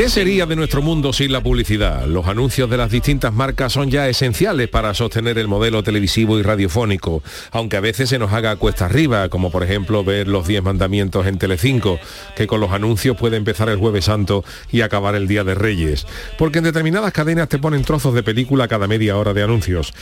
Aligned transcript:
¿Qué 0.00 0.08
sería 0.08 0.46
de 0.46 0.56
nuestro 0.56 0.80
mundo 0.80 1.12
sin 1.12 1.30
la 1.30 1.42
publicidad? 1.42 2.06
Los 2.06 2.26
anuncios 2.26 2.70
de 2.70 2.78
las 2.78 2.90
distintas 2.90 3.34
marcas 3.34 3.74
son 3.74 3.90
ya 3.90 4.08
esenciales 4.08 4.66
para 4.70 4.94
sostener 4.94 5.36
el 5.36 5.46
modelo 5.46 5.82
televisivo 5.82 6.38
y 6.38 6.42
radiofónico, 6.42 7.22
aunque 7.50 7.76
a 7.76 7.80
veces 7.80 8.08
se 8.08 8.18
nos 8.18 8.32
haga 8.32 8.56
cuesta 8.56 8.86
arriba, 8.86 9.28
como 9.28 9.50
por 9.50 9.62
ejemplo 9.62 10.02
ver 10.02 10.26
los 10.26 10.48
10 10.48 10.62
mandamientos 10.62 11.26
en 11.26 11.36
Telecinco, 11.36 12.00
que 12.34 12.46
con 12.46 12.60
los 12.60 12.70
anuncios 12.70 13.14
puede 13.18 13.36
empezar 13.36 13.68
el 13.68 13.76
jueves 13.76 14.06
santo 14.06 14.42
y 14.72 14.80
acabar 14.80 15.16
el 15.16 15.28
Día 15.28 15.44
de 15.44 15.54
Reyes, 15.54 16.06
porque 16.38 16.60
en 16.60 16.64
determinadas 16.64 17.12
cadenas 17.12 17.50
te 17.50 17.58
ponen 17.58 17.84
trozos 17.84 18.14
de 18.14 18.22
película 18.22 18.68
cada 18.68 18.86
media 18.86 19.18
hora 19.18 19.34
de 19.34 19.42
anuncios. 19.42 19.92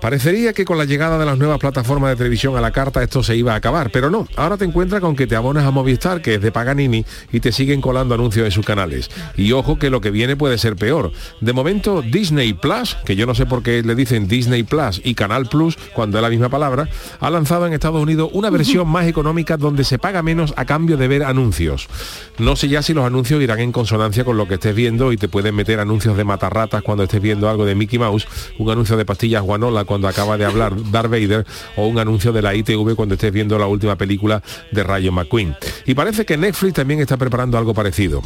Parecería 0.00 0.52
que 0.52 0.64
con 0.64 0.78
la 0.78 0.84
llegada 0.84 1.18
de 1.18 1.26
las 1.26 1.36
nuevas 1.36 1.58
plataformas 1.58 2.10
de 2.10 2.16
televisión 2.16 2.56
a 2.56 2.60
la 2.60 2.70
carta 2.70 3.02
esto 3.02 3.24
se 3.24 3.34
iba 3.34 3.54
a 3.54 3.56
acabar, 3.56 3.90
pero 3.90 4.08
no, 4.08 4.28
ahora 4.36 4.56
te 4.56 4.66
encuentras 4.66 5.00
con 5.00 5.16
que 5.16 5.26
te 5.26 5.34
abonas 5.34 5.64
a 5.64 5.72
Movistar, 5.72 6.22
que 6.22 6.34
es 6.34 6.40
de 6.40 6.52
Paganini, 6.52 7.04
y 7.32 7.40
te 7.40 7.50
siguen 7.50 7.80
colando 7.80 8.14
anuncios 8.14 8.44
en 8.46 8.52
sus 8.52 8.64
canales. 8.64 9.10
Y 9.36 9.47
ojo 9.52 9.78
que 9.78 9.90
lo 9.90 10.00
que 10.00 10.10
viene 10.10 10.36
puede 10.36 10.58
ser 10.58 10.76
peor. 10.76 11.12
De 11.40 11.52
momento, 11.52 12.02
Disney 12.02 12.52
Plus, 12.52 12.96
que 13.04 13.16
yo 13.16 13.26
no 13.26 13.34
sé 13.34 13.46
por 13.46 13.62
qué 13.62 13.82
le 13.82 13.94
dicen 13.94 14.28
Disney 14.28 14.62
Plus 14.62 15.00
y 15.04 15.14
Canal 15.14 15.46
Plus 15.46 15.76
cuando 15.94 16.18
es 16.18 16.22
la 16.22 16.30
misma 16.30 16.48
palabra, 16.48 16.88
ha 17.20 17.30
lanzado 17.30 17.66
en 17.66 17.72
Estados 17.72 18.02
Unidos 18.02 18.30
una 18.32 18.50
versión 18.50 18.88
más 18.88 19.06
económica 19.06 19.56
donde 19.56 19.84
se 19.84 19.98
paga 19.98 20.22
menos 20.22 20.54
a 20.56 20.64
cambio 20.64 20.96
de 20.96 21.08
ver 21.08 21.24
anuncios. 21.24 21.88
No 22.38 22.56
sé 22.56 22.68
ya 22.68 22.82
si 22.82 22.94
los 22.94 23.04
anuncios 23.04 23.42
irán 23.42 23.60
en 23.60 23.72
consonancia 23.72 24.24
con 24.24 24.36
lo 24.36 24.46
que 24.46 24.54
estés 24.54 24.74
viendo 24.74 25.12
y 25.12 25.16
te 25.16 25.28
pueden 25.28 25.54
meter 25.54 25.80
anuncios 25.80 26.16
de 26.16 26.24
matarratas 26.24 26.82
cuando 26.82 27.04
estés 27.04 27.20
viendo 27.20 27.48
algo 27.48 27.64
de 27.64 27.74
Mickey 27.74 27.98
Mouse, 27.98 28.26
un 28.58 28.70
anuncio 28.70 28.96
de 28.96 29.04
pastillas 29.04 29.42
guanola 29.42 29.84
cuando 29.84 30.08
acaba 30.08 30.36
de 30.36 30.44
hablar 30.44 30.74
Darth 30.90 31.10
Vader 31.10 31.46
o 31.76 31.86
un 31.86 31.98
anuncio 31.98 32.32
de 32.32 32.42
la 32.42 32.54
ITV 32.54 32.94
cuando 32.94 33.14
estés 33.14 33.32
viendo 33.32 33.58
la 33.58 33.66
última 33.66 33.96
película 33.96 34.42
de 34.70 34.84
Rayo 34.84 35.12
McQueen. 35.12 35.56
Y 35.86 35.94
parece 35.94 36.24
que 36.24 36.36
Netflix 36.36 36.74
también 36.74 37.00
está 37.00 37.16
preparando 37.16 37.58
algo 37.58 37.74
parecido. 37.74 38.22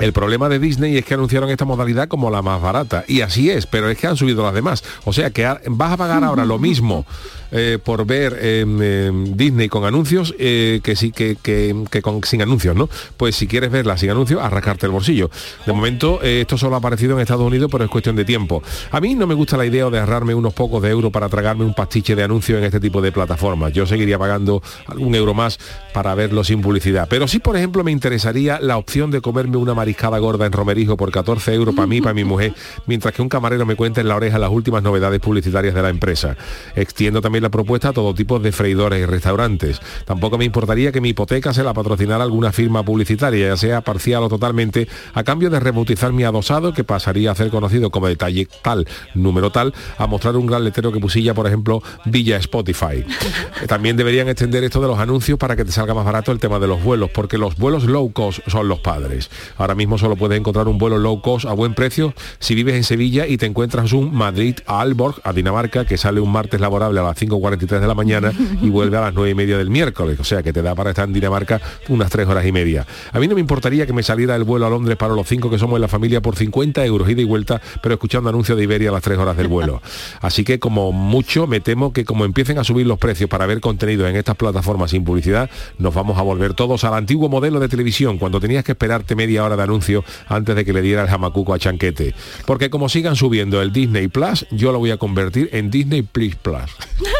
El 0.00 0.14
problema 0.14 0.48
de 0.48 0.58
Disney 0.58 0.96
es 0.96 1.04
que 1.04 1.12
anunciaron 1.12 1.50
esta 1.50 1.66
modalidad 1.66 2.08
como 2.08 2.30
la 2.30 2.40
más 2.40 2.60
barata. 2.60 3.04
Y 3.06 3.20
así 3.20 3.50
es, 3.50 3.66
pero 3.66 3.90
es 3.90 3.98
que 3.98 4.06
han 4.06 4.16
subido 4.16 4.42
las 4.42 4.54
demás. 4.54 4.82
O 5.04 5.12
sea 5.12 5.30
que 5.30 5.46
vas 5.66 5.92
a 5.92 5.96
pagar 5.98 6.24
ahora 6.24 6.46
lo 6.46 6.58
mismo 6.58 7.04
eh, 7.52 7.78
por 7.82 8.06
ver 8.06 8.38
em, 8.40 9.36
Disney 9.36 9.68
con 9.68 9.84
anuncios 9.84 10.34
eh, 10.38 10.80
que 10.82 10.96
sí 10.96 11.12
que, 11.12 11.36
que, 11.40 11.74
que 11.90 12.02
con, 12.02 12.22
sin 12.24 12.42
anuncios, 12.42 12.76
¿no? 12.76 12.88
Pues 13.16 13.36
si 13.36 13.46
quieres 13.46 13.70
verla 13.70 13.96
sin 13.96 14.10
anuncios, 14.10 14.40
arrascarte 14.40 14.86
el 14.86 14.92
bolsillo. 14.92 15.30
De 15.66 15.72
momento, 15.72 16.20
eh, 16.22 16.42
esto 16.42 16.56
solo 16.56 16.76
ha 16.76 16.78
aparecido 16.78 17.14
en 17.14 17.20
Estados 17.20 17.46
Unidos, 17.46 17.68
pero 17.70 17.84
es 17.84 17.90
cuestión 17.90 18.16
de 18.16 18.24
tiempo. 18.24 18.62
A 18.90 19.00
mí 19.00 19.14
no 19.14 19.26
me 19.26 19.34
gusta 19.34 19.56
la 19.56 19.66
idea 19.66 19.88
de 19.90 19.98
ahorrarme 19.98 20.34
unos 20.34 20.54
pocos 20.54 20.82
de 20.82 20.90
euros 20.90 21.10
para 21.10 21.28
tragarme 21.28 21.64
un 21.64 21.74
pastiche 21.74 22.14
de 22.14 22.22
anuncios 22.22 22.58
en 22.58 22.64
este 22.64 22.80
tipo 22.80 23.02
de 23.02 23.12
plataformas. 23.12 23.72
Yo 23.72 23.86
seguiría 23.86 24.18
pagando 24.18 24.62
algún 24.86 25.14
euro 25.14 25.34
más 25.34 25.58
para 25.92 26.14
verlo 26.14 26.44
sin 26.44 26.60
publicidad. 26.60 27.08
Pero 27.08 27.26
sí, 27.28 27.38
por 27.38 27.56
ejemplo, 27.56 27.84
me 27.84 27.90
interesaría 27.90 28.60
la 28.60 28.76
opción 28.76 29.10
de 29.10 29.20
comerme 29.20 29.56
una 29.56 29.74
mariscada 29.74 30.18
gorda 30.18 30.46
en 30.46 30.52
Romerijo 30.52 30.96
por 30.96 31.10
14 31.10 31.54
euros 31.54 31.74
para 31.74 31.86
mí, 31.86 32.00
para 32.00 32.14
mi 32.14 32.24
mujer, 32.24 32.54
mientras 32.86 33.14
que 33.14 33.22
un 33.22 33.28
camarero 33.28 33.66
me 33.66 33.76
cuenta 33.76 34.00
en 34.00 34.08
la 34.08 34.16
oreja 34.16 34.38
las 34.38 34.50
últimas 34.50 34.82
novedades 34.82 35.20
publicitarias 35.20 35.74
de 35.74 35.82
la 35.82 35.88
empresa. 35.88 36.36
Extiendo 36.74 37.20
también 37.20 37.39
la 37.40 37.48
propuesta 37.48 37.88
a 37.88 37.92
todo 37.92 38.14
tipo 38.14 38.38
de 38.38 38.52
freidores 38.52 39.02
y 39.02 39.06
restaurantes. 39.06 39.80
Tampoco 40.04 40.38
me 40.38 40.44
importaría 40.44 40.92
que 40.92 41.00
mi 41.00 41.10
hipoteca 41.10 41.52
se 41.52 41.64
la 41.64 41.74
patrocinara 41.74 42.24
alguna 42.24 42.52
firma 42.52 42.84
publicitaria, 42.84 43.48
ya 43.48 43.56
sea 43.56 43.80
parcial 43.80 44.22
o 44.22 44.28
totalmente, 44.28 44.88
a 45.14 45.24
cambio 45.24 45.50
de 45.50 45.60
rebautizar 45.60 46.12
mi 46.12 46.24
adosado, 46.24 46.72
que 46.72 46.84
pasaría 46.84 47.30
a 47.30 47.34
ser 47.34 47.50
conocido 47.50 47.90
como 47.90 48.08
detalle 48.08 48.48
tal, 48.62 48.86
número 49.14 49.50
tal, 49.50 49.74
a 49.98 50.06
mostrar 50.06 50.36
un 50.36 50.46
gran 50.46 50.64
letrero 50.64 50.92
que 50.92 51.00
pusilla, 51.00 51.34
por 51.34 51.46
ejemplo, 51.46 51.82
Villa 52.04 52.36
Spotify. 52.38 53.04
También 53.66 53.96
deberían 53.96 54.28
extender 54.28 54.64
esto 54.64 54.80
de 54.80 54.88
los 54.88 54.98
anuncios 54.98 55.38
para 55.38 55.56
que 55.56 55.64
te 55.64 55.72
salga 55.72 55.94
más 55.94 56.04
barato 56.04 56.32
el 56.32 56.38
tema 56.38 56.58
de 56.58 56.66
los 56.66 56.82
vuelos, 56.82 57.10
porque 57.10 57.38
los 57.38 57.56
vuelos 57.56 57.84
low 57.84 58.12
cost 58.12 58.40
son 58.46 58.68
los 58.68 58.80
padres. 58.80 59.30
Ahora 59.56 59.74
mismo 59.74 59.98
solo 59.98 60.16
puedes 60.16 60.38
encontrar 60.38 60.68
un 60.68 60.78
vuelo 60.78 60.98
low 60.98 61.20
cost 61.20 61.46
a 61.46 61.52
buen 61.52 61.74
precio 61.74 62.14
si 62.38 62.54
vives 62.54 62.74
en 62.74 62.84
Sevilla 62.84 63.26
y 63.26 63.36
te 63.36 63.46
encuentras 63.46 63.92
un 63.92 64.14
Madrid 64.14 64.56
a 64.66 64.80
Alborg, 64.80 65.20
a 65.24 65.32
Dinamarca, 65.32 65.84
que 65.84 65.96
sale 65.96 66.20
un 66.20 66.32
martes 66.32 66.60
laborable 66.60 67.00
a 67.00 67.02
las 67.02 67.18
5.43 67.30 67.80
de 67.80 67.86
la 67.86 67.94
mañana 67.94 68.32
y 68.60 68.68
vuelve 68.68 68.96
a 68.96 69.02
las 69.02 69.14
9 69.14 69.30
y 69.30 69.34
media 69.34 69.58
del 69.58 69.70
miércoles. 69.70 70.18
O 70.20 70.24
sea 70.24 70.42
que 70.42 70.52
te 70.52 70.62
da 70.62 70.74
para 70.74 70.90
estar 70.90 71.06
en 71.06 71.14
Dinamarca 71.14 71.60
unas 71.88 72.10
3 72.10 72.28
horas 72.28 72.44
y 72.46 72.52
media. 72.52 72.86
A 73.12 73.18
mí 73.18 73.28
no 73.28 73.34
me 73.34 73.40
importaría 73.40 73.86
que 73.86 73.92
me 73.92 74.02
saliera 74.02 74.36
el 74.36 74.44
vuelo 74.44 74.66
a 74.66 74.70
Londres 74.70 74.96
para 74.96 75.14
los 75.14 75.26
5 75.28 75.50
que 75.50 75.58
somos 75.58 75.76
en 75.76 75.82
la 75.82 75.88
familia 75.88 76.20
por 76.20 76.36
50 76.36 76.84
euros 76.84 77.08
ida 77.08 77.20
y 77.20 77.24
vuelta, 77.24 77.60
pero 77.82 77.94
escuchando 77.94 78.28
anuncios 78.28 78.56
de 78.58 78.64
Iberia 78.64 78.90
a 78.90 78.92
las 78.92 79.02
3 79.02 79.18
horas 79.18 79.36
del 79.36 79.48
vuelo. 79.48 79.82
Así 80.20 80.44
que 80.44 80.58
como 80.58 80.92
mucho 80.92 81.46
me 81.46 81.60
temo 81.60 81.92
que 81.92 82.04
como 82.04 82.24
empiecen 82.24 82.58
a 82.58 82.64
subir 82.64 82.86
los 82.86 82.98
precios 82.98 83.28
para 83.28 83.46
ver 83.46 83.60
contenido 83.60 84.06
en 84.08 84.16
estas 84.16 84.36
plataformas 84.36 84.90
sin 84.90 85.04
publicidad, 85.04 85.50
nos 85.78 85.94
vamos 85.94 86.18
a 86.18 86.22
volver 86.22 86.54
todos 86.54 86.84
al 86.84 86.94
antiguo 86.94 87.28
modelo 87.28 87.60
de 87.60 87.68
televisión, 87.68 88.18
cuando 88.18 88.40
tenías 88.40 88.64
que 88.64 88.72
esperarte 88.72 89.14
media 89.14 89.44
hora 89.44 89.56
de 89.56 89.62
anuncio 89.62 90.04
antes 90.28 90.56
de 90.56 90.64
que 90.64 90.72
le 90.72 90.82
diera 90.82 91.02
el 91.02 91.08
jamacuco 91.08 91.54
a 91.54 91.58
Chanquete. 91.58 92.14
Porque 92.46 92.70
como 92.70 92.88
sigan 92.88 93.16
subiendo 93.16 93.60
el 93.62 93.72
Disney 93.72 94.08
Plus, 94.08 94.46
yo 94.50 94.72
lo 94.72 94.78
voy 94.78 94.90
a 94.90 94.96
convertir 94.96 95.48
en 95.52 95.70
Disney 95.70 96.02
Plus 96.02 96.34
Plus. 96.36 96.70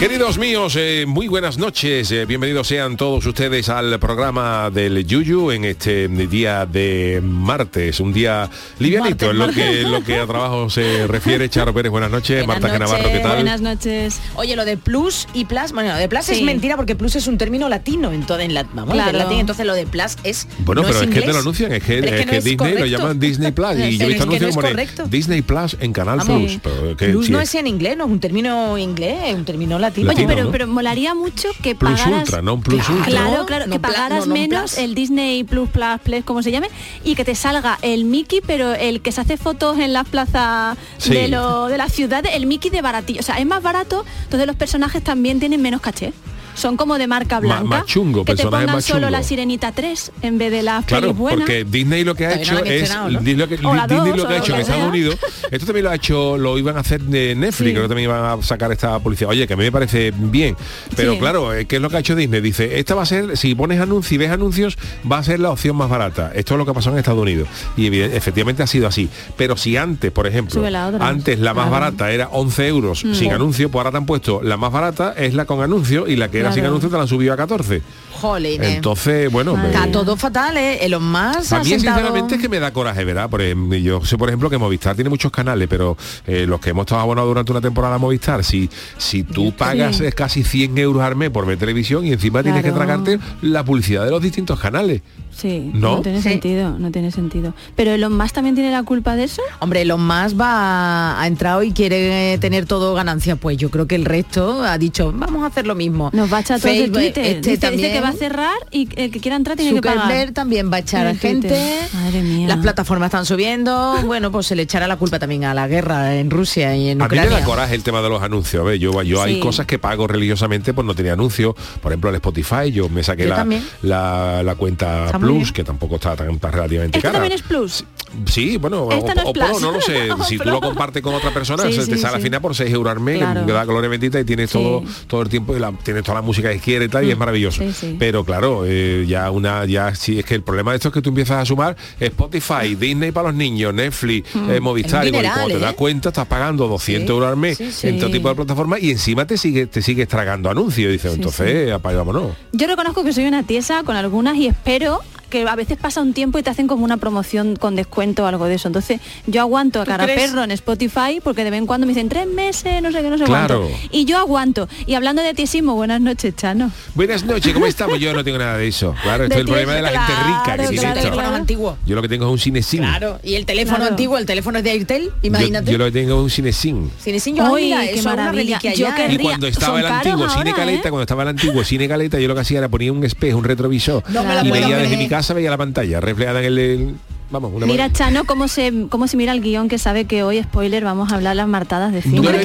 Queridos 0.00 0.38
míos, 0.38 0.76
eh, 0.78 1.04
muy 1.06 1.28
buenas 1.28 1.58
noches. 1.58 2.10
eh, 2.10 2.24
bienvenidos 2.24 2.66
sean 2.66 2.96
todos 2.96 3.26
ustedes 3.26 3.68
al 3.68 4.00
programa 4.00 4.70
del 4.70 5.04
Yuyu 5.04 5.50
en 5.50 5.66
este 5.66 6.08
día 6.08 6.64
de 6.64 7.20
martes, 7.22 8.00
un 8.00 8.10
día 8.10 8.48
livianito 8.78 9.30
en 9.30 9.36
lo 9.36 9.48
que, 9.48 9.82
lo 9.82 10.02
que 10.02 10.16
a 10.18 10.26
trabajo 10.26 10.70
se 10.70 11.06
refiere. 11.06 11.50
Charo 11.50 11.74
Pérez, 11.74 11.90
buenas 11.90 12.10
noches. 12.10 12.46
Buenas 12.46 12.62
Marta 12.62 12.78
noches, 12.78 12.90
Genavarro, 12.90 13.12
¿qué 13.14 13.22
tal? 13.22 13.34
Buenas 13.36 13.60
noches. 13.60 14.20
Oye, 14.36 14.56
lo 14.56 14.64
de 14.64 14.78
plus 14.78 15.28
y 15.34 15.44
plus, 15.44 15.72
bueno, 15.72 15.90
lo 15.92 15.98
de 15.98 16.08
plus 16.08 16.30
es 16.30 16.40
mentira 16.40 16.76
porque 16.76 16.96
plus 16.96 17.16
es 17.16 17.26
un 17.26 17.36
término 17.36 17.68
latino, 17.68 18.10
entonces 18.10 18.46
en 18.46 18.54
la, 18.54 18.62
vamos, 18.62 18.94
Claro. 18.94 19.12
del 19.12 19.18
latín, 19.18 19.40
entonces 19.40 19.66
lo 19.66 19.74
de 19.74 19.84
plus 19.84 20.16
es 20.24 20.48
Bueno, 20.60 20.80
no 20.80 20.88
pero 20.88 21.00
es, 21.02 21.10
que 21.10 21.20
te 21.20 21.30
lo 21.30 21.40
anuncian, 21.40 21.72
es 21.72 21.82
que, 21.82 22.00
Pero 22.00 22.16
es 22.16 22.20
que 22.24 22.26
no 22.26 22.38
es 22.38 22.44
Disney 22.44 22.74
lo 22.78 22.86
llaman 22.86 23.20
Disney 23.20 23.52
Plus 23.52 23.72
y 23.76 23.76
yo 23.98 24.06
he 24.06 24.08
Pero 24.08 24.08
visto 24.08 24.22
anuncios 24.22 24.56
como. 24.56 25.08
Disney 25.10 25.42
Plus 25.42 25.76
en 25.78 25.92
Canal 25.92 26.20
Vamos, 26.20 26.52
Plus. 26.52 26.60
Pero 26.62 26.96
que, 26.96 27.08
Plus 27.10 27.26
sí, 27.26 27.32
no 27.32 27.40
es 27.42 27.54
en 27.54 27.66
inglés, 27.66 27.98
no 27.98 28.06
es 28.06 28.10
un 28.10 28.18
término 28.20 28.78
inglés, 28.78 29.18
es 29.26 29.34
un 29.34 29.44
término 29.44 29.78
latino. 29.78 29.89
Latino, 29.90 30.10
Oye, 30.10 30.26
pero, 30.26 30.44
¿no? 30.44 30.50
pero 30.50 30.66
molaría 30.66 31.14
mucho 31.14 31.48
que 31.62 31.74
Plus 31.74 31.92
pagaras... 31.98 32.20
Ultra, 32.22 32.42
no 32.42 32.54
un 32.54 32.62
Plus 32.62 32.84
Claro. 32.84 32.98
Ultra. 33.00 33.10
Claro, 33.10 33.46
claro, 33.46 33.66
No 33.66 33.72
que 33.72 33.80
pagaras 33.80 34.20
no, 34.20 34.26
no 34.26 34.32
menos 34.34 34.72
plus. 34.72 34.78
el 34.84 34.94
Disney 34.94 35.44
Plus 35.44 35.68
Plus 35.68 36.00
Plus, 36.02 36.24
como 36.24 36.42
se 36.42 36.50
llame, 36.52 36.68
y 37.04 37.14
que 37.14 37.24
te 37.24 37.34
salga 37.34 37.78
el 37.82 38.04
Mickey, 38.04 38.40
pero 38.46 38.72
el 38.74 39.00
que 39.02 39.12
se 39.12 39.20
hace 39.20 39.36
fotos 39.36 39.78
en 39.78 39.92
las 39.92 40.08
plazas 40.08 40.76
Sí. 40.98 41.10
de, 41.12 41.28
lo, 41.28 41.66
de 41.66 41.78
la 41.78 41.88
ciudad, 41.88 42.24
el 42.32 42.46
Mickey 42.46 42.70
de 42.70 42.82
baratillo. 42.82 43.20
O 43.20 43.22
sea, 43.22 43.38
es 43.38 43.46
más 43.46 43.62
barato, 43.62 44.04
entonces 44.24 44.46
los 44.46 44.56
personajes 44.56 45.02
también 45.02 45.38
tienen 45.40 45.60
menos 45.62 45.80
caché. 45.80 46.12
Son 46.54 46.76
como 46.76 46.98
de 46.98 47.06
marca 47.06 47.36
Ma- 47.36 47.40
blanca. 47.40 47.64
más 47.64 47.86
chungo, 47.86 48.24
que 48.24 48.34
te 48.34 48.42
pongan 48.44 48.66
más 48.66 48.84
solo 48.84 49.08
la 49.10 49.22
Sirenita 49.22 49.72
3 49.72 50.12
en 50.22 50.38
vez 50.38 50.50
de 50.50 50.62
las 50.62 50.84
Claro, 50.84 51.14
buenas. 51.14 51.40
porque 51.40 51.64
Disney 51.64 52.04
lo 52.04 52.14
que 52.14 52.26
ha 52.26 52.30
no 52.30 52.42
hecho 52.42 52.54
la 52.54 52.60
es 52.70 52.94
¿no? 52.94 53.08
Disney 53.08 53.34
lo 53.36 53.48
que, 53.48 53.54
O 53.66 53.74
la 53.74 53.86
Disney 53.86 54.10
dos, 54.10 54.16
lo 54.18 54.28
que 54.28 54.34
ha 54.34 54.38
hecho 54.38 54.52
en 54.52 54.58
la 54.58 54.62
Estados. 54.62 54.88
Unidos. 54.88 55.16
Esto 55.50 55.66
también 55.66 55.84
lo 55.84 55.90
ha 55.90 55.94
hecho, 55.94 56.36
lo 56.38 56.58
iban 56.58 56.76
a 56.76 56.80
hacer 56.80 57.00
de 57.00 57.34
Netflix, 57.34 57.68
Sí. 57.68 57.72
creo 57.72 57.82
que 57.84 57.88
también 57.88 58.10
iban 58.10 58.24
a 58.38 58.42
sacar 58.42 58.72
esta 58.72 58.98
publicidad. 58.98 59.30
Oye, 59.30 59.46
que 59.46 59.54
a 59.54 59.56
mí 59.56 59.62
me 59.64 59.72
parece 59.72 60.12
bien, 60.16 60.56
pero 60.96 61.14
Sí. 61.14 61.18
claro, 61.18 61.54
eh, 61.54 61.66
¿qué 61.66 61.76
es 61.76 61.82
lo 61.82 61.88
que 61.90 61.96
ha 61.96 62.00
hecho 62.00 62.14
Disney? 62.14 62.40
Dice, 62.40 62.78
esta 62.78 62.94
va 62.94 63.02
a 63.02 63.06
ser, 63.06 63.36
si 63.36 63.54
pones 63.54 63.80
anuncios, 63.80 64.08
si 64.08 64.18
ves 64.18 64.30
anuncios, 64.30 64.76
va 65.10 65.18
a 65.18 65.22
ser 65.24 65.40
la 65.40 65.50
opción 65.50 65.76
más 65.76 65.88
barata. 65.88 66.32
Esto 66.34 66.54
es 66.54 66.58
lo 66.58 66.66
que 66.66 66.74
pasó 66.74 66.90
en 66.90 66.98
Estados 66.98 67.20
Unidos 67.22 67.48
y 67.76 67.86
evident- 67.88 68.12
efectivamente 68.14 68.62
ha 68.62 68.66
sido 68.66 68.86
así. 68.86 69.08
Pero 69.36 69.56
si 69.56 69.76
antes, 69.76 70.10
por 70.12 70.26
ejemplo, 70.26 70.68
la 70.68 70.86
antes 70.88 71.38
la 71.38 71.54
más 71.54 71.68
Claro. 71.68 71.70
barata 71.84 72.10
era 72.10 72.28
11 72.28 72.66
euros 72.68 73.04
Mm. 73.04 73.14
sin 73.14 73.32
anuncio, 73.32 73.70
pues 73.70 73.80
ahora 73.80 73.90
te 73.92 73.96
han 73.98 74.06
puesto 74.06 74.40
la 74.42 74.56
más 74.56 74.72
barata 74.72 75.14
es 75.16 75.34
la 75.34 75.44
con 75.44 75.62
anuncio 75.62 76.06
y 76.08 76.16
la 76.16 76.28
que 76.30 76.39
era 76.40 76.50
sin 76.52 76.60
Claro. 76.60 76.68
anuncio 76.72 76.88
te 76.90 76.96
la 76.96 77.02
han 77.02 77.08
subido 77.08 77.32
a 77.32 77.36
14. 77.36 77.82
Jolines. 78.20 78.68
Entonces, 78.76 79.30
bueno, 79.30 79.56
me- 79.56 79.68
Está 79.68 79.90
todo 79.90 80.16
fatal, 80.16 80.56
¿eh? 80.56 80.84
Elon 80.84 81.02
Musk 81.10 81.52
a 81.52 81.58
mí 81.60 81.64
sentado- 81.64 81.68
sinceramente 81.96 82.34
es 82.36 82.40
que 82.40 82.48
me 82.48 82.60
da 82.60 82.72
coraje, 82.72 83.04
¿verdad? 83.04 83.28
Porque 83.30 83.54
mm, 83.54 83.72
yo 83.74 84.04
sé, 84.04 84.16
por 84.18 84.28
ejemplo, 84.28 84.50
que 84.50 84.58
Movistar 84.58 84.94
tiene 84.94 85.10
muchos 85.10 85.30
canales, 85.32 85.68
pero 85.68 85.96
eh, 86.26 86.44
los 86.46 86.60
que 86.60 86.70
hemos 86.70 86.84
estado 86.84 87.00
abonados 87.00 87.28
durante 87.30 87.52
una 87.52 87.60
temporada 87.60 87.94
a 87.94 87.98
Movistar, 87.98 88.44
si, 88.44 88.68
si 88.98 89.22
tú 89.22 89.52
pagas 89.52 90.00
eh, 90.00 90.12
casi 90.12 90.44
100 90.44 90.76
euros 90.78 91.02
al 91.02 91.16
mes 91.16 91.30
por 91.30 91.46
ver 91.46 91.58
televisión 91.58 92.04
y 92.06 92.12
encima 92.12 92.42
tienes 92.42 92.62
que 92.64 92.72
tragarte 92.72 93.18
la 93.42 93.64
publicidad 93.64 94.04
de 94.04 94.10
los 94.10 94.22
distintos 94.22 94.58
canales. 94.60 95.02
Sí, 95.36 95.70
¿No? 95.72 95.96
no, 95.96 96.02
tiene 96.02 96.18
Sí. 96.20 96.28
sentido, 96.28 96.78
no 96.78 96.90
tiene 96.90 97.10
sentido. 97.10 97.54
Pero 97.76 97.92
Elon 97.92 98.14
Musk 98.16 98.34
también 98.34 98.54
tiene 98.56 98.70
la 98.70 98.82
culpa 98.82 99.16
de 99.16 99.24
eso. 99.24 99.40
Hombre, 99.60 99.82
Elon 99.82 100.04
Musk 100.06 100.38
va, 100.38 101.18
ha 101.20 101.26
entrado 101.26 101.62
y 101.62 101.72
quiere 101.72 102.36
tener 102.38 102.66
todo 102.66 102.92
ganancia. 102.94 103.36
Pues 103.36 103.56
yo 103.56 103.70
creo 103.70 103.86
que 103.86 103.94
el 103.94 104.04
resto 104.04 104.62
ha 104.64 104.76
dicho, 104.76 105.12
vamos 105.16 105.42
a 105.44 105.46
hacer 105.46 105.66
lo 105.66 105.74
mismo. 105.74 106.10
Nos 106.12 106.30
va 106.30 106.38
a 106.38 106.40
echar 106.40 106.60
de 106.60 106.68
Facebook, 106.68 106.98
Twitter. 106.98 107.24
este 107.24 107.38
dice, 107.38 107.50
dice 107.52 107.58
también. 107.58 107.92
que 107.92 108.00
va 108.00 108.09
a 108.10 108.18
cerrar 108.18 108.54
y 108.70 108.88
el 108.96 109.10
que 109.10 109.20
quiera 109.20 109.36
entrar 109.36 109.56
tiene 109.56 109.74
que 109.74 109.82
pagar. 109.82 110.30
También 110.32 110.70
va 110.72 110.76
a 110.76 110.80
echar 110.80 111.06
a 111.06 111.14
gente. 111.14 111.78
Madre 111.92 112.22
mía. 112.22 112.48
Las 112.48 112.58
plataformas 112.58 113.08
están 113.08 113.24
subiendo. 113.26 113.96
Bueno, 114.04 114.30
pues 114.30 114.46
se 114.46 114.56
le 114.56 114.62
echará 114.62 114.86
la 114.86 114.96
culpa 114.96 115.18
también 115.18 115.44
a 115.44 115.54
la 115.54 115.66
guerra 115.68 116.16
en 116.16 116.30
Rusia 116.30 116.76
y 116.76 116.88
en 116.90 117.02
A 117.02 117.08
mí 117.08 117.16
me 117.16 117.20
Ucrania. 117.22 117.38
da 117.40 117.44
coraje 117.44 117.74
el 117.74 117.82
tema 117.82 118.02
de 118.02 118.08
los 118.08 118.22
anuncios. 118.22 118.60
A 118.62 118.64
ver, 118.64 118.78
yo, 118.78 119.02
yo 119.02 119.22
hay 119.22 119.40
cosas 119.40 119.66
que 119.66 119.78
pago 119.78 120.06
religiosamente 120.06 120.74
por 120.74 120.84
no 120.84 120.94
tener 120.94 121.12
anuncios. 121.12 121.54
Por 121.82 121.92
ejemplo, 121.92 122.10
el 122.10 122.16
Spotify, 122.16 122.70
yo 122.72 122.88
me 122.88 123.02
saqué 123.02 123.24
Yo 123.24 123.30
la, 123.30 123.46
la, 123.82 124.42
la 124.42 124.54
cuenta 124.54 125.06
Está 125.06 125.18
Plus, 125.18 125.52
que 125.52 125.64
tampoco 125.64 125.96
está 125.96 126.16
tan, 126.16 126.38
relativamente 126.40 126.98
¿Esto 126.98 127.08
cara. 127.08 127.18
también 127.20 127.32
es 127.32 127.42
Plus? 127.42 127.84
Sí, 128.26 128.56
bueno, 128.56 128.82
o, 128.84 128.90
no 128.90 129.06
es 129.06 129.14
o 129.24 129.32
Pro, 129.32 129.60
no 129.60 129.72
lo 129.72 129.80
sé. 129.80 130.08
Si 130.28 130.38
tú 130.38 130.48
lo 130.48 130.60
compartes 130.60 131.02
con 131.02 131.14
otra 131.14 131.32
persona, 131.32 131.64
Sí, 131.64 131.72
se 131.72 131.86
te 131.86 131.96
sí, 131.96 132.02
sale 132.02 132.16
al 132.16 132.22
final 132.22 132.40
por 132.40 132.54
6 132.54 132.72
euros 132.72 132.90
al 132.92 133.00
mes, 133.00 133.18
Claro. 133.18 133.46
que 133.46 133.52
da 133.52 133.64
gloria 133.64 133.88
bendita 133.88 134.18
y 134.20 134.24
tienes 134.24 134.50
Sí. 134.50 134.58
todo 134.58 134.82
todo 135.06 135.22
el 135.22 135.28
tiempo 135.28 135.56
y 135.56 135.60
la, 135.60 135.72
tienes 135.72 136.02
toda 136.02 136.16
la 136.16 136.22
música 136.22 136.50
que 136.50 136.58
quieres 136.58 136.88
y 136.88 136.90
tal, 136.90 137.04
y 137.04 137.10
es 137.10 137.18
maravilloso. 137.18 137.62
Pero 138.00 138.24
claro, 138.24 138.62
eh, 138.66 139.04
ya 139.06 139.30
una, 139.30 139.66
ya 139.66 139.94
sí, 139.94 140.18
es 140.18 140.24
que 140.24 140.34
el 140.34 140.42
problema 140.42 140.70
de 140.72 140.78
esto 140.78 140.88
es 140.88 140.94
que 140.94 141.02
tú 141.02 141.10
empiezas 141.10 141.42
a 141.42 141.44
sumar 141.44 141.76
Spotify, 142.00 142.74
Disney 142.74 143.12
para 143.12 143.28
los 143.28 143.36
niños, 143.36 143.74
Netflix, 143.74 144.26
eh, 144.48 144.58
Movistar, 144.58 145.06
y 145.06 145.10
cuando 145.12 145.46
te 145.48 145.58
das 145.58 145.72
¿eh? 145.74 145.76
cuenta 145.76 146.08
estás 146.08 146.26
pagando 146.26 146.66
200 146.66 147.06
Sí, 147.06 147.12
euros 147.12 147.28
al 147.28 147.36
mes 147.36 147.58
sí, 147.58 147.70
sí. 147.70 147.88
en 147.88 148.00
todo 148.00 148.10
tipo 148.10 148.30
de 148.30 148.34
plataformas 148.36 148.82
y 148.82 148.90
encima 148.92 149.26
te 149.26 149.36
sigue 149.36 149.66
te 149.66 149.82
sigues 149.82 150.08
tragando 150.08 150.48
anuncios. 150.50 150.88
Y 150.88 150.92
dices, 150.92 151.12
Sí, 151.12 151.16
entonces, 151.18 151.70
apaga, 151.72 151.98
vámonos. 151.98 152.32
Yo 152.52 152.66
reconozco 152.66 153.04
que 153.04 153.12
soy 153.12 153.26
una 153.26 153.42
tiesa 153.42 153.82
con 153.84 153.94
algunas 153.96 154.34
y 154.36 154.46
espero 154.46 155.00
que 155.30 155.46
a 155.48 155.56
veces 155.56 155.78
pasa 155.78 156.00
un 156.02 156.12
tiempo 156.12 156.38
y 156.38 156.42
te 156.42 156.50
hacen 156.50 156.66
como 156.66 156.84
una 156.84 156.96
promoción 156.98 157.56
con 157.56 157.76
descuento 157.76 158.24
o 158.24 158.26
algo 158.26 158.46
de 158.46 158.54
eso. 158.56 158.68
Entonces 158.68 159.00
yo 159.26 159.40
aguanto 159.40 159.80
a 159.80 159.86
cara 159.86 160.04
perro 160.06 160.44
en 160.44 160.50
Spotify 160.50 161.20
porque 161.22 161.44
de 161.44 161.50
vez 161.50 161.58
en 161.58 161.66
cuando 161.66 161.86
me 161.86 161.92
dicen 161.94 162.08
tres 162.08 162.26
meses, 162.26 162.82
no 162.82 162.92
sé 162.92 163.00
qué, 163.02 163.08
no 163.10 163.16
sé 163.18 163.24
Claro. 163.24 163.60
cuánto. 163.68 163.78
Y 163.90 164.04
yo 164.04 164.18
aguanto. 164.18 164.68
Y 164.86 164.94
hablando 164.94 165.22
de 165.22 165.32
tiesismo, 165.34 165.74
buenas 165.74 166.00
noches, 166.00 166.34
Chano. 166.36 166.70
Buenas 166.94 167.24
noches, 167.24 167.52
¿cómo 167.54 167.66
estamos? 167.66 167.98
Yo 168.00 168.12
no 168.12 168.22
tengo 168.24 168.38
nada 168.38 168.56
de 168.58 168.68
eso. 168.68 168.94
Claro, 169.02 169.28
De 169.28 169.34
es 169.34 169.40
el 169.40 169.46
problema 169.46 169.72
de 169.74 169.82
la 169.82 169.88
gente 169.90 170.12
rica 170.26 170.42
que 170.44 170.54
claro, 170.56 170.68
tiene 170.70 170.80
claro, 171.10 171.20
esto. 171.22 171.34
antiguos. 171.34 171.76
Yo 171.86 171.94
lo 171.96 172.02
que 172.02 172.08
tengo 172.08 172.26
es 172.26 172.32
un 172.32 172.38
cinesim. 172.38 172.80
Claro, 172.80 173.20
y 173.22 173.34
el 173.34 173.46
teléfono 173.46 173.76
Claro. 173.78 173.90
antiguo, 173.92 174.18
el 174.18 174.26
teléfono 174.26 174.58
es 174.58 174.64
de 174.64 174.70
Airtel, 174.70 175.10
imagínate. 175.22 175.66
Yo, 175.66 175.72
yo 175.72 175.78
lo 175.78 175.84
que 175.86 175.90
tengo 175.92 176.16
es 176.16 176.22
un 176.24 176.30
cinesim. 176.30 176.90
Cinesin, 177.00 177.36
yo, 177.36 177.52
Uy, 177.52 177.62
mira, 177.66 177.80
qué 177.82 177.90
eso 177.90 177.94
es 178.00 178.04
una 178.06 178.16
maravilla. 178.16 178.58
reliquia 178.58 178.74
Yo 178.74 178.94
querría- 178.94 179.06
¿eh? 179.10 179.14
Y 179.14 179.18
cuando 179.22 179.46
estaba 179.46 179.78
el 179.80 179.86
antiguo 179.86 180.24
ahora, 180.24 180.34
cine 180.38 180.52
caleta, 180.54 180.88
¿eh? 180.88 180.90
cuando 180.90 181.02
estaba 181.02 181.22
el 181.22 181.28
antiguo 181.28 181.62
cine 181.64 181.88
caleta, 181.88 182.18
yo 182.18 182.26
lo 182.28 182.34
que 182.34 182.40
hacía 182.40 182.58
era 182.58 182.68
poner 182.68 182.90
un 182.90 183.04
espejo, 183.04 183.38
un 183.38 183.44
retrovisor 183.44 184.02
No 184.08 184.24
me 184.24 184.34
la 184.34 184.44
y 184.44 184.50
veía 184.50 184.76
desde 184.78 184.96
mi 184.96 185.08
casa 185.08 185.19
veía 185.34 185.50
la 185.50 185.58
pantalla 185.58 186.00
reflejada 186.00 186.40
en 186.40 186.46
el- 186.46 186.94
vamos, 187.30 187.52
una 187.54 187.66
Mira, 187.66 187.92
Chano, 187.92 188.24
cómo 188.24 188.48
se, 188.48 188.86
cómo 188.88 189.06
se 189.08 189.16
mira 189.16 189.32
el 189.32 189.40
guion 189.40 189.68
que 189.68 189.78
sabe 189.78 190.04
que 190.06 190.22
hoy, 190.22 190.42
spoiler, 190.42 190.84
vamos 190.84 191.12
a 191.12 191.14
hablar 191.16 191.36
las 191.36 191.46
martadas 191.48 191.92
de 191.92 192.02
cine. 192.02 192.16
no 192.20 192.30
lo 192.30 192.38
he 192.38 192.44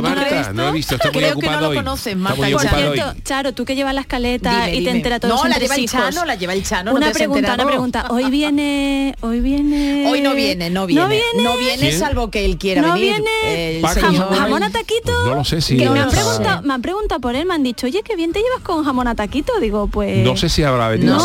Marta, 0.00 0.52
no 0.52 0.62
lo 0.62 0.68
he 0.68 0.72
visto, 0.72 0.94
está 0.96 1.10
muy 1.10 1.20
Creo 1.22 1.34
que 1.36 1.46
no 1.46 1.52
ocupado 1.52 1.60
lo 1.60 1.68
hoy. 1.70 1.76
conoces, 1.76 2.06
Está 2.14 2.16
Marta 2.16 2.36
muy 2.42 2.48
y 2.48 2.52
Por 2.52 2.62
Chano. 2.62 2.76
hoy. 2.90 2.94
cierto, 2.98 3.20
Charo, 3.24 3.52
tú 3.54 3.64
que 3.64 3.74
llevas 3.74 3.94
la 3.94 4.00
escaleta 4.02 4.66
Dime, 4.66 4.76
y 4.76 4.84
te 4.84 4.90
enteras 4.90 5.20
todos 5.20 5.34
No, 5.36 5.42
los 5.48 5.50
la 5.56 5.58
lleva 5.58 5.74
el. 5.76 5.88
Chano, 5.88 6.24
la 6.24 6.34
lleva 6.36 6.52
el 6.54 6.62
Chano, 6.64 6.90
no 6.92 6.96
Una 6.96 7.10
pregunta, 7.10 7.54
una 7.54 7.66
pregunta. 7.66 8.06
Hoy 8.10 8.30
viene, 8.30 9.14
hoy 9.20 9.40
viene. 9.40 10.06
Hoy 10.10 10.20
no 10.20 10.34
viene, 10.34 10.70
no 10.70 10.86
viene. 10.86 11.02
No 11.02 11.08
viene. 11.08 11.42
No 11.42 11.56
viene, 11.56 11.88
¿Quién? 11.88 11.98
salvo 11.98 12.30
que 12.30 12.44
él 12.44 12.58
quiera 12.58 12.82
No 12.82 12.94
venir. 12.94 13.14
viene. 13.14 13.80
¿no? 13.82 13.88
Jamón 14.36 14.62
a 14.62 14.70
taquito. 14.70 15.12
No 15.24 15.34
lo 15.34 15.44
sé 15.44 15.60
si 15.60 15.76
me 15.76 15.86
han, 16.00 16.10
preguntado, 16.10 16.62
me 16.62 16.74
han 16.74 16.82
preguntado 16.82 17.20
por 17.20 17.34
él, 17.34 17.46
me 17.46 17.54
han 17.54 17.62
dicho, 17.62 17.86
oye, 17.86 18.02
qué 18.04 18.16
bien 18.16 18.32
te 18.32 18.40
llevas 18.40 18.60
con 18.62 18.84
jamón 18.84 19.08
a 19.08 19.14
taquito. 19.14 19.52
Digo, 19.60 19.88
pues. 19.88 20.24
No 20.24 20.36
sé 20.36 20.48
si 20.48 20.62
habrá 20.62 20.88
venido, 20.88 21.18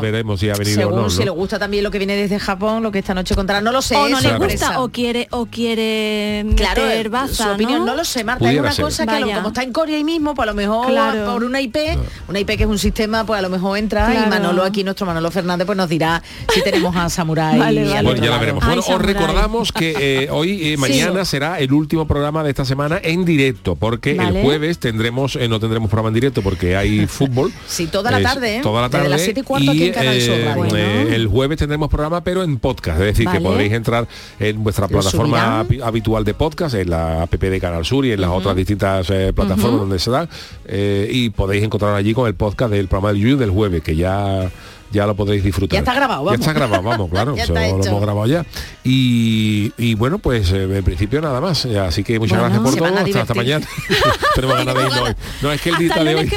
veremos 0.00 0.40
si 0.40 0.48
ha 0.50 0.54
venido 0.54 0.88
o 0.88 0.92
no. 0.96 1.10
si 1.10 1.24
le 1.24 1.30
gusta 1.30 1.58
también 1.58 1.84
lo 1.84 1.90
que 1.90 1.98
viene 1.98 2.15
desde 2.16 2.38
Japón, 2.38 2.82
lo 2.82 2.90
que 2.92 2.98
esta 2.98 3.14
noche 3.14 3.34
contará. 3.34 3.60
No 3.60 3.72
lo 3.72 3.82
sé. 3.82 3.96
o 3.96 4.08
no 4.08 4.18
es 4.18 4.24
le 4.24 4.36
gusta, 4.38 4.80
o 4.80 4.88
quiere, 4.88 5.28
o 5.30 5.46
quiere 5.46 6.44
Claro, 6.56 6.82
meter 6.82 7.08
baza, 7.10 7.44
su 7.44 7.50
opinión 7.50 7.80
¿no? 7.80 7.86
no 7.86 7.96
lo 7.96 8.04
sé, 8.04 8.24
Marta, 8.24 8.40
Pudiera 8.44 8.56
es 8.70 8.78
una 8.78 8.90
ser. 8.90 9.06
cosa 9.06 9.06
que 9.06 9.34
como 9.34 9.48
está 9.48 9.62
en 9.62 9.72
Corea 9.72 9.96
ahí 9.96 10.04
mismo, 10.04 10.34
pues 10.34 10.44
a 10.48 10.50
lo 10.52 10.54
mejor 10.56 10.88
Claro. 10.88 11.32
por 11.32 11.44
una 11.44 11.60
IP, 11.60 11.76
una 12.28 12.40
IP 12.40 12.48
que 12.56 12.62
es 12.64 12.68
un 12.68 12.78
sistema, 12.78 13.24
pues 13.24 13.38
a 13.38 13.42
lo 13.42 13.50
mejor 13.50 13.78
entra 13.78 14.12
y. 14.14 14.28
Manolo 14.30 14.62
aquí, 14.64 14.82
nuestro 14.84 15.06
Manolo 15.06 15.30
Fernández, 15.30 15.66
pues 15.66 15.76
nos 15.78 15.88
dirá 15.88 16.22
si 16.52 16.62
tenemos 16.62 16.94
a 16.96 17.08
Samurai 17.08 17.58
Vale, 17.58 17.82
al 17.82 17.88
vale. 17.88 18.02
Bueno, 18.02 18.24
ya 18.24 18.30
la 18.30 18.38
veremos. 18.38 18.64
Ay, 18.64 18.76
Bueno, 18.78 18.96
os 18.96 19.02
recordamos 19.02 19.72
que 19.72 19.94
eh, 20.24 20.28
hoy, 20.30 20.72
eh, 20.72 20.76
mañana 20.76 21.24
será 21.24 21.58
el 21.60 21.72
último 21.72 22.06
programa 22.06 22.42
de 22.42 22.50
esta 22.50 22.64
semana 22.64 22.98
en 23.02 23.24
directo, 23.24 23.76
porque 23.76 24.14
Vale. 24.14 24.38
el 24.40 24.44
jueves 24.44 24.78
tendremos, 24.78 25.36
eh, 25.36 25.48
no 25.48 25.60
tendremos 25.60 25.88
programa 25.90 26.08
en 26.08 26.14
directo 26.14 26.42
porque 26.42 26.76
hay 26.76 27.06
fútbol. 27.06 27.52
Sí, 27.66 27.86
toda 27.86 28.10
la 28.10 28.20
tarde, 28.22 28.56
¿eh? 28.56 28.60
Toda 28.62 28.82
la 28.82 28.88
Desde 28.88 28.98
tarde. 28.98 29.10
las 29.10 29.22
siete 29.22 29.40
y 29.40 29.42
cuarto 29.42 29.70
aquí 29.70 29.86
en 29.86 29.92
Canal 29.92 30.20
Sur 30.20 30.38
Radio. 30.38 30.54
Bueno. 30.56 30.76
eh, 30.76 31.14
el 31.14 31.26
jueves 31.26 31.58
tendremos 31.58 31.88
programa, 31.88 32.05
pero 32.24 32.42
en 32.42 32.58
podcast, 32.58 33.00
es 33.00 33.06
decir, 33.06 33.28
que 33.28 33.40
podréis 33.40 33.72
entrar 33.72 34.06
en 34.38 34.62
vuestra 34.62 34.88
plataforma 34.88 35.60
habitual 35.82 36.24
de 36.24 36.34
podcast, 36.34 36.74
en 36.74 36.90
la 36.90 37.22
app 37.22 37.34
de 37.34 37.60
Canal 37.60 37.84
Sur 37.84 38.04
y 38.06 38.12
en 38.12 38.20
las 38.20 38.30
otras 38.30 38.56
distintas 38.56 39.08
eh, 39.10 39.32
plataformas 39.34 39.80
donde 39.80 39.98
se 39.98 40.10
dan, 40.10 40.28
eh, 40.66 41.08
y 41.10 41.30
podéis 41.30 41.64
encontrar 41.64 41.94
allí 41.94 42.14
con 42.14 42.26
el 42.26 42.34
podcast 42.34 42.72
del 42.72 42.88
programa 42.88 43.12
del 43.12 43.22
Yuyu 43.22 43.36
del 43.36 43.50
jueves, 43.50 43.82
que 43.82 43.96
ya 43.96 44.50
ya 44.96 45.06
lo 45.06 45.14
podréis 45.14 45.44
disfrutar. 45.44 45.74
Ya 45.74 45.78
está 45.80 45.94
grabado, 45.94 46.22
Ya 46.24 46.30
vamos. 46.32 46.40
está 46.40 46.52
grabado, 46.52 46.82
vamos, 46.82 47.10
claro. 47.12 47.36
Ya 47.36 47.46
lo 47.46 47.56
hemos 47.60 48.00
grabado 48.00 48.26
ya. 48.26 48.44
Y, 48.84 49.72
y 49.78 49.94
bueno, 49.94 50.18
pues 50.18 50.50
eh, 50.52 50.62
en 50.78 50.84
principio 50.84 51.20
nada 51.20 51.40
más. 51.40 51.64
Eh, 51.64 51.78
Así 51.78 52.02
que 52.04 52.18
muchas 52.18 52.38
Bueno, 52.40 52.54
gracias 52.62 52.80
por 52.80 52.88
todo. 52.90 52.98
Hasta, 53.04 53.20
hasta 53.22 53.34
mañana. 53.34 53.66
Tenemos 54.34 54.56
ganas 54.56 54.74
de 54.74 54.80
irnos 54.82 55.00
hoy. 55.00 55.14
No, 55.42 55.52
es 55.52 55.60
que 55.60 55.70
el 55.70 55.76
día 55.78 55.94
de 55.94 56.14
hoy. 56.14 56.30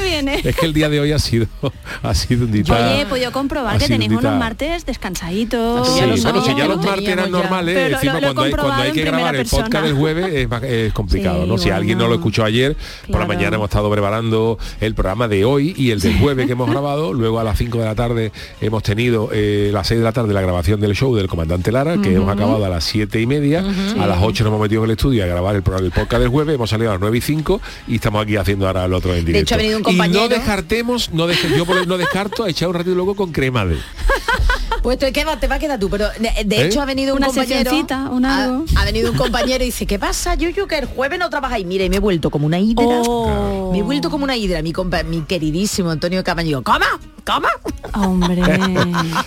Es 0.43 0.55
que 0.55 0.65
el 0.65 0.73
día 0.73 0.89
de 0.89 0.99
hoy 0.99 1.11
ha 1.11 1.19
sido, 1.19 1.47
ha 2.03 2.13
sido 2.13 2.45
un 2.45 2.51
día. 2.51 2.63
Oye, 2.69 3.01
he 3.01 3.05
podido 3.05 3.31
comprobar 3.31 3.77
que 3.77 3.87
tenéis 3.87 4.11
unos 4.11 4.37
martes 4.37 4.85
descansaditos. 4.85 5.87
Sí, 5.87 5.99
ya 5.99 6.05
lo 6.07 6.17
bueno, 6.21 6.43
si 6.43 6.55
ya 6.55 6.67
los 6.67 6.77
lo 6.77 6.83
martes 6.83 7.07
eran 7.07 7.25
ya. 7.25 7.31
normales, 7.31 7.75
Pero 7.75 7.89
lo- 7.89 7.95
encima 7.95 8.13
lo 8.13 8.17
he 8.19 8.21
cuando, 8.21 8.41
hay, 8.43 8.51
cuando 8.51 8.73
hay 8.83 8.91
que 8.91 9.03
grabar 9.03 9.35
el 9.35 9.45
podcast 9.47 9.85
del 9.85 9.93
jueves 9.95 10.33
es, 10.33 10.49
más- 10.49 10.63
es 10.63 10.93
complicado, 10.93 11.43
Sí, 11.43 11.49
¿no? 11.49 11.57
Si 11.57 11.69
alguien 11.69 11.97
no 11.97 12.07
lo 12.07 12.15
escuchó 12.15 12.43
ayer, 12.43 12.75
por 13.11 13.19
la 13.19 13.25
mañana 13.27 13.55
hemos 13.55 13.69
estado 13.69 13.89
preparando 13.91 14.57
el 14.81 14.95
programa 14.95 15.27
de 15.27 15.45
hoy 15.45 15.73
y 15.77 15.91
el 15.91 15.99
del 15.99 16.17
jueves 16.19 16.45
que 16.45 16.53
hemos 16.53 16.69
grabado, 16.69 17.13
luego 17.13 17.39
a 17.39 17.43
las 17.43 17.57
5 17.57 17.77
de 17.79 17.85
la 17.85 17.95
tarde 17.95 18.31
hemos 18.61 18.83
tenido 18.83 19.29
eh, 19.31 19.69
las 19.73 19.87
6 19.87 19.99
de 19.99 20.03
la 20.03 20.11
tarde 20.11 20.33
la 20.33 20.41
grabación 20.41 20.79
del 20.79 20.93
show 20.95 21.15
del 21.15 21.27
comandante 21.27 21.71
Lara, 21.71 21.97
que 22.01 22.13
hemos 22.15 22.29
acabado 22.29 22.63
a 22.65 22.69
las 22.69 22.83
7 22.83 23.19
y 23.21 23.25
media, 23.25 23.63
a 23.99 24.07
las 24.07 24.19
8 24.21 24.43
nos 24.43 24.51
hemos 24.51 24.61
metido 24.61 24.81
en 24.83 24.89
el 24.89 24.91
estudio 24.97 25.23
a 25.23 25.27
grabar 25.27 25.55
el, 25.55 25.63
programa, 25.63 25.85
el 25.85 25.91
podcast 25.91 26.21
del 26.21 26.29
jueves, 26.29 26.55
hemos 26.55 26.69
salido 26.69 26.89
a 26.89 26.93
las 26.93 27.01
9 27.01 27.17
y 27.17 27.21
5 27.21 27.61
y 27.87 27.95
estamos 27.95 28.23
aquí 28.23 28.35
haciendo 28.35 28.67
ahora 28.67 28.85
el 28.85 28.93
otro 28.93 29.13
en 29.15 29.25
directo. 29.25 29.41
hecho, 29.43 29.55
ha 29.55 29.57
venido 29.57 29.77
un 29.77 29.81
y 29.81 29.83
no 29.83 29.89
compañero- 30.03 30.27
descartemos, 30.29 31.11
no 31.11 31.27
deje- 31.27 31.49
yo 31.57 31.65
no 31.85 31.97
descarto 31.97 32.43
a 32.43 32.49
echar 32.49 32.67
un 32.69 32.75
ratito 32.75 32.95
luego 32.95 33.15
con 33.15 33.31
crema 33.31 33.65
de. 33.65 33.77
Pues 34.81 34.97
te, 34.97 35.11
queda- 35.11 35.39
te 35.39 35.47
va 35.47 35.55
a 35.55 35.59
quedar 35.59 35.79
tú, 35.79 35.89
pero 35.89 36.07
de, 36.19 36.43
de 36.45 36.55
¿Eh? 36.61 36.65
hecho 36.67 36.81
ha 36.81 36.85
venido 36.85 37.13
un 37.13 37.19
Una 37.19 37.27
compañero. 37.27 37.57
sesioncita, 37.69 38.09
un 38.09 38.25
ha, 38.25 38.43
algo. 38.45 38.65
ha 38.75 38.85
venido 38.85 39.11
un 39.11 39.17
compañero 39.17 39.63
y 39.63 39.67
dice, 39.67 39.85
¿qué 39.85 39.99
pasa, 39.99 40.35
Yuyu? 40.35 40.67
Que 40.67 40.77
el 40.79 40.85
jueves 40.85 41.19
no 41.19 41.29
trabajáis. 41.29 41.65
Mira, 41.65 41.83
y 41.85 41.89
me 41.89 41.97
he 41.97 41.99
vuelto 41.99 42.29
como 42.29 42.45
una 42.45 42.59
hidra. 42.59 42.85
Oh. 42.85 43.71
Me 43.71 43.79
he 43.79 43.83
vuelto 43.83 44.09
como 44.09 44.23
una 44.23 44.35
hidra, 44.37 44.61
mi 44.61 44.71
compa, 44.73 45.03
mi 45.03 45.21
queridísimo 45.21 45.89
Antonio 45.91 46.23
Camaño. 46.23 46.61
¿Cómo? 46.63 46.85
¿Cómo? 47.25 47.47
Hombre. 47.93 48.41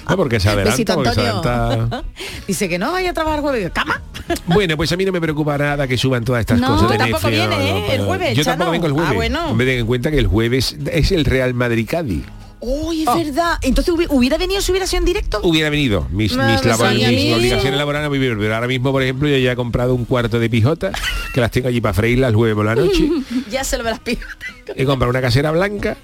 No, 0.08 0.16
porque 0.16 0.40
se 0.40 0.48
adelanta, 0.48 0.70
Besito, 0.72 0.94
porque 0.94 1.14
se 1.14 1.20
Antonio. 1.28 1.50
adelanta. 1.50 2.02
Dice 2.46 2.68
que 2.68 2.78
no 2.78 2.92
vaya 2.92 3.10
a 3.10 3.12
trabajar 3.14 3.40
jueves. 3.40 3.60
Digo, 3.62 3.72
¿Cómo? 3.74 3.94
Bueno, 4.54 4.76
pues 4.76 4.90
a 4.92 4.96
mí 4.96 5.04
no 5.04 5.12
me 5.12 5.20
preocupa 5.20 5.56
nada 5.58 5.86
que 5.86 5.96
suban 5.96 6.24
todas 6.24 6.40
estas 6.40 6.60
No. 6.60 6.68
cosas 6.74 6.90
de 6.90 6.98
tampoco 6.98 7.28
Netflix, 7.30 7.48
vienes, 7.58 7.74
¿eh? 7.90 7.94
El 7.94 8.04
jueves, 8.04 8.36
Yo 8.36 8.44
tampoco 8.44 8.70
vengo 8.70 8.86
el 8.86 8.92
jueves. 8.92 9.10
Ah, 9.10 9.14
bueno. 9.14 9.54
Me 9.54 9.64
den 9.64 9.80
en 9.80 9.86
cuenta 9.86 10.10
que 10.10 10.18
el 10.18 10.26
jueves 10.26 10.76
es 10.90 11.12
el 11.12 11.24
Real 11.24 11.54
Madrid 11.54 11.86
Cádiz. 11.90 12.24
Uy, 12.64 13.02
es 13.02 13.08
Ah. 13.08 13.16
verdad. 13.16 13.58
Entonces 13.60 13.92
hubi- 13.92 14.06
hubiera 14.08 14.38
venido 14.38 14.60
si 14.62 14.70
hubiera 14.70 14.86
sido 14.86 15.00
en 15.00 15.04
directo. 15.04 15.40
Hubiera 15.42 15.68
venido 15.68 16.06
mis, 16.10 16.34
No, 16.36 16.44
mis, 16.46 16.64
labor- 16.64 16.94
mis 16.94 17.32
obligaciones 17.34 17.76
laborales 17.76 18.08
me 18.10 18.18
hubieran- 18.18 18.38
pero 18.38 18.54
ahora 18.54 18.68
mismo, 18.68 18.92
por 18.92 19.02
ejemplo, 19.02 19.28
yo 19.28 19.36
ya 19.38 19.52
he 19.52 19.56
comprado 19.56 19.94
un 19.94 20.04
cuarto 20.04 20.38
de 20.38 20.48
pijotas 20.48 20.92
que 21.34 21.40
las 21.40 21.50
tengo 21.50 21.68
allí 21.68 21.80
para 21.80 21.92
freírlas 21.92 22.30
el 22.30 22.36
jueves 22.36 22.54
por 22.54 22.64
la 22.64 22.74
noche. 22.76 23.08
Ya 23.50 23.64
se 23.64 23.76
lo 23.78 23.84
verás 23.84 23.98
pijo. 24.00 24.22
He 24.76 24.84
comprado 24.84 25.10
una 25.10 25.20
casera 25.20 25.50
blanca. 25.50 25.96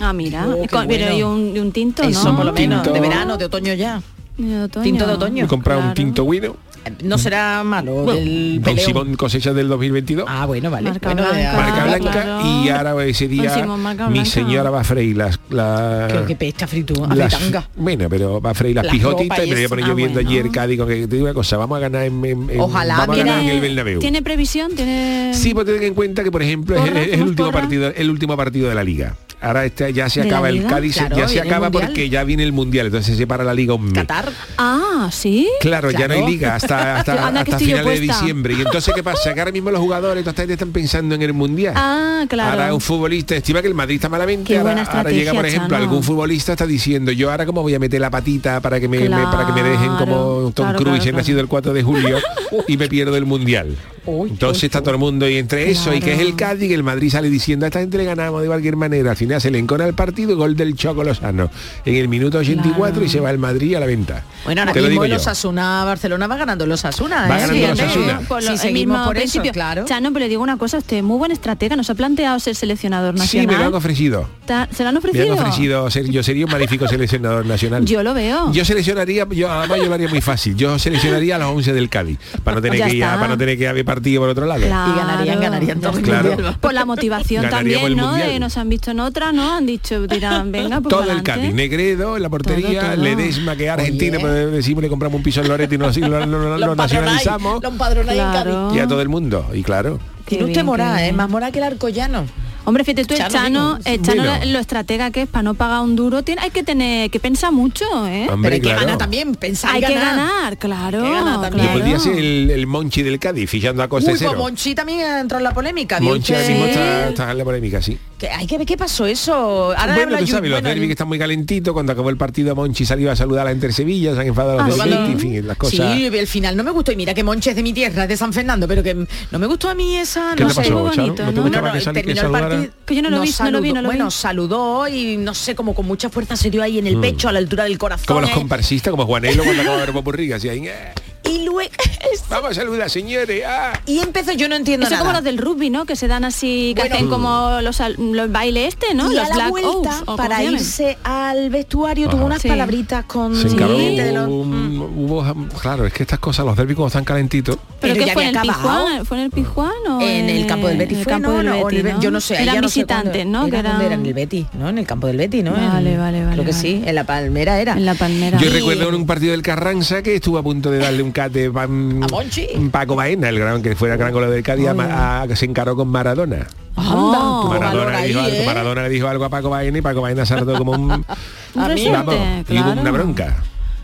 Ah, 0.00 0.12
mira. 0.12 0.46
Oh, 0.46 0.62
Y 0.64 0.68
pero 0.68 1.28
un, 1.30 1.56
y 1.56 1.58
un 1.60 1.72
tinto, 1.72 2.02
Eso 2.02 2.30
¿no? 2.30 2.36
por 2.36 2.44
lo 2.46 2.52
menos, 2.52 2.82
Tinto. 2.82 2.92
de 2.94 3.00
verano, 3.08 3.36
de 3.38 3.44
otoño 3.46 3.72
ya. 3.74 4.02
De 4.36 4.62
otoño. 4.62 4.82
Tinto 4.84 5.06
de 5.06 5.12
otoño. 5.14 5.44
He 5.44 5.48
comprado 5.48 5.80
un 5.80 5.94
tinto 5.94 6.24
guino. 6.28 6.56
No 7.04 7.16
será 7.18 7.62
malo 7.64 7.92
Bueno, 8.04 8.20
del 8.20 8.60
Don. 8.62 8.78
Simón 8.78 9.14
cosecha 9.16 9.52
del 9.52 9.68
2022. 9.68 10.26
Ah, 10.28 10.46
bueno, 10.46 10.70
vale. 10.70 10.90
Marca 10.90 11.12
Bueno, 11.14 11.28
blanca. 11.30 11.52
Marca 11.56 11.84
blanca 11.84 12.10
claro. 12.10 12.40
y 12.64 12.68
ahora 12.68 13.04
ese 13.04 13.28
día 13.28 13.54
Simón, 13.54 13.80
mi 14.10 14.26
señora 14.26 14.70
va 14.70 14.80
a 14.80 14.84
freír 14.84 15.16
las, 15.16 15.38
la- 15.50 16.06
Creo 16.08 16.26
que 16.26 16.36
pesta 16.36 16.66
frito, 16.66 17.04
a 17.04 17.14
las- 17.14 17.36
bueno, 17.76 18.08
pero 18.10 18.40
va 18.40 18.50
a 18.50 18.54
freír 18.54 18.74
las 18.76 18.84
Las 18.86 18.92
pijotitas 18.92 19.46
y 19.46 19.50
me 19.50 19.54
voy 19.56 19.64
a 19.64 19.68
poner 19.68 19.84
Ah, 19.84 19.88
yo 19.88 19.94
viendo 19.94 20.14
bueno. 20.14 20.30
ayer 20.30 20.50
Cádiz 20.50 20.78
con 20.78 20.88
que 20.88 20.94
te 21.06 21.16
digo 21.16 21.24
una 21.24 21.34
cosa, 21.34 21.56
vamos 21.56 21.76
a 21.76 21.80
ganar 21.80 22.02
en, 22.04 22.24
en- 22.24 22.50
en- 22.50 22.60
Ojalá, 22.60 22.96
vamos 22.98 23.16
a 23.16 23.18
ganar 23.18 23.34
en 23.40 23.44
el 23.44 23.50
¿Tiene, 23.52 23.60
Bernabéu. 23.60 24.00
¿Tiene 24.00 24.22
previsión? 24.22 24.72
¿Tiene...? 24.74 25.32
Sí, 25.34 25.54
pues 25.54 25.66
ten 25.66 25.82
en 25.82 25.94
cuenta 25.94 26.24
que 26.24 26.30
por 26.32 26.42
ejemplo 26.42 26.74
es, 26.76 26.80
¿Porra? 26.82 27.00
es 27.00 27.06
el 27.06 27.12
¿Hacemos 27.12 27.28
último 27.30 27.48
porra? 27.50 27.60
partido, 27.60 27.92
el 27.94 28.10
último 28.10 28.36
partido 28.36 28.68
de 28.68 28.74
la 28.74 28.84
liga. 28.84 29.14
Ahora 29.42 29.64
este, 29.64 29.92
ya 29.92 30.08
se 30.08 30.20
¿De 30.20 30.26
la 30.30 30.36
acaba 30.36 30.48
el? 30.48 30.64
Cádiz, 30.66 30.96
Claro, 30.96 31.16
ya 31.16 31.28
se 31.28 31.40
acaba 31.40 31.70
porque 31.70 32.08
ya 32.08 32.22
viene 32.24 32.44
el 32.44 32.52
Mundial, 32.52 32.86
entonces 32.86 33.16
se 33.16 33.26
para 33.26 33.42
la 33.44 33.52
liga 33.54 33.74
un 33.74 33.86
mes. 33.86 33.94
Qatar. 33.94 34.30
Ah, 34.56 35.08
¿sí? 35.12 35.48
Claro, 35.60 35.90
ya 35.90 36.06
no 36.08 36.14
hay 36.14 36.26
liga 36.26 36.54
hasta, 36.54 36.98
hasta, 37.00 37.26
hasta 37.40 37.58
finales 37.58 38.00
de 38.00 38.06
diciembre. 38.06 38.54
Y 38.54 38.60
entonces, 38.62 38.94
¿qué 38.94 39.02
pasa? 39.02 39.34
Que 39.34 39.40
ahora 39.40 39.52
mismo 39.52 39.70
los 39.70 39.80
jugadores 39.80 40.24
todos 40.24 40.38
están 40.38 40.70
pensando 40.70 41.14
en 41.14 41.22
el 41.22 41.32
Mundial. 41.32 41.74
Ah, 41.76 42.24
claro. 42.28 42.52
Ahora 42.52 42.74
un 42.74 42.80
futbolista 42.80 43.34
estima 43.34 43.60
que 43.60 43.68
el 43.68 43.74
Madrid 43.74 43.96
está 43.96 44.08
malamente. 44.08 44.56
Ahora, 44.56 45.10
llega, 45.10 45.32
por 45.34 45.44
ejemplo, 45.46 45.70
Chano. 45.70 45.82
algún 45.84 46.02
futbolista 46.02 46.52
está 46.52 46.66
diciendo, 46.66 47.10
yo 47.12 47.30
ahora 47.30 47.44
cómo 47.46 47.62
voy 47.62 47.74
a 47.74 47.78
meter 47.78 48.00
la 48.00 48.10
patita 48.10 48.60
para 48.60 48.78
que 48.78 48.88
me, 48.88 49.00
me- 49.00 49.08
para 49.08 49.46
que 49.46 49.52
me 49.52 49.62
dejen 49.68 49.96
como 49.96 50.52
Tom 50.54 50.72
Cruise, 50.74 51.04
he 51.06 51.12
nacido 51.12 51.40
el 51.40 51.48
4 51.48 51.72
de 51.72 51.82
julio 51.82 52.18
y 52.68 52.76
me 52.76 52.88
pierdo 52.88 53.16
el 53.16 53.26
Mundial. 53.26 53.76
Uy, 54.04 54.30
Entonces 54.30 54.64
está 54.64 54.80
todo 54.80 54.90
el 54.92 54.98
mundo 54.98 55.28
y 55.28 55.36
entre 55.36 55.70
eso 55.70 55.94
y 55.94 56.00
que 56.00 56.12
es 56.14 56.18
el 56.20 56.34
Cádiz, 56.34 56.68
que 56.68 56.74
el 56.74 56.82
Madrid 56.82 57.08
sale 57.10 57.30
diciendo 57.30 57.66
a 57.66 57.68
esta 57.68 57.78
gente 57.80 57.98
le 57.98 58.04
ganamos 58.04 58.42
de 58.42 58.48
cualquier 58.48 58.74
manera. 58.76 59.10
Al 59.12 59.16
final 59.16 59.40
se 59.40 59.50
le 59.50 59.58
encona 59.58 59.86
el 59.86 59.94
partido, 59.94 60.36
gol 60.36 60.56
del 60.56 60.74
Choco 60.74 61.04
Lozano 61.04 61.50
en 61.84 61.94
el 61.94 62.08
minuto 62.08 62.38
84 62.38 63.04
y 63.04 63.08
se 63.08 63.20
va 63.20 63.30
el 63.30 63.38
Madrid 63.38 63.74
a 63.76 63.80
la 63.80 63.86
venta. 63.86 64.24
Bueno, 64.44 64.62
ahora 64.62 64.72
Te 64.72 64.80
lo 64.80 64.88
mismo 64.88 65.06
yo. 65.06 65.16
Osasuna 65.16 65.84
Barcelona 65.84 66.26
va 66.26 66.36
ganando 66.36 66.64
el 66.64 66.72
Osasuna, 66.72 67.28
Va 67.28 67.36
¿eh? 67.36 67.40
ganando 67.42 67.54
el 67.54 67.60
Fíjate. 67.60 67.82
Osasuna. 67.84 68.20
Por 68.28 68.42
lo- 68.42 68.56
seguimos 68.56 68.72
mismo 68.98 69.04
por 69.04 69.16
eso, 69.16 69.22
principio. 69.22 69.52
claro. 69.52 69.84
Chano, 69.84 70.12
pero 70.12 70.24
le 70.24 70.28
digo 70.28 70.42
una 70.42 70.56
cosa, 70.56 70.78
usted 70.78 70.96
es 70.96 71.02
muy 71.04 71.18
buen 71.18 71.30
estratega, 71.30 71.76
nos 71.76 71.88
ha 71.88 71.94
planteado 71.94 72.40
ser 72.40 72.54
seleccionador 72.56 73.14
Sí, 73.14 73.20
nacional. 73.20 73.46
me 73.56 73.62
lo 73.62 73.68
han 73.68 73.74
ofrecido. 73.74 74.28
¿Se 74.72 74.82
lo 74.82 74.88
han 74.88 74.94
Me 74.94 74.98
ofrecido? 74.98 75.32
han 75.32 75.38
ofrecido 75.38 75.90
ser, 75.90 76.10
yo 76.10 76.22
sería 76.22 76.44
un 76.44 76.50
magnífico 76.52 76.88
seleccionador 76.88 77.46
nacional. 77.46 77.84
Yo 77.84 78.02
lo 78.02 78.12
veo. 78.14 78.52
Yo 78.52 78.64
seleccionaría, 78.64 79.26
yo 79.30 79.50
además 79.50 79.78
yo 79.78 79.86
lo 79.86 79.94
haría 79.94 80.08
muy 80.08 80.20
fácil. 80.20 80.56
Yo 80.56 80.78
seleccionaría 80.78 81.36
a 81.36 81.38
los 81.38 81.48
11 81.48 81.72
del 81.72 81.88
Cádiz 81.88 82.18
para 82.42 82.56
no 82.56 82.62
tener 82.62 82.78
Ya 82.80 82.88
que 82.88 82.96
ir 82.96 83.02
para 83.04 83.28
no 83.28 83.38
tener 83.38 83.56
que 83.56 83.68
haber 83.68 83.84
partido 83.94 84.20
por 84.22 84.28
otro 84.30 84.46
lado. 84.46 84.60
Claro. 84.62 84.92
Y 84.92 84.96
ganarían, 84.98 85.40
ganarían 85.40 85.80
Ya 85.80 85.88
todo 85.88 85.98
el 85.98 86.04
está. 86.04 86.20
Claro. 86.22 86.56
Por 86.60 86.72
la 86.74 86.84
motivación 86.84 87.48
también, 87.50 87.96
¿no? 87.96 88.14
De- 88.14 88.38
nos 88.40 88.56
han 88.56 88.68
visto 88.68 88.90
en 88.90 89.00
otra, 89.00 89.32
¿no? 89.32 89.54
Han 89.56 89.66
dicho, 89.66 90.06
dirán, 90.06 90.50
venga, 90.52 90.80
pues 90.80 90.94
todo 90.94 91.10
el. 91.10 91.22
Cádiz, 91.22 91.52
Negredo 91.54 92.16
en 92.16 92.22
la 92.22 92.28
portería, 92.30 92.80
Todo, 92.80 92.94
todo. 92.94 93.04
Ledesma 93.04 93.56
que 93.56 93.64
es 93.64 93.70
Argentina, 93.70 94.16
Oye. 94.18 94.26
pero 94.26 94.50
decimos 94.50 94.82
le 94.82 94.88
compramos 94.88 95.16
un 95.18 95.22
piso 95.22 95.40
en 95.42 95.48
Loreto 95.48 95.74
y 95.74 95.78
nos, 95.78 95.96
lo, 95.98 96.08
lo- 96.26 96.26
lo- 96.26 96.58
lo 96.58 96.74
nacionalizamos 96.74 97.60
Claro. 97.60 98.04
Cádiz. 98.06 98.76
y 98.76 98.78
a 98.80 98.86
todo 98.88 99.00
el 99.02 99.08
mundo. 99.08 99.46
Y 99.54 99.62
claro, 99.62 99.98
Tiene 100.24 100.44
usted 100.44 100.64
morada, 100.64 101.06
¿eh? 101.06 101.12
Más 101.12 101.28
morada 101.28 101.52
que 101.52 101.58
el 101.58 101.64
arcollano. 101.64 102.24
Hombre, 102.64 102.84
fíjate 102.84 103.04
tú, 103.04 103.14
Chano, 103.16 103.78
el 103.84 104.02
Chano 104.02 104.22
lo 104.46 104.58
estratega 104.58 105.10
que 105.10 105.22
es 105.22 105.28
para 105.28 105.42
no 105.42 105.54
pagar 105.54 105.80
un 105.80 105.96
duro, 105.96 106.22
tiene, 106.22 106.42
hay 106.42 106.50
que 106.50 106.62
tener, 106.62 107.10
que 107.10 107.18
pensar 107.18 107.50
mucho, 107.52 107.84
¿eh? 108.06 108.28
Hombre, 108.30 108.52
Pero 108.52 108.54
hay 108.54 108.60
que 108.76 108.80
ganar 108.84 108.98
también, 108.98 109.34
pensar 109.34 109.72
hay 109.74 109.82
y 109.82 109.86
que 109.86 109.94
ganar. 109.94 110.56
claro. 110.58 111.02
Hay 111.02 111.08
que 111.10 111.14
ganar 111.14 111.40
también. 111.40 111.64
Y 111.64 111.68
claro. 111.68 111.78
podría 111.80 111.98
ser 111.98 112.16
el, 112.16 112.50
el 112.50 112.66
Monchi 112.68 113.02
del 113.02 113.18
Cádiz, 113.18 113.50
fichando 113.50 113.82
a 113.82 113.88
coste 113.88 114.12
Uy, 114.12 114.16
cero. 114.18 114.30
pues 114.32 114.42
Monchi 114.42 114.74
también 114.76 115.00
entró 115.00 115.38
en 115.38 115.44
la 115.44 115.52
polémica. 115.52 115.98
¿vio 115.98 116.10
Monchi 116.10 116.34
ahora 116.34 116.48
mismo 116.48 116.64
está, 116.66 117.08
está 117.08 117.30
en 117.32 117.38
la 117.38 117.44
polémica, 117.44 117.82
sí. 117.82 117.98
Que 118.18 118.28
hay 118.30 118.46
que 118.46 118.56
ver 118.56 118.66
qué 118.66 118.76
pasó 118.76 119.06
eso. 119.06 119.34
Ahora 119.72 119.94
bueno, 119.94 120.02
habla 120.02 120.18
tú 120.18 120.26
sabes, 120.28 120.48
los 120.48 120.60
bueno, 120.60 120.68
derbis 120.68 120.86
que 120.86 120.92
están 120.92 121.08
muy 121.08 121.18
calentitos, 121.18 121.72
cuando 121.74 121.90
acabó 121.92 122.08
el 122.10 122.16
partido 122.16 122.54
Monchi 122.54 122.84
salió 122.86 123.10
a 123.10 123.16
saludar 123.16 123.42
a 123.42 123.50
la 123.50 123.52
Inter 123.54 123.72
Sevilla, 123.72 124.14
se 124.14 124.20
han 124.20 124.26
enfadado 124.28 124.62
los 124.64 124.78
Ah. 124.78 124.84
Betis, 124.84 124.98
en 125.08 125.18
fin, 125.18 125.46
las 125.48 125.56
cosas. 125.56 125.92
Sí, 125.96 126.06
el 126.06 126.26
final 126.28 126.56
no 126.56 126.62
me 126.62 126.70
gustó. 126.70 126.92
Y 126.92 126.96
mira 126.96 127.12
que 127.14 127.24
Monchi 127.24 127.50
es 127.50 127.56
de 127.56 127.62
mi 127.64 127.72
tierra, 127.72 128.04
es 128.04 128.08
de 128.08 128.16
San 128.16 128.32
Fernando, 128.32 128.68
pero 128.68 128.84
que 128.84 128.94
no 128.94 129.38
me 129.40 129.46
gustó 129.46 129.68
a 129.68 129.74
mí 129.74 129.96
esa. 129.96 130.34
¿Qué 130.36 130.44
no 130.44 130.48
te 130.50 130.54
sé. 130.54 130.60
pasó, 130.60 130.72
muy 130.74 130.96
bonito, 130.96 131.24
¿No 131.24 131.30
te 131.30 131.36
¿no? 131.36 131.42
gustaba 131.42 131.68
No, 131.68 131.74
no, 131.74 131.78
que, 131.80 131.84
sali- 131.84 131.94
que 131.96 132.00
terminó 132.14 132.20
el 132.20 132.26
saludara? 132.32 132.51
Partido. 132.56 132.72
Que 132.84 132.94
yo 132.94 133.02
no 133.02 133.10
lo 133.10 133.20
vi, 133.20 133.30
no 133.40 133.50
lo 133.50 133.60
vi, 133.60 133.72
no 133.72 133.82
lo 133.82 133.88
vi. 133.88 133.96
Bueno, 133.96 134.10
saludó 134.10 134.88
y 134.88 135.16
no 135.16 135.34
sé, 135.34 135.54
como 135.54 135.74
con 135.74 135.86
mucha 135.86 136.08
fuerza 136.10 136.36
se 136.36 136.50
dio 136.50 136.62
ahí 136.62 136.78
en 136.78 136.86
el 136.86 136.98
pecho, 136.98 137.28
a 137.28 137.32
la 137.32 137.38
altura 137.38 137.64
del 137.64 137.78
corazón. 137.78 138.04
Mm. 138.04 138.08
Como 138.08 138.20
los 138.20 138.30
¿eh? 138.30 138.34
comparsistas, 138.34 138.90
como 138.90 139.06
Juanelo 139.06 139.44
cuando 139.44 139.62
acaba 139.62 139.76
de 139.78 139.84
ver 139.84 139.92
Popurrí, 139.92 140.32
así 140.32 140.48
ahí, 140.48 140.66
eh, 140.68 140.92
Y 141.32 141.44
luego... 141.44 141.70
vamos 142.30 142.50
a 142.50 142.54
saludar, 142.54 142.90
señores. 142.90 143.42
ah. 143.46 143.72
y 143.86 143.98
empezó, 144.00 144.32
yo 144.32 144.48
no 144.48 144.56
entiendo 144.56 144.86
Eso 144.86 144.94
nada. 144.94 145.02
como 145.04 145.12
los 145.14 145.24
del 145.24 145.38
rugby, 145.38 145.70
¿no? 145.70 145.84
Que 145.84 145.96
se 145.96 146.08
dan 146.08 146.24
así, 146.24 146.72
que 146.74 146.82
Bueno. 146.82 146.94
hacen 146.96 147.08
como 147.08 147.60
los, 147.62 147.80
los 147.98 148.32
bailes 148.32 148.68
este, 148.68 148.94
¿no? 148.94 149.10
y 149.10 149.16
los 149.16 149.24
a 149.24 149.28
la 149.28 149.34
Black 149.34 149.50
vuelta, 149.50 150.02
Oaks, 150.06 150.16
para 150.16 150.42
irse 150.42 150.98
al 151.04 151.50
vestuario, 151.50 152.08
tuvo 152.08 152.24
unas 152.26 152.42
Sí. 152.42 152.48
palabritas 152.48 153.04
con 153.04 153.36
Se 153.36 153.48
encaró, 153.48 153.78
gente 153.78 154.02
de 154.04 154.12
los- 154.12 154.26
hubo, 154.28 154.40
un- 154.42 154.92
hubo- 154.96 155.48
claro, 155.60 155.86
es 155.86 155.92
que 155.92 156.02
estas 156.02 156.18
cosas, 156.18 156.44
los 156.44 156.56
derbis 156.56 156.74
como 156.76 156.88
están 156.88 157.04
calentitos, 157.04 157.56
¿Pero, 157.82 157.94
Pero 157.94 158.04
qué 158.04 158.06
ya 158.10 158.12
fue 158.14 158.24
en 158.28 158.36
el? 158.36 159.04
¿Fue 159.04 159.16
en 159.18 159.24
el 159.24 159.30
Pizjuán 159.32 159.70
o 159.90 160.00
En 160.00 160.30
el 160.30 160.46
campo 160.46 160.68
del 160.68 160.78
Betis 160.78 160.98
fue, 161.02 161.12
campo 161.12 161.30
¿no? 161.30 161.36
del 161.38 161.46
No, 161.46 161.64
Betis, 161.66 161.94
Yo 162.00 162.10
no 162.12 162.20
sé, 162.20 162.34
Eran 162.40 162.54
ya 162.54 162.60
no 162.60 162.68
sé 162.68 162.74
visitantes, 162.80 163.12
cuándo- 163.24 163.38
¿no? 163.40 163.46
Era, 163.48 163.62
Que 163.62 163.68
¿dónde 163.70 163.86
eran... 163.86 164.06
el 164.06 164.14
Betis, 164.14 164.46
¿no? 164.54 164.68
En 164.68 164.78
el 164.78 164.86
campo 164.86 165.08
del 165.08 165.16
Betis, 165.16 165.42
¿no? 165.42 165.50
Vale, 165.52 165.96
vale, 165.98 166.22
vale, 166.24 166.32
Creo 166.34 166.44
que 166.44 166.50
vale. 166.52 166.62
sí, 166.62 166.82
en 166.86 166.94
la 166.94 167.02
Palmera 167.04 167.60
era. 167.60 167.72
En 167.72 167.84
la 167.84 167.94
Palmera. 167.96 168.38
Yo 168.38 168.46
Y- 168.46 168.50
recuerdo 168.50 168.88
en 168.88 168.94
un 168.94 169.04
partido 169.06 169.32
del 169.32 169.42
Carranza 169.42 170.00
que 170.02 170.14
estuvo 170.14 170.38
a 170.38 170.44
punto 170.44 170.70
de 170.70 170.78
darle 170.78 171.02
un 171.02 171.10
cate 171.24 171.50
pa- 171.50 171.64
¿A 171.64 171.66
Monchi? 171.68 172.46
Paco 172.70 172.96
Baena, 172.96 173.28
el 173.28 173.38
gran 173.38 173.62
que 173.62 173.74
fuera 173.76 173.94
el 173.94 174.00
gran 174.00 174.12
goleador 174.12 174.34
del 174.34 174.44
Cádiz, 174.44 174.68
a 174.68 175.24
que 175.28 175.36
se 175.36 175.44
encaró 175.46 175.76
con 175.76 175.88
Maradona. 175.88 176.46
Oh. 176.76 177.46
Maradona, 177.48 178.00
le 178.00 178.06
dijo 178.08 178.20
ahí, 178.20 178.26
algo, 178.26 178.42
¿eh? 178.42 178.46
Maradona 178.46 178.82
le 178.82 178.88
dijo 178.88 179.08
algo 179.08 179.24
a 179.24 179.28
Paco 179.28 179.50
Baena 179.50 179.78
y 179.78 179.82
Paco 179.82 180.00
Baena 180.00 180.24
se 180.24 180.34
como 180.36 180.72
un, 180.72 180.90
Un 181.54 181.62
A 181.62 181.68
mí, 181.68 181.88
vamos, 181.90 182.14
y 182.48 182.58
hubo 182.58 182.72
una 182.72 182.90
bronca. 182.90 183.36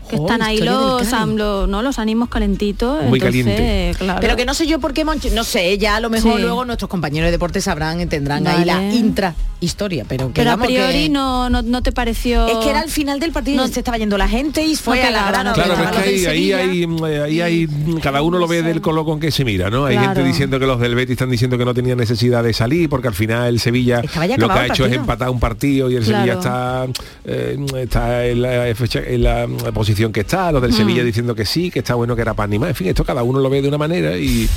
Que 0.09 0.17
Jo, 0.17 0.23
están 0.25 0.41
ahí 0.41 0.55
historia 0.55 0.71
los, 0.73 1.35
los, 1.37 1.69
¿no? 1.69 1.81
los 1.83 1.99
ánimos 1.99 2.29
calentitos. 2.29 3.03
Muy 3.03 3.19
entonces, 3.19 3.43
caliente. 3.45 3.91
Claro. 3.99 4.19
Pero 4.21 4.35
que 4.35 4.45
no 4.45 4.53
sé 4.53 4.65
yo 4.67 4.79
por 4.79 4.93
qué 4.93 5.05
Monchi, 5.05 5.29
no 5.29 5.43
sé, 5.43 5.77
ya 5.77 5.97
a 5.97 5.99
lo 5.99 6.09
mejor 6.09 6.37
Sí. 6.37 6.41
luego 6.41 6.65
nuestros 6.65 6.89
compañeros 6.89 7.27
de 7.27 7.31
deporte 7.31 7.61
sabrán, 7.61 8.07
tendrán 8.09 8.47
ahí 8.47 8.65
la 8.65 8.75
Vale. 8.75 8.95
intrahistoria, 8.95 10.05
pero 10.07 10.27
que 10.27 10.33
Pero 10.41 10.51
a 10.51 10.57
priori 10.57 11.03
que- 11.03 11.09
no, 11.09 11.49
no, 11.49 11.61
no 11.61 11.83
te 11.83 11.91
pareció... 11.91 12.47
Es 12.47 12.57
que 12.57 12.69
era 12.71 12.81
el 12.81 12.89
final 12.89 13.19
del 13.19 13.31
partido, 13.31 13.57
No- 13.61 13.67
se 13.67 13.79
estaba 13.81 13.97
yendo 13.97 14.17
la 14.17 14.27
gente 14.27 14.63
y 14.65 14.75
fue 14.75 14.97
No 15.01 15.07
a 15.07 15.11
la 15.11 15.17
pegaba, 15.19 15.31
gran 15.31 15.45
no 15.45 15.53
Claro, 15.53 15.73
pero 15.77 15.89
es 15.89 16.21
que 16.21 16.27
ahí, 16.27 16.51
ahí 16.51 16.53
hay, 16.53 16.85
ahí 17.21 17.41
hay, 17.41 17.67
cada 18.01 18.21
uno 18.21 18.39
lo 18.39 18.47
ve 18.47 18.63
del 18.63 18.81
color 18.81 19.05
con 19.05 19.19
que 19.19 19.31
se 19.31 19.45
mira, 19.45 19.69
¿no? 19.69 19.85
Hay 19.85 19.95
Claro. 19.95 20.13
gente 20.15 20.23
diciendo 20.27 20.59
que 20.59 20.65
los 20.65 20.79
del 20.79 20.95
Betis 20.95 21.11
están 21.13 21.29
diciendo 21.29 21.57
que 21.57 21.65
no 21.65 21.73
tenían 21.73 21.97
necesidad 21.97 22.43
de 22.43 22.53
salir 22.53 22.89
porque 22.89 23.09
al 23.09 23.13
final 23.13 23.47
el 23.49 23.59
Sevilla 23.59 24.01
lo 24.37 24.47
que 24.47 24.53
ha 24.59 24.65
hecho 24.65 24.85
es 24.85 24.93
empatar 24.93 25.29
un 25.29 25.39
partido 25.39 25.89
y 25.91 25.95
el 25.97 26.03
Claro. 26.03 26.23
Sevilla 26.23 26.33
está, 26.39 26.87
eh, 27.25 27.57
está 27.77 28.25
en, 28.25 28.41
la, 28.41 28.67
en 28.69 29.23
la 29.23 29.47
posición 29.73 29.98
que 30.11 30.21
está, 30.21 30.49
Mm. 30.49 30.53
los 30.53 30.61
del 30.61 30.73
Sevilla 30.73 31.03
diciendo 31.03 31.35
que 31.35 31.45
sí, 31.45 31.69
que 31.69 31.79
está 31.79 31.95
bueno 31.95 32.15
que 32.15 32.21
era 32.21 32.33
para 32.33 32.45
animar. 32.45 32.69
En 32.69 32.75
fin, 32.75 32.87
esto 32.87 33.03
cada 33.03 33.23
uno 33.23 33.39
lo 33.39 33.49
ve 33.49 33.61
de 33.61 33.67
una 33.67 33.77
manera 33.77 34.17
y, 34.17 34.47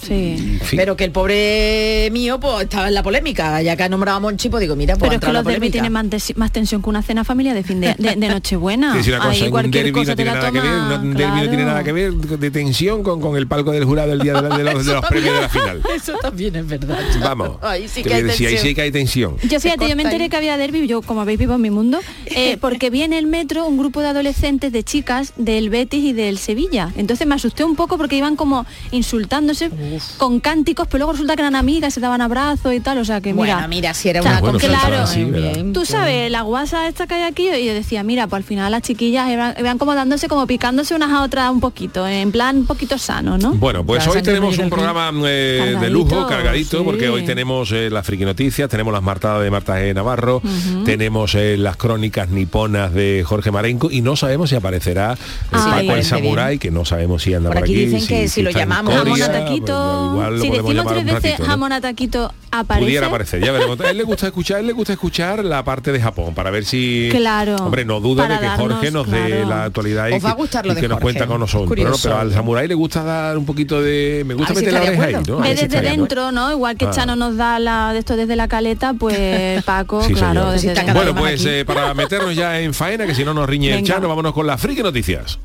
Sí. 0.00 0.12
y, 0.14 0.36
en 0.54 0.60
fin. 0.60 0.76
Pero 0.78 0.96
que 0.96 1.04
el 1.04 1.10
pobre 1.10 2.08
mío 2.12 2.38
pues 2.40 2.62
estaba 2.64 2.88
en 2.88 2.94
la 2.94 3.02
polémica, 3.02 3.60
ya 3.62 3.76
que 3.76 3.82
ha 3.82 3.88
nombrado 3.88 4.18
a 4.18 4.20
Monchi, 4.20 4.48
pues 4.48 4.60
digo, 4.60 4.76
mira, 4.76 4.94
pues 4.96 5.08
Pero 5.10 5.20
es 5.20 5.26
que 5.44 5.56
los 5.58 5.70
tienen 5.72 5.92
más, 5.92 6.06
tensi- 6.06 6.36
más 6.36 6.52
tensión 6.52 6.82
que 6.82 6.88
una 6.88 7.02
cena 7.02 7.24
familiar 7.24 7.54
de 7.54 7.62
fin 7.62 7.80
de, 7.80 7.94
de, 7.98 8.14
de 8.16 8.28
Nochebuena. 8.28 8.92
Una 9.12 9.18
cosa, 9.18 9.28
Ahí 9.30 9.50
cualquier 9.50 9.92
cosa 9.92 10.12
no 10.12 10.16
tiene 10.16 10.30
que 10.32 10.60
ver, 10.60 10.72
un 10.72 11.12
no 11.14 11.40
tiene 11.48 11.64
nada 11.64 11.82
que 11.84 11.92
ver 11.92 12.12
de 12.12 12.50
tensión 12.50 13.02
con, 13.02 13.20
con 13.20 13.36
el 13.36 13.46
palco 13.46 13.72
del 13.72 13.84
jurado 13.84 14.12
el 14.12 14.20
día 14.20 14.34
de, 14.34 14.42
la- 14.48 14.56
de 14.56 14.64
los, 14.64 14.86
de 14.86 14.92
los 14.94 15.04
premios 15.06 15.34
de 15.34 15.40
la 15.40 15.48
final. 15.48 15.82
Eso 15.96 16.12
también 16.20 16.54
es 16.56 16.66
verdad. 16.66 16.98
Vamos, 17.20 17.56
Ahí 17.62 17.88
sí 17.88 18.02
que 18.02 18.14
hay 18.14 18.22
decir, 18.22 18.46
ahí 18.46 18.52
tensión. 18.54 18.68
sí 18.70 18.74
que 18.74 18.82
hay 18.82 18.92
tensión. 18.92 19.36
Yo 19.48 19.60
fíjate, 19.60 19.88
yo 19.88 19.96
me 19.96 20.02
enteré 20.04 20.24
ahí. 20.24 20.30
que 20.30 20.36
había 20.36 20.56
derby, 20.56 20.86
yo 20.86 21.02
como 21.02 21.20
habéis 21.20 21.38
vivo 21.38 21.54
en 21.54 21.60
mi 21.60 21.70
mundo, 21.70 21.98
eh, 22.26 22.56
porque 22.60 22.90
vi 22.90 23.02
en 23.02 23.12
el 23.12 23.26
metro 23.26 23.66
un 23.66 23.78
grupo 23.78 24.00
de 24.00 24.08
adolescentes, 24.08 24.72
de 24.72 24.84
chicas, 24.92 25.32
del 25.36 25.70
Betis 25.70 26.04
y 26.04 26.12
del 26.12 26.36
Sevilla. 26.36 26.92
Entonces 26.96 27.26
me 27.26 27.34
asusté 27.34 27.64
un 27.64 27.76
poco 27.76 27.96
porque 27.96 28.14
iban 28.14 28.36
como 28.36 28.66
insultándose 28.90 29.70
con 30.18 30.38
cánticos, 30.38 30.86
pero 30.86 30.98
luego 30.98 31.12
resulta 31.12 31.34
que 31.34 31.40
eran 31.40 31.56
amigas, 31.56 31.94
se 31.94 32.00
daban 32.00 32.20
abrazos 32.20 32.74
y 32.74 32.80
tal, 32.80 32.98
o 32.98 33.04
sea 33.06 33.22
que 33.22 33.32
mira... 33.32 33.54
Bueno, 33.54 33.68
mira, 33.68 33.94
si 33.94 34.10
era 34.10 34.20
O 34.20 34.22
sea, 34.22 34.32
una 34.32 34.40
bueno, 34.42 34.58
cosa 34.58 34.68
claro. 34.68 35.72
Tú 35.72 35.86
sabes, 35.86 36.30
la 36.30 36.42
guasa 36.42 36.88
esta 36.88 37.06
que 37.06 37.14
hay 37.14 37.22
aquí, 37.22 37.48
y 37.48 37.64
yo 37.64 37.72
decía, 37.72 38.02
mira, 38.02 38.26
pues 38.26 38.40
al 38.40 38.44
final 38.44 38.70
las 38.70 38.82
chiquillas 38.82 39.30
iban, 39.30 39.54
iban 39.58 39.78
como 39.78 39.94
dándose, 39.94 40.28
como 40.28 40.46
picándose 40.46 40.94
unas 40.94 41.10
a 41.10 41.22
otras 41.22 41.50
un 41.50 41.60
poquito, 41.60 42.06
en 42.06 42.30
plan 42.30 42.58
un 42.58 42.66
poquito 42.66 42.98
sano, 42.98 43.38
¿no? 43.38 43.54
Bueno, 43.54 43.86
pues 43.86 44.06
hoy 44.06 44.20
tenemos 44.20 44.58
un 44.58 44.68
programa 44.68 45.10
eh, 45.24 45.74
de 45.80 45.88
lujo, 45.88 46.26
cargadito, 46.26 46.80
sí. 46.80 46.84
porque 46.84 47.08
hoy 47.08 47.24
tenemos 47.24 47.72
eh, 47.72 47.88
las 47.88 48.04
friki 48.04 48.26
noticias, 48.26 48.68
tenemos 48.68 48.92
las 48.92 49.02
martadas 49.02 49.42
de 49.42 49.50
Marta 49.50 49.80
G. 49.80 49.94
Navarro, 49.94 50.42
tenemos 50.84 51.34
eh, 51.34 51.56
las 51.56 51.78
crónicas 51.78 52.28
niponas 52.28 52.92
de 52.92 53.24
Jorge 53.26 53.50
Marenco 53.50 53.90
y 53.90 54.02
no 54.02 54.16
sabemos 54.16 54.50
si 54.50 54.56
aparecerá 54.82 55.16
Ay. 55.50 55.86
Paco 55.86 55.96
el 55.96 56.04
Samurái, 56.04 56.58
que 56.58 56.70
no 56.70 56.84
sabemos 56.84 57.22
si 57.22 57.34
anda 57.34 57.50
Por 57.50 57.56
por, 57.58 57.64
aquí 57.64 57.74
dicen 57.74 58.06
que 58.06 58.28
si 58.28 58.42
lo 58.42 58.50
llamamos 58.50 58.92
Jamón 58.94 59.08
Coria, 59.10 59.24
a 59.26 59.28
pues, 59.28 59.40
taquito. 59.44 60.30
lo 60.30 60.42
si 60.42 60.50
decimos 60.50 60.86
tres 60.86 61.04
veces 61.04 61.22
ratito, 61.22 61.42
¿no? 61.42 61.48
jamón 61.48 61.72
a 61.72 61.80
taquito, 61.80 62.32
aparece. 62.50 62.86
Pudiera 62.86 63.06
aparecer, 63.06 63.44
ya 63.44 63.52
veremos. 63.52 63.80
A 63.80 63.90
él 63.90 63.96
le 63.98 64.02
gusta 64.04 64.26
escuchar, 64.26 64.56
a 64.58 64.60
él 64.60 64.66
le 64.66 64.72
gusta 64.72 64.92
escuchar 64.92 65.44
la 65.44 65.64
parte 65.64 65.92
de 65.92 66.00
Japón 66.00 66.34
para 66.34 66.50
ver 66.50 66.64
si 66.64 67.08
Claro, 67.10 67.56
Hombre, 67.56 67.84
no 67.84 68.00
duda 68.00 68.26
de 68.28 68.38
que 68.38 68.48
Jorge 68.48 68.90
darnos, 68.90 68.92
nos 68.92 69.10
dé 69.10 69.26
claro. 69.26 69.48
la 69.48 69.64
actualidad 69.64 70.08
y 70.08 70.12
Os 70.14 70.24
va 70.24 70.30
a 70.30 70.34
gustar 70.34 70.66
lo 70.66 70.72
y 70.72 70.74
de 70.74 70.80
que 70.80 70.88
nos 70.88 71.00
cuenta 71.00 71.26
con 71.26 71.40
nosotros. 71.40 71.72
Pero, 71.74 71.92
pero 72.02 72.18
al 72.18 72.32
samurái 72.32 72.68
le 72.68 72.74
gusta 72.74 73.02
dar 73.02 73.38
un 73.38 73.46
poquito 73.46 73.80
de. 73.82 74.22
Me 74.26 74.34
gusta 74.34 74.54
meter 74.54 74.72
la 74.72 74.82
oreja 74.82 75.04
ahí. 75.04 75.16
¿no? 75.26 75.40
Desde 75.40 75.80
dentro, 75.80 76.32
¿no? 76.32 76.50
Igual 76.50 76.76
que 76.76 76.86
Ah. 76.86 76.90
Chano 76.90 77.16
nos 77.16 77.36
da 77.36 77.58
la 77.58 77.92
de 77.92 78.00
esto 78.00 78.16
desde 78.16 78.36
la 78.36 78.48
caleta, 78.48 78.92
pues 78.94 79.62
Paco, 79.64 80.00
claro, 80.14 80.52
Bueno, 80.94 81.14
pues 81.14 81.44
eh, 81.46 81.64
para 81.64 81.94
meternos 81.94 82.34
ya 82.34 82.60
en 82.60 82.74
faena, 82.74 83.06
que 83.06 83.14
si 83.14 83.24
no 83.24 83.32
nos 83.32 83.48
riñe 83.48 83.74
el. 83.78 83.82
Chano, 83.84 84.08
vámonos 84.08 84.32
con 84.32 84.46
las 84.46 84.60
friki 84.72 84.82
noticias. 84.82 85.38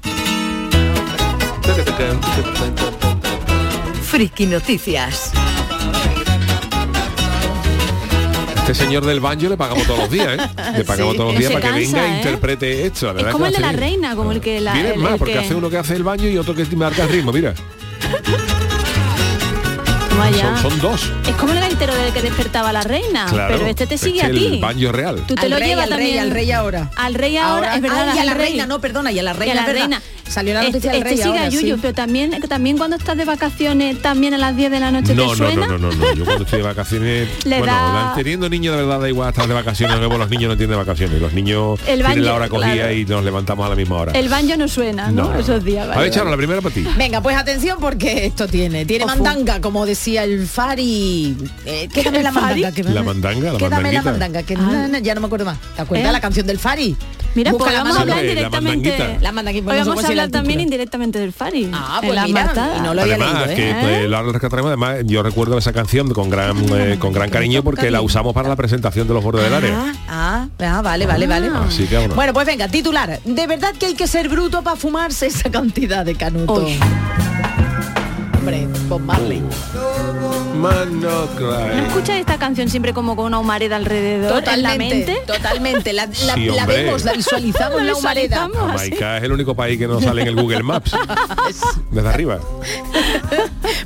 Friki 4.03 4.45
Noticias. 4.45 5.31
Este 8.55 8.73
señor 8.73 9.05
del 9.05 9.19
banjo 9.19 9.49
le 9.49 9.57
pagamos 9.57 9.85
todos 9.85 9.99
los 9.99 10.09
días, 10.11 10.27
¿eh? 10.39 10.49
Le 10.77 10.83
pagamos 10.85 11.11
Sí. 11.13 11.17
todos 11.17 11.31
los 11.33 11.39
días 11.39 11.51
para 11.51 11.73
que 11.73 11.79
venga 11.79 12.05
e 12.07 12.11
¿eh? 12.13 12.17
interprete 12.17 12.85
esto. 12.85 13.07
la 13.07 13.11
Es 13.11 13.15
verdad 13.17 13.31
como 13.33 13.45
el 13.47 13.53
de 13.53 13.59
la 13.59 13.71
reina, 13.73 14.15
como 14.15 14.31
el 14.31 14.39
que 14.39 14.61
la- 14.61 14.79
el- 14.79 14.97
más, 14.99 15.13
el 15.13 15.17
porque 15.19 15.33
que- 15.33 15.39
hace 15.39 15.55
uno 15.55 15.69
que 15.69 15.77
hace 15.77 15.95
el 15.95 16.03
baño 16.03 16.29
y 16.29 16.37
otro 16.37 16.55
que 16.55 16.63
marca 16.77 17.03
el 17.03 17.09
ritmo, 17.09 17.33
mira. 17.33 17.53
¿Cómo 20.17 20.29
Vaya. 20.31 20.57
Son, 20.57 20.71
son 20.71 20.79
dos. 20.81 21.11
Es 21.27 21.35
como 21.35 21.53
el 21.53 21.59
gaitero 21.59 21.93
del 21.95 22.11
que 22.11 22.21
despertaba 22.21 22.69
a 22.69 22.73
la 22.73 22.81
reina, 22.81 23.27
Claro. 23.29 23.55
pero 23.57 23.67
este 23.69 23.85
te 23.87 23.97
sigue 23.97 24.23
a 24.23 24.29
ti. 24.31 24.45
El 24.55 24.59
baño 24.59 24.91
real. 24.91 25.23
Tú 25.27 25.35
te 25.35 25.41
Al 25.41 25.49
lo 25.51 25.57
rey, 25.57 25.69
llevas 25.69 25.85
al 25.85 25.91
rey, 25.91 25.97
también. 26.07 26.19
al 26.23 26.31
rey 26.31 26.51
ahora. 26.51 26.89
Al 26.95 27.13
rey 27.13 27.37
ahora, 27.37 27.75
es 27.75 27.81
verdad. 27.81 28.09
Ay, 28.09 28.17
a 28.17 28.21
al 28.21 28.27
la 28.27 28.33
rey. 28.33 28.47
reina, 28.49 28.65
no, 28.65 28.79
perdona, 28.81 29.11
y 29.11 29.19
a 29.19 29.23
la 29.23 29.31
Y 29.31 29.33
a 29.33 29.37
reina, 29.37 29.55
la 29.55 29.65
reina. 29.73 30.01
Salió 30.29 30.53
la 30.53 30.63
noticia 30.63 30.91
este, 30.91 30.97
del 30.97 31.01
rey 31.03 31.13
este 31.13 31.23
sigue 31.23 31.37
ahora, 31.37 31.47
a 31.47 31.49
Yuyu, 31.49 31.75
sí. 31.75 31.79
pero 31.81 31.93
también, 31.93 32.31
también 32.47 32.77
cuando 32.77 32.95
estás 32.97 33.17
de 33.17 33.25
vacaciones, 33.25 34.01
también 34.01 34.33
a 34.33 34.37
las 34.37 34.55
10 34.55 34.71
de 34.71 34.79
la 34.79 34.91
noche 34.91 35.15
No, 35.15 35.23
te 35.23 35.27
no, 35.29 35.35
suena. 35.35 35.67
no, 35.67 35.77
no, 35.77 35.89
no, 35.91 35.95
no. 35.95 36.13
Yo 36.13 36.25
cuando 36.25 36.43
estoy 36.43 36.59
de 36.59 36.65
vacaciones, 36.67 37.29
Le 37.45 37.57
bueno, 37.59 37.73
da- 37.73 38.13
teniendo 38.15 38.49
niños 38.49 38.75
de 38.75 38.81
verdad 38.83 38.99
da 38.99 39.07
igual 39.09 39.29
estar 39.29 39.47
de 39.47 39.53
vacaciones, 39.53 39.97
luego 39.97 40.17
los 40.17 40.29
niños 40.29 40.49
no 40.49 40.57
tienen 40.57 40.71
de 40.71 40.77
vacaciones, 40.77 41.21
los 41.21 41.33
niños 41.33 41.79
El 41.81 41.85
tienen 41.85 42.03
baño, 42.03 42.21
la 42.23 42.33
hora 42.35 42.49
cogida 42.49 42.73
claro. 42.73 42.93
y 42.93 43.05
nos 43.05 43.23
levantamos 43.23 43.65
a 43.65 43.69
la 43.69 43.75
misma 43.75 43.95
hora. 43.97 44.11
El 44.13 44.29
banjo 44.29 44.57
no 44.57 44.67
suena, 44.67 45.11
¿no? 45.11 45.33
Esos 45.35 45.63
días. 45.63 45.85
a 45.85 45.89
vale, 45.89 46.01
ver, 46.01 46.11
Charo, 46.11 46.25
vale. 46.25 46.35
la 46.35 46.37
primera 46.37 46.61
para 46.61 46.73
ti. 46.75 46.85
Venga, 46.97 47.21
pues 47.21 47.35
atención 47.37 47.77
porque 47.79 48.25
esto 48.25 48.47
tiene. 48.47 48.85
Tiene 48.85 49.05
Ojo. 49.05 49.15
mandanga, 49.15 49.61
como 49.61 49.85
decía 49.85 50.23
el 50.23 50.45
Fari. 50.47 51.35
Eh, 51.65 51.87
quédame 51.93 52.17
¿El 52.19 52.23
la 52.25 52.31
mandanga. 52.31 52.71
que 52.71 52.83
me- 52.83 52.91
La 52.91 53.03
mandanga, 53.03 53.51
la 53.53 53.57
Quédame 53.57 53.91
la 53.93 54.01
mandanga, 54.01 54.43
que 54.43 54.55
Ah. 54.55 54.59
na, 54.61 54.87
na, 54.87 54.99
ya 54.99 55.15
no 55.15 55.21
me 55.21 55.27
acuerdo 55.27 55.45
más. 55.45 55.57
¿Te 55.75 55.81
acuerdas 55.81 56.09
¿Eh? 56.09 56.11
la 56.13 56.21
canción 56.21 56.45
del 56.47 56.59
Fari? 56.59 56.95
Mira, 57.37 57.51
Busca 57.51 57.65
pues 57.65 57.77
vamos 57.77 57.95
a 57.95 58.01
hablar 58.01 58.21
directamente. 58.23 58.97
La. 58.97 59.19
La 59.19 59.31
mandanga, 59.31 59.59
Hoy 59.59 59.77
vamos 59.77 60.03
a 60.03 60.07
hablar 60.07 60.29
también 60.29 60.59
indirectamente 60.59 61.19
del 61.19 61.33
Fari. 61.33 61.69
Ah, 61.71 61.99
pues 62.01 62.15
la 62.15 62.25
mira, 62.25 62.51
y 62.79 62.81
no 62.81 62.95
lo 62.95 63.03
había 63.03 63.13
Además, 63.13 63.47
leído, 63.47 63.51
¿eh? 63.51 63.55
que 63.55 63.75
pues, 63.79 64.09
la 64.09 64.23
rescataremos, 64.23 64.69
además 64.69 64.97
yo 65.05 65.21
recuerdo 65.21 65.55
esa 65.55 65.71
canción 65.71 66.09
con 66.15 66.31
gran 66.31 66.57
eh, 66.73 66.97
con 66.97 67.13
gran 67.13 67.29
cariño 67.29 67.61
porque 67.61 67.91
la 67.91 68.01
usamos 68.01 68.33
para 68.33 68.49
la 68.49 68.55
presentación 68.55 69.07
de 69.07 69.13
los 69.13 69.23
bordes 69.23 69.43
del 69.43 69.53
área. 69.53 69.71
Ah, 69.77 69.93
ah, 70.09 70.47
ah, 70.77 70.81
vale, 70.81 71.05
vale, 71.05 71.27
vale. 71.27 71.51
Así 71.53 71.85
que 71.85 71.97
bueno. 71.99 72.15
Bueno, 72.15 72.33
pues 72.33 72.47
venga, 72.47 72.69
titular. 72.69 73.19
De 73.23 73.45
verdad 73.45 73.75
que 73.79 73.85
hay 73.85 73.93
que 73.93 74.07
ser 74.07 74.29
bruto 74.29 74.63
para 74.63 74.75
fumarse 74.75 75.27
esa 75.27 75.51
cantidad 75.51 76.03
de 76.03 76.15
canuto. 76.15 76.65
Uy. 76.65 76.79
Hombre, 78.47 78.65
Bob 78.87 79.01
Marley. 79.01 79.41
Man, 80.55 81.01
no 81.01 81.09
¿No 81.09 81.27
cry. 81.35 81.79
escuchas 81.85 82.15
esta 82.17 82.37
canción 82.39 82.69
siempre 82.69 82.93
como 82.93 83.17
con 83.17 83.25
una 83.25 83.39
humareda 83.39 83.75
alrededor 83.75 84.41
en 84.47 84.63
la 84.63 84.75
mente? 84.75 85.21
totalmente. 85.27 85.91
La, 85.91 86.05
la- 86.05 86.13
Sí, 86.35 86.45
la 86.45 86.53
hombre. 86.63 86.83
vemos, 86.83 87.03
la 87.03 87.11
visualizamos 87.11 87.79
La 87.81 87.91
la 87.91 87.95
humareda. 87.95 88.49
Jamaica 88.55 89.17
es 89.17 89.23
el 89.23 89.33
único 89.33 89.53
país 89.53 89.77
que 89.77 89.85
no 89.85 89.99
sale 89.99 90.21
en 90.21 90.29
el 90.29 90.35
Google 90.37 90.63
Maps. 90.63 90.91
Desde 91.91 92.07
arriba. 92.07 92.39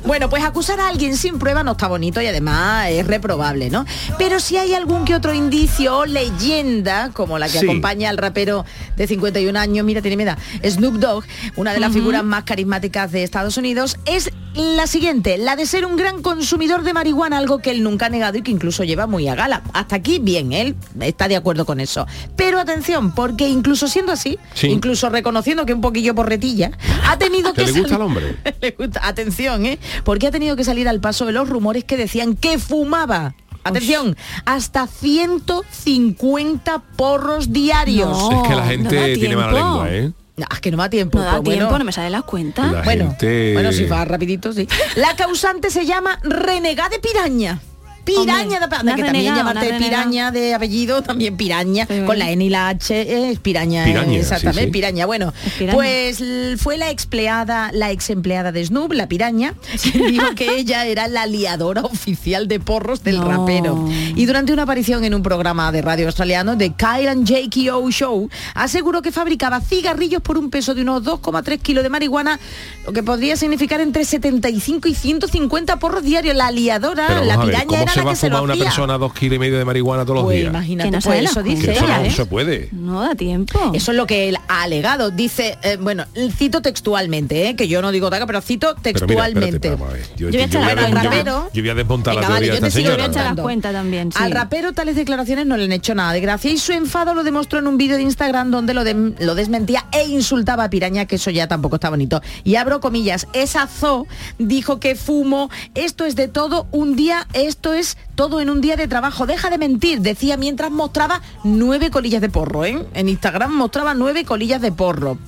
Bueno, 0.04 0.28
pues 0.28 0.42
acusar 0.44 0.78
a 0.80 0.88
alguien 0.88 1.16
sin 1.16 1.38
prueba 1.38 1.62
no 1.64 1.72
está 1.72 1.86
bonito 1.88 2.20
y 2.20 2.26
además 2.26 2.88
es 2.90 3.06
reprobable, 3.06 3.70
¿no? 3.70 3.84
Pero 4.18 4.40
si 4.40 4.56
hay 4.56 4.74
algún 4.74 5.04
que 5.04 5.14
otro 5.14 5.32
indicio 5.34 5.98
o 5.98 6.06
leyenda, 6.06 7.10
como 7.12 7.38
la 7.38 7.46
que 7.46 7.58
Sí. 7.60 7.66
acompaña 7.66 8.10
al 8.10 8.18
rapero 8.18 8.64
de 8.96 9.06
51 9.06 9.56
años, 9.58 9.84
mira, 9.86 10.02
tiene 10.02 10.16
miedo, 10.16 10.34
Snoop 10.64 10.94
Dogg, 10.96 11.24
una 11.56 11.72
de 11.72 11.80
las 11.80 11.92
figuras 11.92 12.24
más 12.24 12.44
carismáticas 12.44 13.10
de 13.12 13.22
Estados 13.22 13.56
Unidos, 13.56 13.96
es 14.06 14.30
la 14.54 14.86
siguiente, 14.86 15.38
la 15.38 15.56
de 15.56 15.64
ser 15.66 15.86
un 15.86 15.96
gran 15.96 16.20
consumidor 16.20 16.82
de 16.82 16.92
marihuana, 16.92 17.38
algo 17.38 17.58
que 17.60 17.70
él 17.70 17.82
nunca 17.82 18.06
ha 18.06 18.08
negado 18.10 18.36
y 18.38 18.42
que 18.42 18.50
incluso 18.50 18.84
lleva 18.84 19.06
muy 19.06 19.26
a 19.28 19.34
gala. 19.34 19.62
Hasta 19.72 19.96
aquí, 19.96 20.18
bien, 20.18 20.52
él 20.52 20.76
está 21.00 21.26
de 21.28 21.36
acuerdo 21.36 21.64
con 21.64 21.80
eso. 21.80 22.06
Pero 22.36 22.60
atención, 22.60 23.14
porque 23.14 23.48
incluso 23.48 23.88
siendo 23.88 24.12
así, 24.12 24.38
Sí. 24.54 24.66
incluso 24.68 25.08
reconociendo 25.08 25.64
que 25.64 25.72
un 25.72 25.80
poquillo 25.80 26.14
porretilla, 26.14 26.70
ha 27.08 27.16
tenido 27.18 27.54
¿Que 27.54 27.64
le 27.66 27.72
gusta 27.72 27.96
al 27.96 28.02
hombre? 28.02 28.36
le 28.60 28.70
gusta. 28.78 29.00
Atención, 29.06 29.64
¿eh? 29.64 29.78
Porque 30.04 30.26
ha 30.26 30.30
tenido 30.30 30.54
que 30.56 30.64
salir 30.64 30.88
al 30.88 31.00
paso 31.00 31.24
de 31.24 31.32
los 31.32 31.48
rumores 31.48 31.84
que 31.84 31.96
decían 31.96 32.36
que 32.36 32.58
fumaba. 32.58 33.34
Atención, 33.64 34.16
hasta 34.44 34.86
150 34.88 36.82
porros 36.96 37.52
diarios. 37.52 38.08
No. 38.08 38.42
es 38.42 38.48
que 38.48 38.54
la 38.54 38.66
gente 38.66 39.14
tiene 39.14 39.36
mala 39.36 39.52
lengua, 39.52 39.86
¿eh? 39.90 40.12
Ah, 40.48 40.54
es 40.54 40.60
que 40.60 40.70
no 40.70 40.76
me 40.76 40.84
da 40.84 40.90
tiempo. 40.90 41.18
No 41.18 41.24
da 41.24 41.30
pues 41.32 41.42
bueno. 41.44 41.58
tiempo, 41.60 41.78
no 41.78 41.84
me 41.84 41.92
cuentas. 42.22 42.72
La 42.72 42.82
Bueno, 42.82 43.06
gente- 43.08 43.52
bueno, 43.54 43.72
si 43.72 43.84
va 43.84 44.04
rapidito, 44.04 44.52
sí. 44.52 44.68
La 44.96 45.14
causante 45.16 45.70
se 45.70 45.86
llama 45.86 46.18
renegada 46.22 46.88
de 46.90 46.98
piraña. 46.98 47.60
Piraña 48.04 48.58
Hombre, 48.58 48.92
de, 48.92 48.96
que 48.96 49.02
también 49.04 49.34
llamarte 49.34 49.74
piraña 49.74 50.30
de 50.32 50.54
apellido, 50.54 51.02
también 51.02 51.36
piraña, 51.36 51.86
Sí. 51.88 52.02
con 52.06 52.18
la 52.18 52.30
N 52.30 52.44
y 52.44 52.48
la 52.48 52.68
H 52.68 53.30
es 53.30 53.38
piraña, 53.38 53.84
Piraña, 53.84 54.12
eh, 54.16 54.20
exactamente, 54.20 54.60
sí, 54.62 54.66
sí. 54.66 54.72
piraña. 54.72 55.06
Bueno, 55.06 55.32
pues 55.72 56.22
fue 56.58 56.76
la 56.78 56.90
empleada, 56.90 57.70
la 57.72 57.90
ex 57.90 58.10
empleada 58.10 58.52
de 58.52 58.64
Snoop, 58.64 58.92
la 58.92 59.08
piraña, 59.08 59.54
que 59.92 59.98
dijo 60.06 60.34
que 60.34 60.56
ella 60.58 60.86
era 60.86 61.08
la 61.08 61.26
liadora 61.26 61.82
oficial 61.82 62.48
de 62.48 62.60
porros 62.60 63.02
del 63.04 63.18
No. 63.20 63.24
rapero. 63.28 63.88
Y 64.16 64.26
durante 64.26 64.52
una 64.52 64.62
aparición 64.62 65.04
en 65.04 65.14
un 65.14 65.22
programa 65.22 65.70
de 65.72 65.82
radio 65.82 66.06
australiano 66.06 66.56
de 66.56 66.72
Kyle 66.72 67.08
and 67.08 67.28
Jakey 67.28 67.68
O 67.70 67.88
Show, 67.90 68.28
aseguró 68.54 69.02
que 69.02 69.12
fabricaba 69.12 69.60
cigarrillos 69.60 70.22
por 70.22 70.38
un 70.38 70.50
peso 70.50 70.74
de 70.74 70.82
unos 70.82 71.02
2,3 71.04 71.58
kilos 71.60 71.82
de 71.84 71.90
marihuana, 71.90 72.40
lo 72.86 72.92
que 72.92 73.02
podría 73.02 73.36
significar 73.36 73.80
entre 73.80 74.04
75 74.04 74.88
y 74.88 74.94
150 74.94 75.78
porros 75.78 76.02
diarios. 76.02 76.34
La 76.36 76.50
liadora, 76.50 77.04
Pero 77.08 77.24
la 77.24 77.40
piraña 77.40 77.66
¿cómo 77.66 77.82
era 77.82 77.91
se 77.94 78.02
va 78.02 78.12
a 78.12 78.16
fumar 78.16 78.42
una 78.42 78.56
persona 78.56 78.98
dos 78.98 79.12
kilos 79.14 79.36
y 79.36 79.38
medio 79.38 79.58
de 79.58 79.64
marihuana 79.64 80.04
todos 80.04 80.16
los 80.16 80.24
Pues 80.24 80.38
días? 80.38 80.50
imagínate, 80.50 80.90
no 80.90 80.98
pues 81.00 81.24
eso 81.30 81.42
dice 81.42 81.72
eso 81.72 81.84
ella, 81.84 81.98
no 81.98 82.04
¿eh? 82.04 82.10
se 82.10 82.26
puede. 82.26 82.68
No 82.72 83.00
da 83.00 83.14
tiempo. 83.14 83.58
Eso 83.74 83.90
es 83.92 83.96
lo 83.96 84.06
que 84.06 84.28
él 84.28 84.36
ha 84.48 84.62
alegado. 84.62 85.10
Dice, 85.10 85.58
eh, 85.62 85.76
bueno, 85.80 86.04
cito 86.36 86.62
textualmente, 86.62 87.48
eh, 87.48 87.56
que 87.56 87.68
yo 87.68 87.82
no 87.82 87.92
digo 87.92 88.10
taca, 88.10 88.26
pero 88.26 88.40
cito 88.40 88.74
Pero 88.82 89.06
mira, 89.06 89.26
espérate, 89.28 89.60
textualmente. 89.60 90.16
Yo, 90.16 90.28
Yo 90.28 90.32
voy 90.32 90.40
a 90.40 90.44
echar 90.44 90.60
la 90.62 90.68
des- 90.68 90.76
cuenta. 90.76 91.02
yo 91.02 91.08
voy- 91.10 91.18
Rapero. 91.18 91.50
yo 91.52 91.62
voy 91.62 91.70
a 91.70 91.74
desmontar 91.74 92.14
Venga, 92.14 92.28
la 92.28 92.34
vale, 92.34 92.46
teoría 92.46 92.54
yo 92.58 92.60
de 92.62 92.68
esta 92.68 92.76
te 92.78 92.82
sigo, 92.82 92.92
señora. 92.94 92.96
voy 92.96 93.16
a 93.16 93.20
echar 93.20 93.34
las 93.36 93.42
cuentas 93.42 93.72
también, 93.72 94.12
sí. 94.12 94.18
Al 94.22 94.30
rapero 94.32 94.72
tales 94.72 94.96
declaraciones 94.96 95.46
no 95.46 95.56
le 95.56 95.64
han 95.64 95.72
hecho 95.72 95.94
nada 95.94 96.12
de 96.12 96.20
gracia 96.20 96.50
y 96.50 96.58
su 96.58 96.72
enfado 96.72 97.14
lo 97.14 97.24
demostró 97.24 97.58
en 97.58 97.66
un 97.66 97.76
vídeo 97.78 97.96
de 97.96 98.02
Instagram 98.02 98.50
donde 98.50 98.74
lo, 98.74 98.82
lo 98.84 99.34
desmentía 99.34 99.86
e 99.92 100.04
insultaba 100.08 100.64
a 100.64 100.70
Piraña, 100.70 101.06
que 101.06 101.16
eso 101.16 101.30
ya 101.30 101.48
tampoco 101.48 101.76
está 101.76 101.90
bonito. 101.90 102.20
Y 102.44 102.56
abro 102.56 102.80
comillas, 102.80 103.26
esa 103.32 103.66
zo 103.66 104.06
dijo 104.38 104.80
que 104.80 104.94
fumo, 104.94 105.50
esto 105.74 106.04
es 106.04 106.16
de 106.16 106.28
todo 106.28 106.66
un 106.72 106.96
día, 106.96 107.26
esto 107.32 107.72
es 107.74 107.81
todo 108.14 108.40
en 108.40 108.50
un 108.50 108.60
día 108.60 108.76
de 108.76 108.88
trabajo, 108.88 109.26
deja 109.26 109.50
de 109.50 109.58
mentir, 109.58 110.00
decía 110.00 110.36
mientras 110.36 110.70
mostraba 110.70 111.20
nueve 111.44 111.90
colillas 111.90 112.20
de 112.20 112.28
porro, 112.28 112.64
¿eh? 112.64 112.86
En 112.94 113.08
Instagram 113.08 113.52
mostraba 113.52 113.94
nueve 113.94 114.24
colillas 114.24 114.60
de 114.60 114.72
porro. 114.72 115.18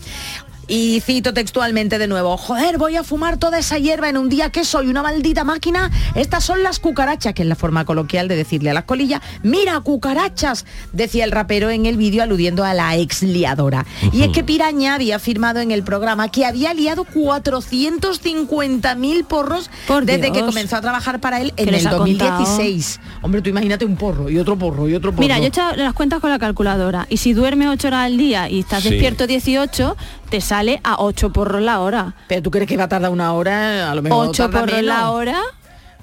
Y 0.66 1.00
cito 1.00 1.34
textualmente 1.34 1.98
de 1.98 2.06
nuevo, 2.06 2.36
joder, 2.36 2.78
voy 2.78 2.96
a 2.96 3.04
fumar 3.04 3.36
toda 3.38 3.58
esa 3.58 3.78
hierba 3.78 4.08
en 4.08 4.16
un 4.16 4.28
día 4.28 4.50
que 4.50 4.64
soy 4.64 4.88
una 4.88 5.02
maldita 5.02 5.44
máquina. 5.44 5.90
Estas 6.14 6.44
son 6.44 6.62
las 6.62 6.78
cucarachas, 6.78 7.34
que 7.34 7.42
es 7.42 7.48
la 7.48 7.54
forma 7.56 7.84
coloquial 7.84 8.28
de 8.28 8.36
decirle 8.36 8.70
a 8.70 8.74
las 8.74 8.84
colillas, 8.84 9.20
mira, 9.42 9.78
cucarachas, 9.80 10.64
decía 10.92 11.24
el 11.24 11.32
rapero 11.32 11.70
en 11.70 11.86
el 11.86 11.96
vídeo 11.96 12.22
aludiendo 12.22 12.64
a 12.64 12.72
la 12.74 12.96
ex 12.96 13.22
liadora. 13.22 13.84
Y 14.12 14.22
es 14.22 14.28
que 14.30 14.42
Piraña 14.44 14.94
había 14.94 15.16
afirmado 15.16 15.60
en 15.60 15.70
el 15.70 15.82
programa 15.82 16.28
que 16.30 16.46
había 16.46 16.72
liado 16.74 17.04
450 17.04 18.94
mil 18.94 19.24
porros 19.24 19.70
Por 19.86 20.04
desde 20.04 20.32
que 20.32 20.40
comenzó 20.40 20.76
a 20.76 20.80
trabajar 20.80 21.20
para 21.20 21.40
él 21.40 21.52
en 21.56 21.68
el 21.68 21.86
ha 21.86 21.90
contado. 21.90 22.04
2016. 22.38 23.00
Hombre, 23.22 23.42
tú 23.42 23.50
imagínate 23.50 23.84
un 23.84 23.96
porro 23.96 24.30
y 24.30 24.38
otro 24.38 24.56
porro 24.58 24.88
y 24.88 24.94
otro 24.94 25.10
porro. 25.12 25.20
Mira, 25.20 25.38
yo 25.38 25.44
he 25.44 25.48
echado 25.48 25.76
las 25.76 25.92
cuentas 25.92 26.20
con 26.20 26.30
la 26.30 26.38
calculadora 26.38 27.06
y 27.10 27.16
si 27.18 27.32
duermes 27.32 27.68
8 27.68 27.88
horas 27.88 28.06
al 28.06 28.16
día 28.16 28.48
y 28.48 28.60
estás 28.60 28.82
Sí. 28.82 28.90
despierto 28.90 29.26
18, 29.26 29.96
te 30.34 30.40
sale 30.40 30.80
a 30.82 30.96
8 31.00 31.32
porros 31.32 31.62
la 31.62 31.78
hora. 31.78 32.16
Pero 32.26 32.42
tú 32.42 32.50
crees 32.50 32.66
que 32.66 32.76
va 32.76 32.84
a 32.84 32.88
tardar 32.88 33.12
una 33.12 33.32
hora, 33.34 33.88
a 33.92 33.94
lo 33.94 34.02
mejor 34.02 34.26
8 34.30 34.42
tarda 34.50 34.60
porros 34.62 34.76
menos. 34.80 34.96
la 34.98 35.10
hora, 35.10 35.40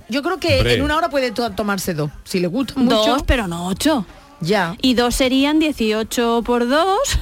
Yo 0.08 0.24
creo 0.24 0.38
que 0.40 0.56
Hombre. 0.60 0.76
en 0.76 0.82
una 0.84 0.96
hora 0.96 1.10
puede 1.10 1.32
to- 1.32 1.50
tomarse 1.52 1.94
dos. 1.94 2.12
Si 2.24 2.40
le 2.40 2.48
gusta 2.48 2.76
mucho, 2.78 2.96
dos, 2.96 3.24
pero 3.26 3.48
no 3.48 3.68
8. 3.68 4.06
ya. 4.40 4.76
Y 4.82 4.94
dos 4.94 5.16
serían 5.16 5.60
18 5.60 6.44
por 6.46 6.66
2, 6.70 6.98
pues 7.04 7.20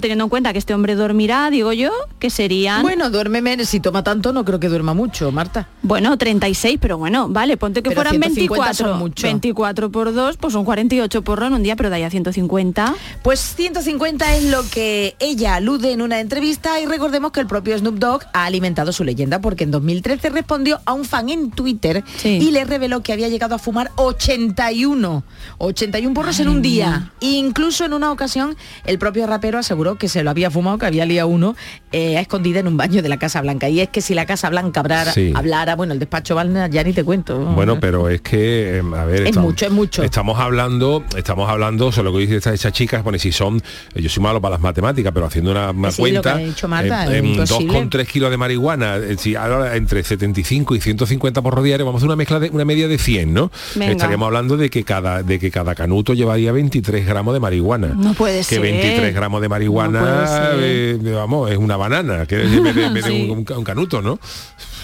teniendo 0.00 0.24
en 0.24 0.30
cuenta 0.30 0.52
que 0.52 0.58
este 0.58 0.74
hombre 0.74 0.94
dormirá, 0.94 1.50
digo 1.50 1.72
yo, 1.72 1.90
que 2.18 2.30
serían... 2.30 2.82
Bueno, 2.82 3.10
duerme 3.10 3.42
menos. 3.42 3.68
Si 3.68 3.80
toma 3.80 4.02
tanto, 4.04 4.32
no 4.32 4.44
creo 4.44 4.60
que 4.60 4.68
duerma 4.68 4.94
mucho, 4.94 5.30
Marta. 5.32 5.68
Bueno, 5.82 6.16
36, 6.16 6.78
pero 6.80 6.98
bueno, 6.98 7.28
vale, 7.28 7.56
ponte 7.56 7.82
que 7.82 7.90
Pero 7.90 8.02
fueran 8.02 8.12
150 8.22 8.64
24. 8.64 8.88
son 8.90 8.98
mucho. 8.98 9.22
24 9.26 9.90
por 9.90 10.12
2, 10.14 10.36
pues 10.36 10.52
son 10.52 10.64
48 10.64 11.22
porros 11.22 11.48
en 11.48 11.54
un 11.54 11.62
día, 11.62 11.76
pero 11.76 11.90
de 11.90 11.96
ahí 11.96 12.02
a 12.02 12.10
150. 12.10 12.94
Pues 13.22 13.40
150 13.56 14.36
es 14.36 14.44
lo 14.44 14.62
que 14.70 15.16
ella 15.18 15.54
alude 15.56 15.92
en 15.92 16.02
una 16.02 16.20
entrevista 16.20 16.80
y 16.80 16.86
recordemos 16.86 17.32
que 17.32 17.40
el 17.40 17.46
propio 17.46 17.76
Snoop 17.78 17.96
Dogg 17.98 18.22
ha 18.32 18.44
alimentado 18.44 18.92
su 18.92 19.04
leyenda 19.04 19.40
porque 19.40 19.64
en 19.64 19.70
2013 19.70 20.30
respondió 20.30 20.80
a 20.84 20.92
un 20.92 21.04
fan 21.04 21.28
en 21.28 21.50
Twitter 21.50 22.02
Sí. 22.16 22.38
y 22.40 22.50
le 22.50 22.64
reveló 22.64 23.02
que 23.02 23.12
había 23.12 23.28
llegado 23.28 23.54
a 23.54 23.58
fumar 23.58 23.90
81. 23.96 25.24
81 25.58 26.14
porros 26.14 26.40
en 26.40 26.48
un 26.48 26.62
día. 26.62 27.12
Incluso 27.20 27.84
en 27.84 27.92
una 27.92 28.12
ocasión 28.12 28.56
el 28.84 28.98
propio 28.98 29.26
rapero 29.26 29.51
aseguró 29.58 29.96
que 29.96 30.08
se 30.08 30.22
lo 30.22 30.30
había 30.30 30.50
fumado, 30.50 30.78
que 30.78 30.86
había 30.86 31.04
liado 31.06 31.28
uno 31.28 31.56
eh, 31.92 32.16
a 32.16 32.20
escondida 32.20 32.60
en 32.60 32.66
un 32.68 32.76
baño 32.76 33.02
de 33.02 33.08
la 33.08 33.18
Casa 33.18 33.40
Blanca. 33.40 33.68
Y 33.68 33.80
es 33.80 33.88
que 33.88 34.00
si 34.00 34.14
la 34.14 34.26
Casa 34.26 34.48
Blanca 34.50 34.80
hablara, 34.80 35.12
Sí. 35.12 35.32
hablara 35.34 35.76
bueno, 35.76 35.92
el 35.92 35.98
despacho 35.98 36.34
Balna 36.34 36.68
ya 36.68 36.82
ni 36.84 36.92
te 36.92 37.04
cuento. 37.04 37.38
Bueno, 37.38 37.78
pero 37.80 38.08
es 38.08 38.20
que, 38.20 38.78
eh, 38.78 38.82
a 38.96 39.04
ver, 39.04 39.26
Es 39.26 39.36
mucho, 39.36 39.66
es 39.66 39.72
mucho. 39.72 40.02
Estamos 40.02 40.38
hablando, 40.40 41.04
estamos 41.16 41.48
hablando, 41.48 41.92
sobre 41.92 42.10
lo 42.10 42.12
que 42.16 42.20
dice 42.22 42.36
esta, 42.36 42.52
esta 42.52 42.72
chica, 42.72 43.02
bueno, 43.02 43.18
si 43.18 43.32
son, 43.32 43.62
yo 43.94 44.08
soy 44.08 44.22
malo 44.22 44.40
para 44.40 44.52
las 44.54 44.60
matemáticas, 44.62 45.12
pero 45.12 45.26
haciendo 45.26 45.50
una, 45.50 45.70
una 45.70 45.90
Sí, 45.90 46.00
cuenta, 46.02 46.40
Marta, 46.68 47.12
eh, 47.12 47.18
en 47.18 47.26
imposible. 47.26 47.72
2,3 47.72 48.06
kilos 48.06 48.30
de 48.30 48.36
marihuana, 48.36 48.96
eh, 48.96 49.16
si 49.18 49.34
ahora 49.36 49.76
entre 49.76 50.02
75 50.02 50.74
y 50.74 50.80
150 50.80 51.42
por 51.42 51.62
diario, 51.62 51.84
vamos 51.86 52.00
a 52.00 52.00
hacer 52.00 52.08
una 52.08 52.16
mezcla 52.16 52.40
de 52.40 52.50
una 52.50 52.64
media 52.64 52.88
de 52.88 52.98
100, 52.98 53.32
¿no? 53.34 53.50
Venga. 53.74 53.92
Estaríamos 53.92 54.26
hablando 54.26 54.56
de 54.56 54.70
que 54.70 54.84
cada 54.84 55.22
de 55.22 55.38
que 55.38 55.50
cada 55.50 55.74
canuto 55.74 56.14
llevaría 56.14 56.52
23 56.52 57.06
gramos 57.06 57.34
de 57.34 57.40
marihuana. 57.40 57.88
No 57.88 58.14
puede 58.14 58.38
que 58.38 58.44
ser. 58.44 58.60
23 58.60 59.14
gramos 59.14 59.40
de 59.41 59.41
marihuana, 59.48 60.00
No 60.00 60.26
ser. 60.26 60.54
eh, 60.60 60.98
vamos, 61.14 61.50
es 61.50 61.58
una 61.58 61.76
banana, 61.76 62.26
que 62.26 62.42
en 62.42 62.62
vez 62.62 62.74
de- 62.74 62.86
en 62.86 62.94
vez 62.94 63.04
de 63.04 63.10
Sí. 63.12 63.30
un, 63.30 63.44
un 63.56 63.64
canuto, 63.64 64.00
¿no? 64.02 64.18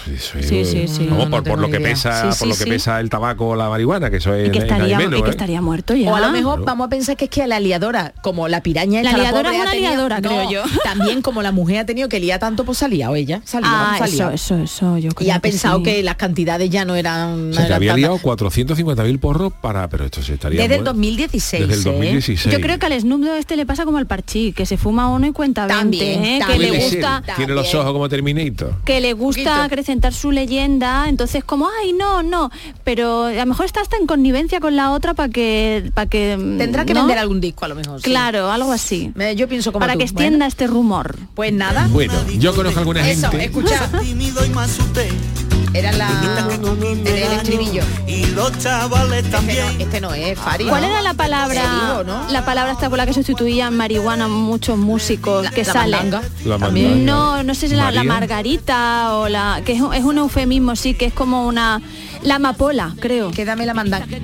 Eso 0.07 0.37
Sí, 0.41 0.65
sí, 0.65 0.87
sí. 0.87 1.05
Vamos, 1.09 1.29
No, 1.29 1.37
no 1.37 1.43
por, 1.43 1.59
lo 1.59 1.69
que 1.69 1.77
idea. 1.77 1.89
pesa, 1.89 2.31
Sí, 2.31 2.39
por 2.39 2.47
lo 2.49 2.55
que 2.55 2.63
sí. 2.63 2.69
pesa 2.69 2.99
el 2.99 3.09
tabaco 3.09 3.49
o 3.49 3.55
la 3.55 3.69
marihuana, 3.69 4.09
que 4.09 4.17
eso 4.17 4.33
es 4.33 4.47
Y 4.47 4.51
que 4.51 4.57
es 4.59 4.63
estaría, 4.65 4.97
menos, 4.97 5.19
y 5.19 5.23
que 5.23 5.27
¿eh? 5.29 5.31
estaría 5.31 5.61
muerto 5.61 5.95
ya. 5.95 6.11
O 6.11 6.15
a 6.15 6.19
lo 6.21 6.31
mejor 6.31 6.55
Claro. 6.55 6.65
vamos 6.65 6.87
a 6.87 6.89
pensar 6.89 7.17
que 7.17 7.25
es 7.25 7.31
que 7.31 7.45
la 7.47 7.59
liadora, 7.59 8.13
como 8.21 8.47
la 8.47 8.61
piraña 8.61 9.01
La 9.03 9.13
liadora 9.13 9.43
pobre 9.43 9.55
es 9.55 9.59
ha 9.59 9.61
una 9.63 9.71
tenido- 9.71 9.89
liadora, 9.91 10.21
no, 10.21 10.29
creo 10.29 10.49
yo. 10.51 10.63
También 10.83 11.21
como 11.21 11.41
la 11.41 11.51
mujer 11.51 11.79
ha 11.79 11.85
tenido 11.85 12.09
que 12.09 12.19
liar 12.19 12.39
tanto, 12.39 12.63
pues 12.65 12.77
salía 12.77 13.09
o 13.11 13.15
ella. 13.15 13.41
Salía, 13.45 13.69
Ah, 13.71 13.95
salía. 13.99 14.31
eso, 14.33 14.55
eso, 14.55 14.57
eso, 14.63 14.97
yo 14.97 15.09
creo 15.11 15.27
Y 15.27 15.31
ha 15.31 15.35
que 15.35 15.39
pensado 15.41 15.77
sí. 15.79 15.83
que 15.83 16.03
las 16.03 16.15
cantidades 16.15 16.69
ya 16.69 16.85
no 16.85 16.95
eran... 16.95 17.51
O 17.51 17.53
sea, 17.53 17.67
que 17.67 17.73
había 17.73 17.95
liado 17.95 18.17
450.000 18.19 19.19
porros 19.19 19.53
para... 19.61 19.87
Pero 19.89 20.05
esto 20.05 20.21
se 20.21 20.33
estaría... 20.33 20.61
Desde 20.61 20.75
el 20.75 20.81
muerto. 20.81 20.93
2016. 20.93 21.67
Desde 21.67 21.81
el 21.81 21.87
¿eh? 21.87 21.91
2016. 21.97 22.53
Yo 22.55 22.61
creo 22.61 22.79
que 22.79 22.85
al 22.85 22.99
Snoop 22.99 23.25
este 23.37 23.55
le 23.55 23.65
pasa 23.65 23.85
como 23.85 23.97
al 23.97 24.07
Parchí, 24.07 24.53
que 24.53 24.65
se 24.65 24.77
fuma 24.77 25.09
uno 25.09 25.27
y 25.27 25.31
cuenta 25.31 25.65
20, 25.65 25.79
También, 25.81 26.25
¿eh? 26.25 26.39
que 26.45 26.57
le 26.57 26.71
gusta 26.79 27.23
Tiene 27.35 27.53
los 27.53 27.73
ojos 27.75 27.91
como 27.93 28.09
Terminator. 28.09 28.75
que 28.85 28.99
le 29.01 29.13
gusta 29.13 29.43
Poquito. 29.43 29.69
Acrecentar 29.89 30.13
su 30.13 30.31
leyenda, 30.31 31.09
entonces 31.09 31.43
como, 31.43 31.67
ay, 31.81 31.93
no, 31.93 32.21
no, 32.21 32.51
pero 32.83 33.23
a 33.25 33.31
lo 33.33 33.45
mejor 33.47 33.65
está 33.65 33.81
hasta 33.81 33.97
en 33.97 34.05
connivencia 34.05 34.59
con 34.59 34.75
la 34.75 34.91
otra 34.91 35.15
para 35.15 35.29
que 35.29 35.89
para 35.95 36.07
que 36.07 36.37
Tendrá 36.59 36.85
que 36.85 36.93
¿no? 36.93 37.01
vender 37.01 37.17
algún 37.17 37.41
disco 37.41 37.65
a 37.65 37.69
lo 37.69 37.73
mejor. 37.75 37.99
sí. 37.99 38.03
Claro, 38.09 38.51
algo 38.51 38.71
así. 38.71 39.11
Me- 39.15 39.35
Yo 39.35 39.47
pienso 39.47 39.71
como 39.71 39.79
Para 39.81 39.93
tú. 39.93 39.99
que 39.99 40.05
extienda 40.05 40.37
Bueno, 40.37 40.45
este 40.45 40.67
rumor. 40.67 41.17
pues 41.33 41.51
nada. 41.53 41.87
Bueno, 41.91 42.13
yo 42.37 42.53
conozco 42.53 42.77
a 42.77 42.81
alguna 42.81 43.09
Eso, 43.09 43.29
gente... 43.31 43.45
escucha. 43.45 43.89
Era 45.73 45.91
la... 45.93 46.09
El 47.05 47.31
estribillo. 47.33 47.83
Y 48.07 48.25
los 48.27 48.57
chavales 48.57 49.19
Este 49.19 49.31
también. 49.31 49.65
no, 49.77 49.83
este 49.83 50.01
no 50.01 50.13
es, 50.13 50.37
Fari. 50.39 50.65
¿Cuál 50.65 50.81
¿no? 50.81 50.87
era 50.87 51.01
la 51.01 51.13
palabra? 51.13 51.61
Te 51.61 51.69
digo, 51.69 52.03
¿no? 52.05 52.27
La 52.31 52.43
palabra 52.43 52.71
esta 52.73 52.89
por 52.89 52.97
la 52.97 53.05
que 53.05 53.13
sustituían 53.13 53.75
marihuana 53.77 54.27
muchos 54.27 54.77
músicos 54.77 55.49
que 55.51 55.63
la 55.63 55.73
salen. 55.73 55.91
mandanga. 56.09 56.27
La 56.45 56.57
mandanga. 56.57 56.95
No, 56.95 57.43
no 57.43 57.53
sé 57.55 57.69
si 57.69 57.75
la, 57.75 57.91
la 57.91 58.03
margarita 58.03 59.13
o 59.15 59.29
la 59.29 59.61
que 59.65 59.73
es, 59.73 59.81
un- 59.81 59.93
es 59.93 60.03
un 60.03 60.17
eufemismo, 60.17 60.75
sí, 60.75 60.93
que 60.95 61.05
es 61.05 61.13
como 61.13 61.45
una 61.47 61.81
la 62.23 62.35
amapola, 62.35 62.93
creo. 62.99 63.31
Quédame 63.31 63.65
la 63.65 63.73
mandanga. 63.73 64.05
Este 64.05 64.19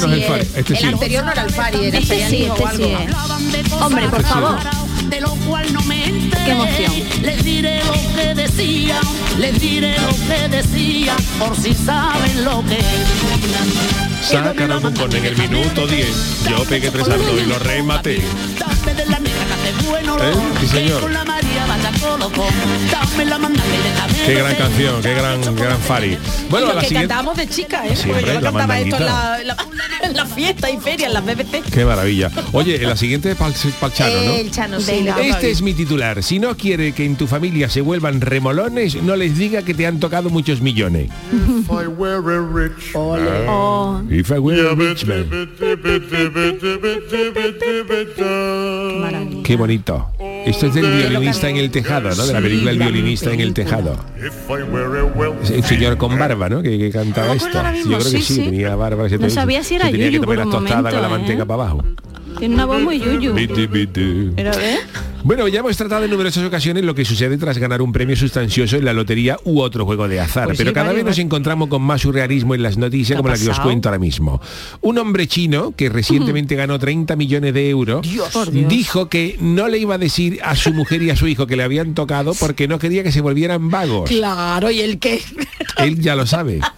no 0.00 0.12
es 0.12 0.12
el 0.12 0.22
Fari, 0.24 0.40
este 0.54 0.72
el 0.74 0.78
sí. 0.78 0.84
anterior 0.86 1.24
no 1.24 1.32
era 1.32 1.42
el 1.42 1.50
Fari, 1.50 1.84
era 1.86 1.98
Este 1.98 2.28
sí, 2.28 2.44
este 2.44 2.64
algo. 2.64 2.84
sí 2.84 2.92
es. 2.92 3.72
Hombre, 3.82 4.08
por 4.08 4.22
favor. 4.22 4.58
De 5.12 5.20
lo 5.20 5.34
cual 5.46 5.70
no 5.74 5.82
me 5.82 6.06
enteré. 6.06 6.44
Qué 6.44 6.50
emoción. 6.52 6.92
Les 7.22 7.44
diré 7.44 7.80
lo 7.84 7.92
que 8.16 8.34
decía, 8.34 8.98
les 9.38 9.60
diré 9.60 9.94
lo 9.98 10.08
que 10.26 10.48
decía, 10.48 11.14
por 11.38 11.54
si 11.54 11.74
saben 11.74 12.44
lo 12.44 12.64
que 12.64 12.78
es. 12.78 14.26
Sacaron 14.26 14.86
un 14.86 14.94
con 14.94 15.14
en 15.14 15.26
el 15.26 15.36
minuto 15.36 15.86
10. 15.86 16.44
Yo 16.48 16.64
pegué 16.64 16.90
tres 16.90 17.08
a 17.10 17.16
y 17.16 17.46
lo 17.46 17.58
rematé. 17.58 18.16
¿Eh? 18.16 18.22
Sí, 20.60 20.66
señor. 20.68 21.02
Qué 24.26 24.34
gran 24.34 24.54
canción, 24.54 25.02
qué 25.02 25.14
gran, 25.14 25.40
gran 25.56 25.78
Fari. 25.80 26.16
Bueno, 26.48 26.68
lo 26.68 26.74
la 26.74 26.80
que 26.80 26.88
siguiente... 26.88 27.08
cantábamos 27.08 27.36
de 27.36 27.48
chica, 27.48 27.86
¿eh? 27.86 27.96
Siempre, 27.96 28.20
Porque 28.20 28.26
yo 28.26 28.34
lo 28.34 28.40
la 28.40 28.50
cantaba 28.50 28.78
esto 28.78 28.96
en 28.96 29.04
la, 29.04 29.40
en 29.40 29.46
la, 29.48 29.56
en 30.02 30.16
la 30.16 30.26
fiesta 30.26 30.70
y 30.70 30.78
feria, 30.78 31.06
en 31.08 31.14
las 31.14 31.24
BBC. 31.24 31.62
Qué 31.72 31.84
maravilla. 31.84 32.30
Oye, 32.52 32.76
en 32.82 32.88
la 32.88 32.96
siguiente 32.96 33.30
es 33.32 33.36
para 33.36 33.52
el 33.52 33.92
Chano, 33.92 34.24
¿no? 34.24 34.32
El 34.34 34.50
Chano, 34.50 34.80
sí, 34.80 34.92
Venga. 34.92 35.20
Este 35.20 35.50
es 35.50 35.62
mi 35.62 35.74
titular. 35.74 36.22
Si 36.22 36.38
no 36.38 36.56
quiere 36.56 36.92
que 36.92 37.04
en 37.04 37.16
tu 37.16 37.26
familia 37.26 37.68
se 37.68 37.80
vuelvan 37.80 38.20
remolones, 38.20 39.02
no 39.02 39.16
les 39.16 39.36
diga 39.36 39.62
que 39.62 39.74
te 39.74 39.86
han 39.86 39.98
tocado 39.98 40.30
muchos 40.30 40.60
millones. 40.60 41.10
Oh, 43.48 44.02
If 44.10 44.30
I 44.30 44.38
were 44.38 44.68
a 44.68 44.74
rich 44.74 45.04
man. 45.04 45.28
qué 48.16 48.98
maravilla. 49.00 49.42
Qué 49.42 49.56
bonito. 49.56 50.10
Esto 50.46 50.66
es 50.66 50.74
del 50.74 50.92
violinista 50.92 51.48
en 51.48 51.56
el 51.56 51.70
tejado, 51.70 52.14
¿no? 52.14 52.26
De 52.26 52.32
la 52.32 52.40
película 52.40 52.70
El 52.70 52.78
violinista 52.78 53.32
en 53.32 53.40
el 53.40 53.54
tejado. 53.54 53.96
Es 55.42 55.50
El 55.50 55.64
señor 55.64 55.96
con 55.96 56.18
barba, 56.18 56.48
¿no? 56.48 56.62
Que, 56.62 56.78
que 56.78 56.90
cantaba 56.90 57.34
esto. 57.34 57.48
Yo 57.48 57.98
creo 57.98 58.12
que 58.12 58.20
sí, 58.20 58.36
tenía 58.36 58.74
barba. 58.76 59.08
se 59.08 59.18
No 59.18 59.30
sabía 59.30 59.62
si 59.62 59.76
era 59.76 59.86
se 59.86 59.92
tenía 59.92 60.10
que 60.10 60.20
tomar 60.20 60.38
las 60.38 60.50
tostadas 60.50 60.92
con 60.92 61.02
la 61.02 61.08
¿eh? 61.08 61.10
manteca 61.10 61.44
para 61.44 61.62
abajo. 61.62 61.84
Tiene 62.38 62.54
una 62.54 62.64
voz 62.66 62.80
muy 62.82 62.98
yuyu. 62.98 63.32
Biti, 63.34 63.66
biti. 63.66 64.30
Pero 64.36 64.50
¿ves? 64.56 64.80
Bueno, 65.24 65.46
ya 65.46 65.60
hemos 65.60 65.76
tratado 65.76 66.04
en 66.04 66.10
numerosas 66.10 66.44
ocasiones 66.44 66.82
lo 66.82 66.96
que 66.96 67.04
sucede 67.04 67.38
tras 67.38 67.56
ganar 67.58 67.80
un 67.80 67.92
premio 67.92 68.16
sustancioso 68.16 68.76
en 68.76 68.84
la 68.84 68.92
lotería 68.92 69.38
u 69.44 69.60
otro 69.60 69.84
juego 69.84 70.08
de 70.08 70.18
azar, 70.18 70.46
Pues 70.46 70.58
pero 70.58 70.70
sí, 70.70 70.74
cada 70.74 70.92
vez 70.92 71.04
nos 71.04 71.16
encontramos 71.18 71.68
con 71.68 71.80
más 71.80 72.00
surrealismo 72.00 72.56
en 72.56 72.62
las 72.64 72.76
noticias 72.76 73.10
¿Qué 73.10 73.14
ha 73.14 73.16
como 73.18 73.28
la 73.28 73.36
que 73.36 73.42
os 73.42 73.48
pasado? 73.50 73.68
cuento 73.68 73.88
ahora 73.88 74.00
mismo. 74.00 74.40
Un 74.80 74.98
hombre 74.98 75.28
chino 75.28 75.74
que 75.76 75.88
recientemente 75.90 76.56
ganó 76.56 76.76
30 76.80 77.14
millones 77.14 77.54
de 77.54 77.70
euros 77.70 78.02
Dios. 78.02 78.32
dijo 78.68 79.08
que 79.08 79.36
no 79.40 79.68
le 79.68 79.78
iba 79.78 79.94
a 79.94 79.98
decir 79.98 80.40
a 80.42 80.56
su 80.56 80.72
mujer 80.74 81.02
y 81.02 81.10
a 81.10 81.16
su 81.16 81.28
hijo 81.28 81.46
que 81.46 81.54
le 81.54 81.62
habían 81.62 81.94
tocado 81.94 82.34
porque 82.34 82.66
no 82.66 82.80
quería 82.80 83.04
que 83.04 83.12
se 83.12 83.20
volvieran 83.20 83.70
vagos. 83.70 84.10
Claro, 84.10 84.72
¿y 84.72 84.80
el 84.80 84.98
qué? 84.98 85.22
Él 85.78 86.00
ya 86.00 86.16
lo 86.16 86.26
sabe. 86.26 86.58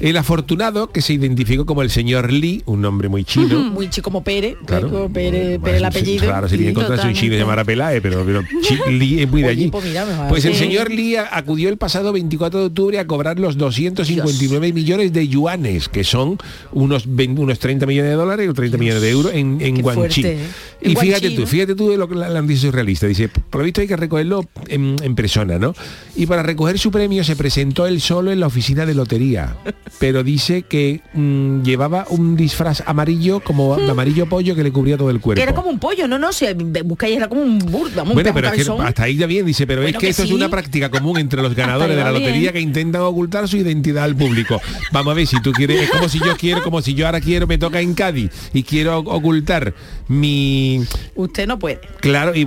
El 0.00 0.16
afortunado, 0.16 0.90
que 0.90 1.02
se 1.02 1.12
identificó 1.14 1.66
como 1.66 1.82
el 1.82 1.90
señor 1.90 2.32
Li, 2.32 2.62
un 2.66 2.80
nombre 2.80 3.08
muy 3.08 3.24
chino, 3.24 3.58
Muy 3.70 3.90
chico 3.90 4.04
como 4.10 4.22
Pérez, 4.22 4.56
Claro. 4.64 4.88
como 4.90 5.12
Pérez, 5.12 5.58
Pérez 5.60 5.78
el 5.78 5.84
apellido. 5.84 6.24
Claro, 6.24 6.48
sería 6.48 6.70
encontrarse 6.70 7.06
un 7.08 7.14
chino 7.14 7.34
llamar 7.36 7.58
a 7.58 7.64
Pelae, 7.64 8.00
pero, 8.00 8.24
pero 8.24 8.42
Li 8.90 9.22
es 9.22 9.30
muy 9.30 9.42
de 9.42 9.48
allí. 9.48 9.68
pues 9.68 9.84
Pues 10.28 10.44
el 10.44 10.54
señor 10.54 10.88
a- 11.18 11.36
acudió 11.36 11.68
el 11.68 11.76
pasado 11.78 12.12
24 12.12 12.60
de 12.60 12.66
octubre 12.66 12.98
a 12.98 13.06
cobrar 13.06 13.38
los 13.38 13.56
259 13.56 14.72
millones 14.72 15.12
de 15.12 15.28
yuanes, 15.28 15.88
que 15.88 16.04
son 16.04 16.38
unos, 16.72 17.04
20 17.14 17.40
unos 17.42 17.58
30 17.58 17.86
millones 17.86 18.10
de 18.12 18.16
dólares 18.16 18.48
o 18.48 18.54
30 18.54 18.78
millones 18.78 19.02
de 19.02 19.10
euros 19.10 19.32
en, 19.34 19.58
en 19.60 19.80
Guangxi. 19.82 20.22
fuerte, 20.22 20.42
¿eh? 20.42 20.46
Y 20.80 20.94
fíjate 20.94 21.30
tú, 21.30 21.40
¿no? 21.40 21.46
fíjate 21.46 21.74
tú 21.74 21.90
de 21.90 21.96
lo 21.96 22.08
que 22.08 22.14
la, 22.14 22.28
la 22.28 22.40
noticia 22.40 22.68
surrealista. 22.70 23.06
Dice, 23.06 23.28
por 23.28 23.60
lo 23.60 23.64
visto 23.64 23.80
hay 23.80 23.88
que 23.88 23.96
recogerlo 23.96 24.44
en, 24.68 24.96
en 25.02 25.14
persona, 25.14 25.58
¿no? 25.58 25.74
Y 26.14 26.26
para 26.26 26.42
recoger 26.42 26.78
su 26.78 26.90
premio 26.92 27.24
se 27.24 27.34
presentó 27.36 27.86
él 27.86 28.00
solo 28.00 28.30
en 28.30 28.40
la 28.40 28.46
oficina 28.46 28.86
de 28.86 28.94
lotería. 28.94 29.56
Pero 29.98 30.22
dice 30.22 30.62
que 30.62 31.00
mm, 31.12 31.62
llevaba 31.62 32.06
un 32.10 32.36
disfraz 32.36 32.82
amarillo, 32.86 33.40
como 33.40 33.76
de 33.76 33.90
amarillo 33.90 34.26
pollo, 34.28 34.54
que 34.54 34.62
le 34.62 34.70
cubría 34.72 34.96
todo 34.96 35.10
el 35.10 35.20
cuerpo. 35.20 35.38
Que 35.38 35.42
era 35.42 35.54
como 35.54 35.70
un 35.70 35.78
pollo, 35.78 36.06
no, 36.08 36.18
no, 36.18 36.32
si 36.32 36.46
buscáis 36.84 37.16
era 37.16 37.28
como 37.28 37.42
un 37.42 37.58
burdo, 37.58 37.96
vamos, 37.96 38.14
Bueno, 38.14 38.30
un 38.30 38.34
pero 38.34 38.46
es 38.48 38.52
que 38.52 38.64
cabezón. 38.64 38.86
hasta 38.86 39.04
ahí 39.04 39.16
ya 39.16 39.26
bien, 39.26 39.46
dice, 39.46 39.66
pero 39.66 39.82
Bueno, 39.82 39.96
es 39.96 40.00
que, 40.00 40.06
que 40.06 40.10
esto 40.10 40.22
es 40.24 40.30
una 40.30 40.48
práctica 40.48 40.90
común 40.90 41.18
entre 41.18 41.42
los 41.42 41.54
ganadores 41.56 41.96
de 41.96 42.02
la 42.02 42.12
lotería 42.12 42.52
que 42.52 42.60
intentan 42.60 43.02
ocultar 43.02 43.48
su 43.48 43.56
identidad 43.56 44.04
al 44.04 44.16
público. 44.16 44.60
Vamos 44.92 45.12
a 45.12 45.14
ver, 45.14 45.26
si 45.26 45.40
tú 45.42 45.52
quieres, 45.52 45.82
es 45.82 45.90
como 45.90 46.08
si 46.08 46.18
yo 46.18 46.36
quiero, 46.36 46.62
como 46.62 46.82
si 46.82 46.94
yo 46.94 47.06
ahora 47.06 47.20
quiero, 47.20 47.46
me 47.46 47.58
toca 47.58 47.80
en 47.80 47.94
Cádiz 47.94 48.30
y 48.52 48.62
quiero 48.62 48.98
ocultar 48.98 49.74
mi, 50.08 50.82
Usted 51.14 51.46
no 51.46 51.58
puede. 51.58 51.80
claro, 52.00 52.34
y 52.34 52.46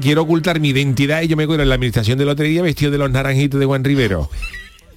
quiero 0.00 0.22
ocultar 0.22 0.60
mi 0.60 0.70
identidad 0.70 1.22
y 1.22 1.28
yo 1.28 1.36
me 1.36 1.44
acuerdo 1.44 1.62
en 1.62 1.68
la 1.68 1.74
administración 1.76 2.18
de 2.18 2.24
lotería 2.24 2.62
vestido 2.62 2.90
de 2.90 2.98
los 2.98 3.10
naranjitos 3.10 3.58
de 3.60 3.66
Juan 3.66 3.84
Rivero. 3.84 4.30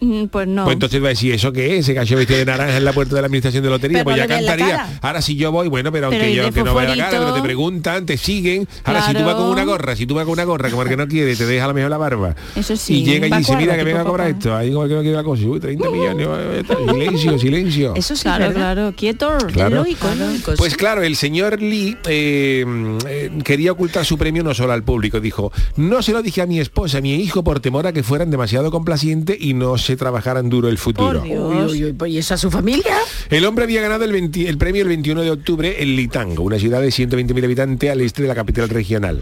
Mm, 0.02 0.26
Pues 0.26 0.48
no. 0.48 0.64
Pues 0.64 0.74
entonces 0.74 1.02
va 1.02 1.06
a 1.06 1.10
decir, 1.10 1.34
¿eso 1.34 1.52
qué 1.54 1.78
es? 1.78 1.86
Se 1.86 1.94
cayó 1.96 2.18
vestido 2.18 2.40
de 2.40 2.46
naranja 2.46 2.76
en 2.78 2.84
la 2.86 2.92
puerta 2.92 3.16
de 3.16 3.22
la 3.22 3.28
administración 3.28 3.64
de 3.64 3.70
lotería. 3.70 4.00
Pero 4.00 4.04
pues 4.06 4.18
ya 4.18 4.28
cantaría. 4.28 4.98
Ahora 5.02 5.22
si 5.22 5.36
yo 5.36 5.52
voy, 5.52 5.68
bueno, 5.68 5.92
pero, 5.92 6.08
aunque 6.08 6.34
yo 6.34 6.52
que 6.52 6.64
no 6.64 6.74
vea 6.74 6.90
la 6.96 6.98
cara, 6.98 7.20
pero 7.20 7.34
te 7.36 7.42
preguntan, 7.42 8.06
te 8.06 8.18
siguen. 8.18 8.68
Ahora 8.84 9.04
si 9.08 9.14
tú 9.14 9.24
vas 9.24 9.36
con 9.36 9.46
una 9.46 9.64
gorra, 9.64 9.96
si 9.96 10.06
tú 10.08 10.16
vas 10.16 10.26
con 10.26 10.34
una 10.34 10.44
gorra, 10.44 10.70
como 10.72 10.82
el 10.84 10.90
que 10.90 10.98
no 10.98 11.08
quiere, 11.08 11.36
te 11.36 11.46
deja 11.46 11.66
a 11.66 11.68
lo 11.68 11.74
mejor 11.76 11.92
la 11.92 11.98
barba. 11.98 12.36
Eso 12.56 12.76
sí. 12.76 12.96
Y 13.02 13.04
llega 13.06 13.28
y 13.28 13.32
dice, 13.32 13.56
mira 13.56 13.76
que 13.78 13.84
venga 13.84 14.02
a 14.02 14.04
cobrar 14.06 14.28
papá. 14.28 14.38
esto. 14.40 14.56
Ahí 14.56 14.72
como 14.72 14.84
el 14.86 14.90
que 14.90 14.96
no 14.96 15.02
quiere 15.02 15.16
la 15.18 15.24
cosa. 15.24 15.44
Uy, 15.46 15.60
30 15.60 15.90
millones. 15.92 16.28
eh, 16.30 16.64
eh, 16.68 16.76
Silencio, 16.92 17.40
silencio. 17.40 17.94
Eso 17.96 18.16
sí, 18.16 18.24
Claro, 18.24 18.48
¿verdad? 18.48 18.74
claro, 18.74 18.94
quieto. 18.96 19.38
Claro. 19.54 19.76
Lógico, 19.78 20.08
lógico, 20.18 20.54
Pues 20.58 20.72
sí. 20.74 20.78
claro, 20.80 21.04
el 21.04 21.16
señor 21.16 21.62
Lee 21.62 21.96
eh, 22.08 22.66
eh, 23.08 23.32
quería 23.44 23.72
ocultar 23.72 24.04
su 24.06 24.18
premio 24.18 24.44
no 24.44 24.54
solo 24.54 24.74
al 24.74 24.84
público. 24.84 25.20
Dijo, 25.20 25.52
no 25.76 26.02
se 26.02 26.12
lo 26.12 26.22
dije 26.24 26.42
a 26.42 26.46
mi 26.48 26.60
esposa, 26.60 26.98
a 26.98 27.02
mi 27.02 27.14
hijo, 27.16 27.44
por 27.44 27.60
temor 27.60 27.86
a 27.88 27.94
que 27.94 28.02
fueran 28.04 28.32
demasiado 28.32 28.72
complacientes 28.72 29.38
y 29.40 29.54
no 29.54 29.78
se 29.78 29.91
trabajaran 29.96 30.50
duro 30.50 30.70
el 30.70 30.78
futuro. 30.78 31.20
Por 31.20 31.24
Dios. 31.24 31.72
Uy, 31.72 31.74
uy, 31.74 31.86
uy, 31.86 31.94
pues, 31.94 32.12
¿y 32.12 32.18
eso 32.18 32.34
a 32.34 32.38
su 32.38 32.52
familia? 32.52 32.98
El 33.30 33.46
hombre 33.46 33.66
había 33.66 33.82
ganado 33.82 34.04
el, 34.04 34.12
20 34.12 34.48
el 34.48 34.58
premio 34.58 34.82
el 34.82 34.88
21 34.90 35.22
de 35.22 35.32
octubre 35.32 35.82
en 35.82 35.96
Litango, 35.96 36.44
una 36.44 36.60
ciudad 36.60 36.82
de 36.82 36.90
120.000 36.90 37.44
habitantes 37.44 37.90
al 37.90 38.02
este 38.02 38.22
de 38.22 38.28
la 38.28 38.36
capital 38.36 38.70
regional. 38.70 39.22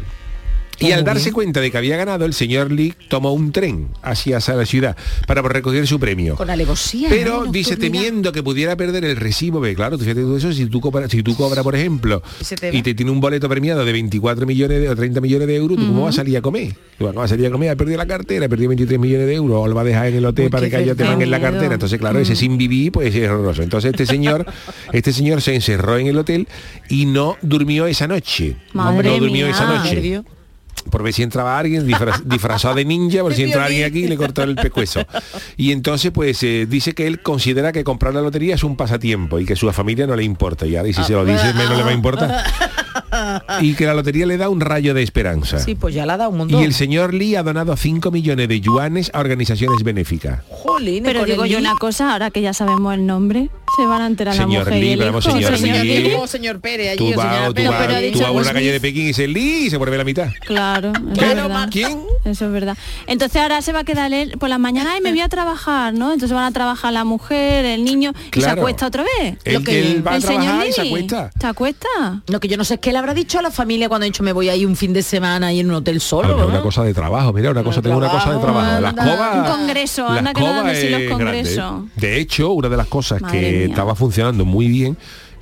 Y 0.80 0.92
al 0.92 1.04
darse 1.04 1.32
cuenta 1.32 1.62
de 1.62 1.72
que 1.72 1.78
había 1.78 1.98
ganado, 1.98 2.26
el 2.26 2.34
señor 2.34 2.72
Lee 2.72 2.94
tomó 3.08 3.34
un 3.34 3.52
tren 3.52 3.90
hacia 4.02 4.40
la 4.56 4.66
ciudad 4.66 4.96
para 5.28 5.42
recoger 5.42 5.88
su 5.88 6.00
premio. 6.00 6.36
Con 6.36 6.50
alevosía. 6.50 7.10
Pero 7.10 7.46
¿no? 7.46 7.52
dice, 7.52 7.78
temiendo 7.78 8.32
que 8.32 8.44
pudiera 8.44 8.76
perder 8.76 9.06
el 9.06 9.16
recibo, 9.16 9.60
porque 9.60 9.76
claro, 9.76 9.98
tú 9.98 10.04
fíjate 10.04 10.22
tú 10.22 10.38
eso, 10.38 10.52
si 10.54 10.66
tú 10.68 10.80
cobras, 10.80 11.12
si 11.12 11.24
tú 11.24 11.36
cobras, 11.36 11.64
por 11.64 11.76
ejemplo, 11.76 12.22
te 12.60 12.76
y 12.76 12.82
te 12.82 12.94
tiene 12.94 13.12
un 13.12 13.20
boleto 13.20 13.50
premiado 13.50 13.84
de 13.84 13.92
24 13.92 14.46
millones 14.46 14.82
de, 14.82 14.90
o 14.90 14.96
30 14.96 15.22
millones 15.22 15.48
de 15.48 15.56
euros, 15.56 15.78
¿tú 15.78 15.88
cómo 15.88 16.04
vas 16.04 16.16
a 16.16 16.18
salir 16.18 16.38
a 16.38 16.42
comer? 16.42 16.74
Tú 16.98 17.06
vas 17.06 17.16
a 17.18 17.28
salir 17.28 17.48
a 17.48 17.52
comer, 17.52 17.70
ha 17.72 17.76
perdido 17.76 17.98
la 17.98 18.06
cartera, 18.06 18.46
ha 18.46 18.50
perdido 18.50 18.70
23 18.70 19.00
millones 19.00 19.28
de 19.28 19.36
euros, 19.36 19.58
o 19.58 19.68
lo 19.68 19.76
va 19.76 19.82
a 19.82 19.86
dejar 19.86 20.08
en 20.08 20.16
el 20.16 20.26
hotel 20.26 20.46
Uy, 20.46 20.52
para 20.52 20.70
que 20.70 20.76
haya 20.76 20.96
te 20.96 21.04
en 21.06 21.32
la 21.32 21.42
cartera. 21.42 21.74
Entonces, 21.74 22.00
claro, 22.00 22.20
ese 22.20 22.36
sin 22.36 22.58
vivir, 22.58 22.92
pues 22.92 23.14
es 23.14 23.30
horroroso. 23.30 23.64
Entonces 23.64 23.92
este 23.92 24.06
señor, 24.06 24.46
este 24.94 25.14
señor 25.14 25.42
se 25.42 25.56
encerró 25.56 25.98
en 25.98 26.08
el 26.08 26.18
hotel 26.18 26.48
y 26.90 27.06
no 27.06 27.38
durmió 27.42 27.88
esa 27.88 28.08
noche. 28.08 28.56
Madre 28.74 29.10
no 29.10 29.18
durmió 29.18 29.46
mía. 29.46 29.56
esa 29.56 29.66
noche. 29.66 30.24
Por 30.90 31.04
ver 31.04 31.14
si 31.14 31.24
entraba 31.24 31.58
alguien 31.58 31.88
disfraz- 31.88 32.22
disfrazado 32.26 32.76
de 32.76 32.86
ninja, 32.86 33.22
por 33.22 33.34
si 33.34 33.44
entra 33.44 33.66
alguien 33.66 33.86
aquí 33.86 34.06
y 34.06 34.08
le 34.08 34.18
cortó 34.18 34.44
el 34.44 34.56
pescuezo. 34.56 35.06
Y 35.58 35.72
entonces, 35.72 36.12
pues, 36.12 36.42
eh, 36.44 36.66
dice 36.70 36.94
que 36.94 37.08
él 37.08 37.22
considera 37.22 37.72
que 37.72 37.84
comprar 37.84 38.14
la 38.14 38.22
lotería 38.22 38.56
es 38.56 38.64
un 38.64 38.76
pasatiempo 38.76 39.40
y 39.40 39.46
que 39.46 39.56
su 39.56 39.72
familia 39.72 40.08
no 40.08 40.16
le 40.16 40.24
importa. 40.24 40.66
Y 40.66 40.76
ahora, 40.76 40.90
y 40.90 40.94
si 40.94 41.04
se 41.04 41.14
lo 41.14 41.24
dice, 41.26 41.54
menos 41.54 41.78
le 41.78 41.84
va 41.84 41.90
a 41.90 41.94
importar. 41.94 42.44
y 43.62 43.74
que 43.76 43.86
la 43.86 43.94
lotería 43.94 44.26
le 44.26 44.38
da 44.38 44.50
un 44.50 44.60
rayo 44.62 44.94
de 44.94 45.04
esperanza. 45.04 45.60
Sí, 45.60 45.76
pues 45.76 45.94
ya 45.94 46.06
la 46.06 46.18
dado 46.18 46.32
un 46.32 46.38
montón. 46.38 46.62
Y 46.62 46.64
el 46.66 46.74
señor 46.74 47.14
Lee 47.14 47.36
ha 47.36 47.44
donado 47.44 47.76
5 47.76 48.12
millones 48.12 48.48
de 48.48 48.62
yuanes 48.62 49.12
a 49.14 49.20
organizaciones 49.20 49.84
benéficas. 49.84 50.42
Jolín, 50.50 51.04
Pero 51.04 51.26
digo 51.26 51.46
yo 51.46 51.60
Lee. 51.60 51.66
una 51.66 51.76
cosa, 51.76 52.14
ahora 52.14 52.32
que 52.32 52.42
ya 52.42 52.54
sabemos 52.54 52.94
el 52.94 53.06
nombre, 53.06 53.50
se 53.76 53.86
van 53.86 54.02
a 54.02 54.08
enterar 54.08 54.34
Señor 54.36 54.50
la 54.50 54.60
mujer 54.60 54.74
Lee, 54.74 54.88
y 54.90 54.92
el 54.94 55.02
hijo. 55.10 55.22
señor 55.22 55.58
Señor 55.58 55.86
Lee. 55.86 56.04
Lee 56.04 56.14
o 56.16 56.28
señor 56.28 56.60
Pérez 56.60 56.90
allí, 56.92 56.98
Tú 56.98 57.06
o 57.06 57.10
señora 57.22 57.40
vas, 57.40 57.48
tú 57.50 57.54
Pérez. 57.54 57.70
vas, 57.70 58.12
tú 58.22 58.26
a 58.26 58.32
una 58.32 58.54
calle 58.54 58.72
de. 58.72 58.80
Pekín 58.80 59.04
y 59.04 59.08
dice 59.08 59.28
Lee 59.28 59.66
y 59.66 59.70
se 59.70 59.78
vuelve 59.78 59.98
la 59.98 60.04
mitad. 60.04 60.30
Claro, 60.46 60.92
eso 61.14 61.22
es 61.26 61.36
verdad. 61.36 61.70
¿Quién? 61.72 62.02
Eso 62.26 62.46
es 62.46 62.52
verdad. 62.52 62.78
Entonces 63.08 63.42
ahora 63.42 63.62
se 63.62 63.72
va 63.74 63.80
a 63.80 63.84
quedar 63.84 64.14
él 64.14 64.38
por 64.40 64.50
la 64.50 64.58
mañana 64.58 64.98
y 64.98 65.02
me 65.02 65.12
voy 65.12 65.22
a 65.22 65.30
trabajar, 65.30 65.94
¿no? 65.94 66.12
Entonces 66.14 66.34
van 66.36 66.46
a 66.46 66.52
trabajar 66.52 66.94
la 66.94 67.04
mujer, 67.04 67.66
el 67.66 67.84
niño 67.84 68.14
y 68.16 68.24
se 68.24 68.30
Claro. 68.42 68.62
acuesta 68.62 68.88
otra 68.88 69.04
vez. 69.04 69.38
Él- 69.44 69.64
él 69.68 70.06
va 70.08 70.14
a 70.14 70.16
el 70.16 70.22
señor 70.22 70.42
trabajar 70.44 70.68
y 70.68 70.72
se 70.74 70.82
Lee. 70.84 70.88
acuesta. 70.90 71.32
¿Se 71.40 71.48
acuesta? 71.48 71.88
Lo 72.28 72.40
que 72.40 72.48
yo 72.48 72.58
no 72.58 72.64
sé 72.66 72.76
es 72.76 72.80
qué 72.80 72.92
le 72.92 72.98
habrá 72.98 73.14
dicho 73.14 73.40
a 73.40 73.42
la 73.42 73.52
familia 73.52 73.90
cuando 73.90 74.06
ha 74.06 74.08
dicho 74.08 74.24
me 74.24 74.32
voy 74.34 74.50
ahí 74.50 74.66
un 74.66 74.76
fin 74.76 74.94
de 74.94 75.04
semana 75.04 75.52
y 75.54 75.60
en 75.60 75.68
un 75.70 75.76
hotel 75.76 75.98
A 75.98 76.00
solo. 76.00 76.30
lo 76.30 76.38
¿no? 76.38 76.48
una 76.48 76.62
cosa 76.62 76.84
de 76.84 76.94
trabajo, 76.94 77.32
mira, 77.34 77.52
una 77.52 77.64
cosa, 77.64 77.82
tengo 77.82 77.98
una 77.98 78.10
cosa 78.10 78.34
de 78.34 78.40
trabajo. 78.40 78.82
La 78.82 78.90
escoba, 78.90 79.34
Un 79.34 79.58
congreso, 79.60 80.10
la 80.10 80.20
anda 80.20 80.34
que 80.34 80.76
sí 80.76 80.90
los 80.90 81.02
congresos. 81.12 81.74
De 81.96 82.20
hecho, 82.20 82.52
una 82.52 82.70
de 82.70 82.78
las 82.78 82.88
cosas 82.88 83.22
Madre 83.22 83.59
que 83.66 83.72
estaba 83.72 83.96
funcionando 83.96 84.46
muy 84.46 84.68
bien 84.68 84.98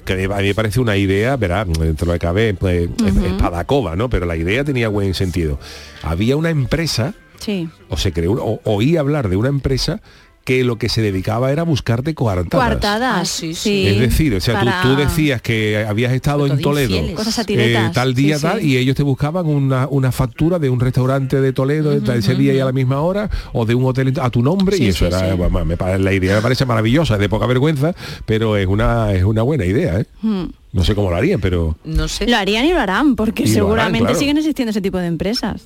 que 0.06 0.13
a 0.13 0.38
mí 0.38 0.43
me 0.47 0.56
parece 0.56 0.80
una 0.80 0.95
idea, 0.95 1.36
verá, 1.36 1.65
dentro 1.65 2.12
de 2.13 2.17
cabe, 2.17 2.53
pues, 2.53 2.89
es- 3.06 3.15
es 3.17 3.34
padacoba, 3.34 3.97
¿no? 3.97 4.10
Pero 4.10 4.25
la 4.25 4.38
idea 4.38 4.63
tenía 4.63 4.88
buen 4.88 5.13
sentido. 5.13 5.60
Había 6.01 6.38
una 6.38 6.49
empresa, 6.49 7.13
Sí. 7.39 7.67
o 7.89 7.97
se 7.97 8.13
creó, 8.13 8.32
o 8.41 8.62
oí 8.63 8.95
hablar 8.95 9.27
de 9.27 9.36
una 9.36 9.49
empresa 9.49 9.99
que 10.47 10.63
lo 10.63 10.77
que 10.77 10.88
se 10.88 11.01
dedicaba 11.01 11.51
era 11.51 11.63
a 11.63 11.65
buscarte 11.65 12.15
coartadas. 12.15 12.65
Coartadas. 12.69 13.17
Ah, 13.21 13.25
sí, 13.25 13.53
sí. 13.53 13.86
Es 13.86 13.99
decir, 13.99 14.33
o 14.33 14.39
sea, 14.39 14.57
tú- 14.62 14.65
para- 14.65 14.81
tú, 14.81 14.95
decías 14.95 15.41
que 15.41 15.86
habías 15.86 16.13
estado 16.13 16.47
en 16.47 16.62
Toledo 16.62 16.95
eh, 16.95 17.89
tal 17.93 18.13
día 18.13 18.38
Sí, 18.38 18.41
tal 18.43 18.62
sí. 18.62 18.67
y 18.67 18.77
ellos 18.77 18.95
te 18.95 19.03
buscaban 19.03 19.45
una, 19.45 19.88
una 19.89 20.13
factura 20.13 20.57
de 20.57 20.69
un 20.69 20.79
restaurante 20.79 21.41
de 21.41 21.51
Toledo 21.51 21.99
de 21.99 22.17
ese 22.17 22.33
día 22.36 22.53
y 22.53 22.60
a 22.62 22.65
la 22.65 22.71
misma 22.71 23.01
hora 23.01 23.29
o 23.51 23.65
de 23.65 23.75
un 23.75 23.83
hotel 23.83 24.13
a 24.21 24.29
tu 24.29 24.41
nombre 24.41 24.77
Sí, 24.77 24.86
y 24.86 24.88
eso 24.88 24.99
sí, 24.99 25.05
era 25.13 25.19
sí. 25.33 25.38
vamos, 25.38 25.65
me 25.65 25.75
la 25.97 26.13
idea 26.13 26.38
me 26.38 26.41
parece 26.41 26.65
maravillosa, 26.65 27.15
es 27.15 27.19
de 27.19 27.27
poca 27.27 27.45
vergüenza, 27.45 27.93
pero 28.25 28.55
es 28.55 28.67
una 28.67 29.12
es 29.12 29.25
una 29.25 29.41
buena 29.41 29.65
idea, 29.65 29.99
¿eh? 29.99 30.05
Hmm. 30.21 30.45
No 30.71 30.86
sé 30.86 30.95
cómo 30.95 31.10
lo 31.10 31.17
harían, 31.17 31.41
pero 31.41 31.75
No 31.83 32.07
sé. 32.07 32.25
Lo 32.25 32.38
harían 32.38 32.63
y 32.65 32.71
lo 32.71 32.79
harán, 32.79 33.17
porque 33.17 33.43
Y 33.43 33.47
lo 33.47 33.51
harán, 33.51 33.55
seguramente 33.65 34.05
claro. 34.05 34.19
siguen 34.19 34.38
existiendo 34.38 34.69
ese 34.71 34.79
tipo 34.79 34.97
de 34.97 35.07
empresas. 35.07 35.63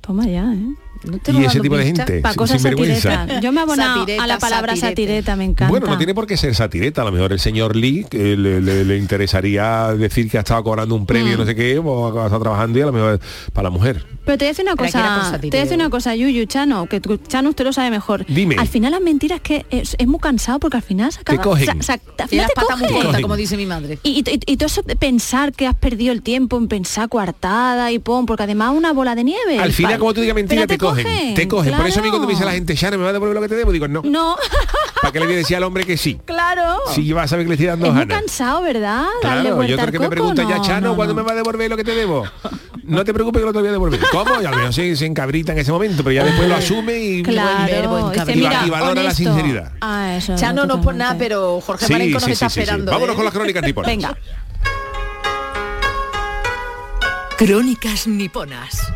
Toma 0.00 0.26
ya, 0.26 0.50
¿eh? 0.54 0.74
No 1.04 1.40
y 1.40 1.44
ese 1.44 1.60
tipo 1.60 1.76
de 1.76 1.84
gente 1.84 2.20
Para 2.20 2.32
sin- 2.32 2.38
cosas. 2.38 2.62
Yo 3.42 3.52
me 3.52 3.60
abono 3.60 3.82
Satireta, 3.82 4.24
a 4.24 4.26
la 4.26 4.38
palabra 4.38 4.74
satirete. 4.74 5.02
satireta, 5.02 5.36
me 5.36 5.44
encanta. 5.44 5.68
Bueno, 5.70 5.86
no 5.86 5.96
tiene 5.98 6.14
por 6.14 6.26
qué 6.26 6.36
ser 6.36 6.54
satireta, 6.54 7.02
a 7.02 7.04
lo 7.04 7.12
mejor 7.12 7.32
el 7.32 7.40
señor 7.40 7.76
Lee 7.76 8.06
que 8.10 8.36
le, 8.36 8.60
le- 8.60 8.84
le 8.84 8.96
interesaría 8.98 9.92
decir 9.94 10.30
que 10.30 10.38
ha 10.38 10.40
estado 10.40 10.62
cobrando 10.64 10.94
un 10.94 11.06
premio, 11.06 11.36
Mm. 11.36 11.40
no 11.40 11.46
sé 11.46 11.54
qué, 11.54 11.78
o 11.78 12.06
ha 12.20 12.24
estado 12.26 12.40
trabajando 12.42 12.78
y 12.78 12.82
a 12.82 12.86
lo 12.86 12.92
mejor 12.92 13.20
para 13.52 13.64
la 13.64 13.70
mujer. 13.70 14.04
Pero 14.24 14.36
te 14.38 14.44
voy 14.44 14.48
a 14.48 14.50
decir 14.50 14.64
una 14.64 14.76
cosa, 14.76 15.38
te 15.40 15.48
voy 15.48 15.58
a 15.58 15.62
decir 15.62 15.74
una 15.76 15.88
cosa, 15.90 16.14
Yuyu, 16.14 16.44
Chano, 16.46 16.86
que 16.86 17.00
tú- 17.00 17.16
Chano 17.16 17.50
usted 17.50 17.64
lo 17.64 17.72
sabe 17.72 17.90
mejor. 17.90 18.26
Dime. 18.28 18.56
Al 18.58 18.68
final 18.68 18.92
las 18.92 19.00
mentiras 19.00 19.40
que 19.40 19.64
es, 19.70 19.96
es 19.98 20.06
muy 20.06 20.20
cansado 20.20 20.58
porque 20.58 20.76
al 20.76 20.82
final 20.82 21.12
se 21.12 21.20
acaba, 21.20 21.40
cogen. 21.42 21.66
sa- 21.66 21.82
sa- 21.82 21.92
al 21.94 22.00
Tiene 22.00 22.28
final 22.28 22.42
las 22.42 22.48
te 22.48 22.54
patas 22.60 22.78
muy 22.92 23.02
cogen. 23.02 23.22
como 23.22 23.36
dice 23.36 23.56
mi 23.56 23.64
madre. 23.66 23.98
Y, 24.02 24.22
y- 24.28 24.40
y 24.52 24.56
todo 24.56 24.66
eso 24.66 24.82
de 24.82 24.96
pensar 24.96 25.52
que 25.52 25.66
has 25.66 25.74
perdido 25.74 26.12
el 26.12 26.22
tiempo 26.22 26.58
en 26.58 26.68
pensar 26.68 27.08
coartada 27.08 27.90
y 27.92 27.98
pon, 27.98 28.26
porque 28.26 28.42
además 28.42 28.74
una 28.76 28.92
bola 28.92 29.14
de 29.14 29.24
nieve. 29.24 29.58
Al 29.58 29.72
final, 29.72 29.98
como 29.98 30.12
tú 30.12 30.20
digas 30.20 30.34
mentira, 30.34 30.66
te, 30.66 30.76
cogen. 30.90 31.34
Te 31.34 31.48
cogen. 31.48 31.76
Por 31.76 31.86
eso 31.86 32.00
a 32.00 32.02
mí 32.02 32.08
cuando 32.10 32.26
me 32.26 32.32
dice 32.34 32.44
la 32.44 32.52
gente, 32.52 32.74
Shana, 32.74 32.96
¿me 32.96 33.04
va 33.04 33.10
a 33.10 33.12
devolver 33.12 33.34
lo 33.34 33.40
que 33.42 33.48
te 33.48 33.54
debo? 33.56 33.72
Digo, 33.72 33.88
no. 33.88 34.02
No, 34.04 34.36
¿Para 35.00 35.12
qué 35.12 35.20
le 35.20 35.26
voy 35.26 35.34
a 35.34 35.38
decir 35.38 35.56
al 35.56 35.62
hombre 35.64 35.84
que 35.84 35.96
sí? 35.96 36.18
claro. 36.24 36.78
Si 36.94 37.12
vas 37.12 37.24
a 37.26 37.28
saber 37.28 37.44
que 37.44 37.48
le 37.50 37.54
estoy 37.54 37.66
dando 37.66 37.86
es 37.86 37.92
muy 37.92 38.06
cansado, 38.06 38.62
¿verdad? 38.62 39.04
Darle 39.22 39.50
Claro, 39.50 39.62
yo 39.64 39.76
creo 39.76 39.92
que 39.92 39.98
me 39.98 40.08
pregunta 40.08 40.42
ya, 40.48 40.56
no, 40.58 40.64
Chano, 40.64 40.88
no, 40.88 40.96
¿cuándo 40.96 41.14
no. 41.14 41.20
me 41.22 41.26
va 41.26 41.32
a 41.32 41.36
devolver 41.36 41.70
lo 41.70 41.76
que 41.76 41.84
te 41.84 41.92
debo? 41.94 42.24
No 42.84 43.04
te 43.04 43.12
preocupes 43.12 43.40
que 43.42 43.46
no 43.46 43.52
te 43.52 43.58
voy 43.58 43.68
a 43.68 43.72
devolver. 43.72 44.00
¿Cómo? 44.10 44.40
Y 44.40 44.46
a 44.46 44.50
lo 44.50 44.56
mejor 44.56 44.72
se, 44.72 44.96
se 44.96 45.04
encabrita 45.06 45.52
en 45.52 45.58
ese 45.58 45.70
momento, 45.70 46.02
pero 46.02 46.12
ya 46.12 46.24
después 46.24 46.48
lo 46.48 46.54
asume 46.56 46.98
y, 46.98 47.22
Claro, 47.22 47.64
verbo, 47.70 48.10
dice, 48.10 48.32
y 48.32 48.40
va- 48.42 48.48
mira, 48.48 48.66
y 48.66 48.70
valora 48.70 49.02
la 49.02 49.14
sinceridad. 49.14 49.72
Ah, 49.80 50.14
eso, 50.16 50.34
Chano 50.36 50.64
no 50.66 50.76
es 50.76 50.80
por 50.84 50.94
nada, 50.94 51.14
pero 51.18 51.60
Jorge 51.60 51.86
Sí, 51.86 51.92
Marenco 51.92 52.14
nos 52.14 52.24
sí, 52.24 52.32
está 52.32 52.48
sí, 52.48 52.54
sí, 52.54 52.54
sí. 52.54 52.60
esperando. 52.60 52.90
Vámonos 52.92 53.12
¿eh? 53.12 53.16
con 53.16 53.24
las 53.26 53.34
crónicas 53.34 53.62
niponas. 53.62 53.90
Venga. 53.90 54.16
Crónicas 57.36 58.06
niponas. 58.08 58.92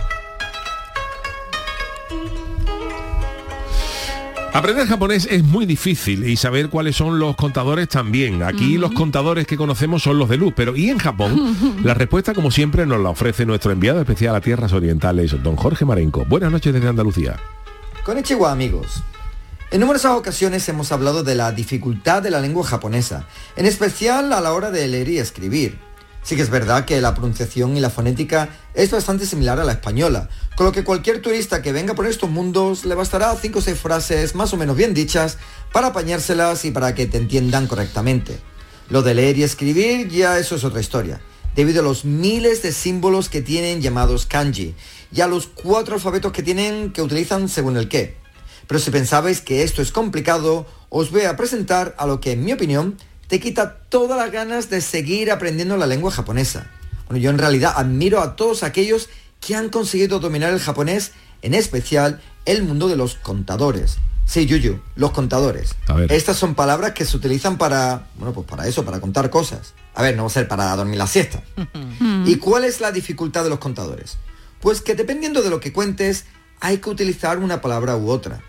Aprender 4.55 4.87
japonés 4.87 5.27
es 5.31 5.43
muy 5.43 5.65
difícil 5.65 6.29
y 6.29 6.37
saber 6.37 6.69
cuáles 6.69 6.95
son 6.95 7.19
los 7.19 7.37
contadores 7.37 7.89
también. 7.89 8.43
Aquí 8.43 8.77
los 8.77 8.93
contadores 8.93 9.47
que 9.47 9.57
conocemos 9.57 10.03
son 10.03 10.19
los 10.19 10.29
de 10.29 10.37
luz, 10.37 10.53
pero 10.55 10.77
¿y 10.77 10.91
en 10.91 10.99
Japón? 10.99 11.81
La 11.83 11.95
respuesta, 11.95 12.35
como 12.35 12.51
siempre, 12.51 12.85
nos 12.85 13.01
la 13.01 13.09
ofrece 13.09 13.47
nuestro 13.47 13.73
enviado 13.73 14.01
especial 14.01 14.37
a 14.37 14.43
Tierras 14.43 14.75
Orientales, 14.75 15.43
don 15.43 15.57
Jorge 15.57 15.87
Marenco. 15.87 16.27
Buenas 16.27 16.53
noches 16.53 16.75
desde 16.75 16.87
Andalucía. 16.87 17.41
Konnichiwa 18.05 18.53
amigos. 18.53 19.03
En 19.71 19.81
numerosas 19.81 20.13
ocasiones 20.13 20.69
hemos 20.69 20.93
hablado 20.93 21.23
de 21.23 21.35
la 21.35 21.51
dificultad 21.53 22.23
de 22.23 22.31
la 22.31 22.41
lengua 22.41 22.63
japonesa, 22.63 23.25
en 23.57 23.65
especial 23.65 24.35
a 24.35 24.43
la 24.43 24.53
hora 24.53 24.71
de 24.71 24.87
leer 24.87 25.09
y 25.09 25.19
escribir. 25.19 25.79
Sí 26.23 26.37
que 26.37 26.43
es 26.43 26.51
verdad 26.51 26.85
que 26.85 27.01
la 27.01 27.15
pronunciación 27.15 27.77
y 27.77 27.81
la 27.81 27.91
fonética 27.91 28.49
es 28.75 28.91
bastante 28.93 29.27
similar 29.27 29.59
a 29.59 29.65
la 29.65 29.73
española, 29.73 30.29
con 30.57 30.67
lo 30.67 30.73
que 30.73 30.85
cualquier 30.85 31.21
turista 31.21 31.63
que 31.63 31.73
venga 31.73 31.95
por 31.95 32.07
estos 32.07 32.31
mundos 32.31 32.85
le 32.85 32.95
bastará 32.95 33.35
5 33.35 33.59
o 33.59 33.63
6 33.63 33.79
frases 33.79 34.35
más 34.37 34.53
o 34.53 34.57
menos 34.57 34.77
bien 34.77 34.95
dichas 34.95 35.39
para 35.73 35.89
apañárselas 35.89 36.65
y 36.65 36.71
para 36.71 36.95
que 36.95 37.07
te 37.07 37.19
entiendan 37.19 37.67
correctamente. 37.67 38.39
Lo 38.89 39.03
de 39.03 39.15
leer 39.15 39.37
y 39.39 39.43
escribir 39.43 40.09
ya 40.09 40.39
eso 40.39 40.55
es 40.55 40.63
otra 40.63 40.81
historia, 40.81 41.21
debido 41.57 41.81
a 41.81 41.85
los 41.85 42.05
miles 42.05 42.63
de 42.63 42.71
símbolos 42.71 43.29
que 43.29 43.43
tienen 43.43 43.81
llamados 43.81 44.27
kanji 44.27 44.77
y 45.13 45.21
a 45.23 45.27
los 45.27 45.49
cuatro 45.49 45.95
alfabetos 45.95 46.31
que 46.31 46.45
tienen 46.45 46.93
que 46.93 47.03
utilizan 47.03 47.49
según 47.49 47.77
el 47.77 47.89
qué. 47.89 48.17
Pero 48.69 48.79
si 48.79 48.93
pensabais 48.93 49.41
que 49.41 49.65
esto 49.65 49.83
es 49.83 49.91
complicado, 49.91 50.67
os 50.89 51.11
voy 51.11 51.23
a 51.23 51.37
presentar 51.37 51.95
a 51.99 52.07
lo 52.07 52.21
que, 52.21 52.33
en 52.33 52.45
mi 52.45 52.53
opinión, 52.53 52.97
te 53.33 53.41
quita 53.41 53.77
todas 53.89 54.19
las 54.19 54.31
ganas 54.31 54.69
de 54.69 54.83
seguir 54.83 55.31
aprendiendo 55.31 55.79
la 55.79 55.87
lengua 55.87 56.11
japonesa. 56.11 56.67
Bueno, 57.09 57.17
yo 57.17 57.31
en 57.31 57.39
realidad 57.39 57.73
admiro 57.77 58.21
a 58.21 58.37
todos 58.37 58.63
aquellos 58.63 59.09
que 59.41 59.57
han 59.57 59.71
conseguido 59.71 60.19
dominar 60.19 60.53
el 60.53 60.61
japonés, 60.61 61.13
en 61.41 61.55
especial 61.55 62.21
el 62.45 62.63
mundo 62.63 62.89
de 62.89 62.97
los 62.97 63.15
contadores. 63.15 63.97
Sí, 64.27 64.45
Yuyu, 64.45 64.83
los 64.97 65.13
contadores. 65.13 65.77
A 65.89 65.95
ver. 65.95 66.13
Estas 66.13 66.37
son 66.37 66.55
palabras 66.55 66.93
que 66.93 67.07
se 67.07 67.17
utilizan 67.17 67.57
para, 67.57 68.09
bueno, 68.17 68.35
pues 68.35 68.47
para 68.47 68.69
eso, 68.69 68.85
para 68.85 69.01
contar 69.01 69.31
cosas. 69.31 69.73
A 69.95 70.03
ver, 70.03 70.15
no 70.15 70.25
va 70.25 70.27
a 70.27 70.31
ser 70.31 70.47
para 70.47 70.77
dormir 70.77 70.99
la 70.99 71.07
siesta. 71.07 71.43
¿Y 72.27 72.37
cuál 72.37 72.65
es 72.65 72.83
la 72.83 72.93
dificultad 72.93 73.45
de 73.45 73.49
los 73.49 73.61
contadores? 73.61 74.19
Pues 74.61 74.83
que 74.83 74.95
dependiendo 74.95 75.41
de 75.41 75.49
lo 75.49 75.59
que 75.59 75.73
cuentes, 75.73 76.27
hay 76.61 76.77
que 76.83 76.91
utilizar 76.91 77.39
una 77.39 77.63
palabra 77.63 77.97
u 77.97 78.11
otra. 78.11 78.43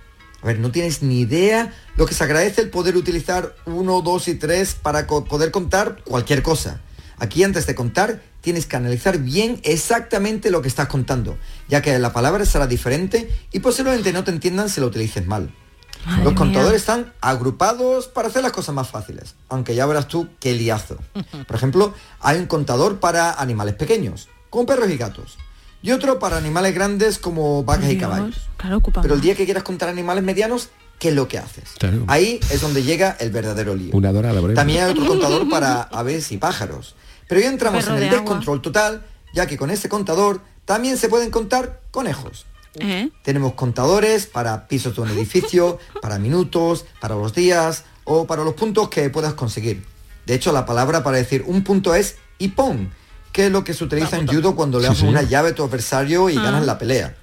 A 0.44 0.48
ver, 0.48 0.60
no 0.60 0.72
tienes 0.72 1.02
ni 1.02 1.22
idea 1.22 1.74
lo 1.96 2.06
que 2.06 2.14
se 2.14 2.24
agradece 2.24 2.62
el 2.62 2.70
poder 2.70 2.98
utilizar 2.98 3.56
uno, 3.66 4.02
dos 4.02 4.28
y 4.28 4.36
tres 4.36 4.76
para 4.76 5.08
co- 5.08 5.24
poder 5.24 5.52
contar 5.52 6.04
cualquier 6.04 6.44
cosa. 6.44 6.82
Aquí 7.18 7.44
antes 7.44 7.66
de 7.66 7.76
contar 7.76 8.22
tienes 8.42 8.66
que 8.66 8.76
analizar 8.76 9.20
bien 9.20 9.62
exactamente 9.64 10.52
lo 10.52 10.62
que 10.62 10.68
estás 10.68 10.88
contando, 10.88 11.38
ya 11.70 11.82
que 11.82 11.98
la 11.98 12.12
palabra 12.12 12.46
será 12.46 12.68
diferente 12.68 13.30
y 13.54 13.60
posiblemente 13.62 14.12
no 14.12 14.26
te 14.26 14.32
entiendan 14.32 14.68
si 14.68 14.82
lo 14.82 14.88
utilices 14.88 15.26
mal. 15.26 15.54
Madre 16.06 16.24
Los 16.26 16.34
mía. 16.34 16.38
contadores 16.40 16.82
están 16.82 17.14
agrupados 17.22 18.08
para 18.10 18.28
hacer 18.28 18.42
las 18.44 18.52
cosas 18.52 18.76
más 18.76 18.90
fáciles, 18.90 19.36
aunque 19.48 19.76
ya 19.76 19.86
verás 19.86 20.10
tú 20.10 20.28
qué 20.42 20.54
liazo. 20.54 20.98
Por 21.48 21.56
ejemplo, 21.56 21.94
hay 22.20 22.38
un 22.40 22.48
contador 22.48 23.00
para 23.00 23.32
animales 23.34 23.76
pequeños, 23.76 24.28
como 24.50 24.66
perros 24.66 24.90
y 24.90 24.98
gatos, 24.98 25.38
y 25.84 25.92
otro 25.92 26.18
para 26.18 26.38
animales 26.38 26.74
grandes 26.74 27.20
como 27.20 27.64
vacas 27.64 27.92
y 27.92 27.98
caballos. 27.98 28.48
Claro, 28.58 28.82
Pero 29.02 29.14
el 29.14 29.22
día 29.22 29.36
que 29.36 29.44
quieras 29.44 29.64
contar 29.64 29.90
animales 29.90 30.24
medianos, 30.24 30.70
¿qué 30.98 31.10
es 31.10 31.14
lo 31.14 31.28
que 31.28 31.38
haces? 31.38 31.72
Claro. 31.78 32.06
Ahí 32.08 32.40
es 32.50 32.62
donde 32.62 32.84
llega 32.84 33.18
el 33.20 33.32
verdadero 33.32 33.76
lío. 33.76 33.94
Una 33.94 34.14
dorada, 34.14 34.40
por 34.40 34.50
ejemplo. 34.50 34.56
También 34.56 34.86
hay 34.86 34.92
otro 34.92 35.06
contador 35.06 35.50
para 35.50 35.82
aves 35.92 36.32
y 36.32 36.38
pájaros. 36.38 36.96
Pero 37.28 37.42
ya 37.42 37.50
entramos 37.50 37.84
Perro 37.84 37.98
en 37.98 38.04
el 38.04 38.10
de 38.10 38.16
descontrol 38.16 38.62
total, 38.62 39.06
ya 39.34 39.46
que 39.46 39.58
con 39.58 39.70
este 39.70 39.90
contador 39.90 40.40
también 40.64 40.98
se 40.98 41.10
pueden 41.10 41.30
contar 41.30 41.82
conejos. 41.92 42.46
¿Eh? 42.80 43.10
Tenemos 43.22 43.54
contadores 43.54 44.26
para 44.26 44.68
pisos 44.70 44.96
de 44.96 45.02
un 45.02 45.10
edificio, 45.10 45.80
para 46.02 46.18
minutos, 46.18 46.86
para 47.02 47.16
los 47.16 47.36
días 47.36 47.84
o 48.06 48.26
para 48.26 48.46
los 48.46 48.54
puntos 48.54 48.88
que 48.88 49.10
puedas 49.10 49.34
conseguir. 49.34 49.84
De 50.26 50.34
hecho, 50.34 50.54
la 50.54 50.66
palabra 50.66 51.04
para 51.04 51.18
decir 51.18 51.44
un 51.46 51.66
punto 51.66 51.94
es 51.94 52.16
ipon, 52.40 52.90
que 53.34 53.48
es 53.48 53.52
lo 53.52 53.64
que 53.66 53.74
se 53.74 53.84
utiliza 53.84 54.16
en 54.18 54.28
judo 54.28 54.56
cuando 54.56 54.80
le 54.80 54.86
Sí, 54.86 54.90
das 54.90 54.98
sí. 55.00 55.06
una 55.08 55.22
llave 55.24 55.50
a 55.50 55.56
tu 55.56 55.64
adversario 55.64 56.30
y 56.30 56.38
Ah. 56.38 56.44
ganas 56.44 56.66
la 56.66 56.78
pelea. 56.78 57.18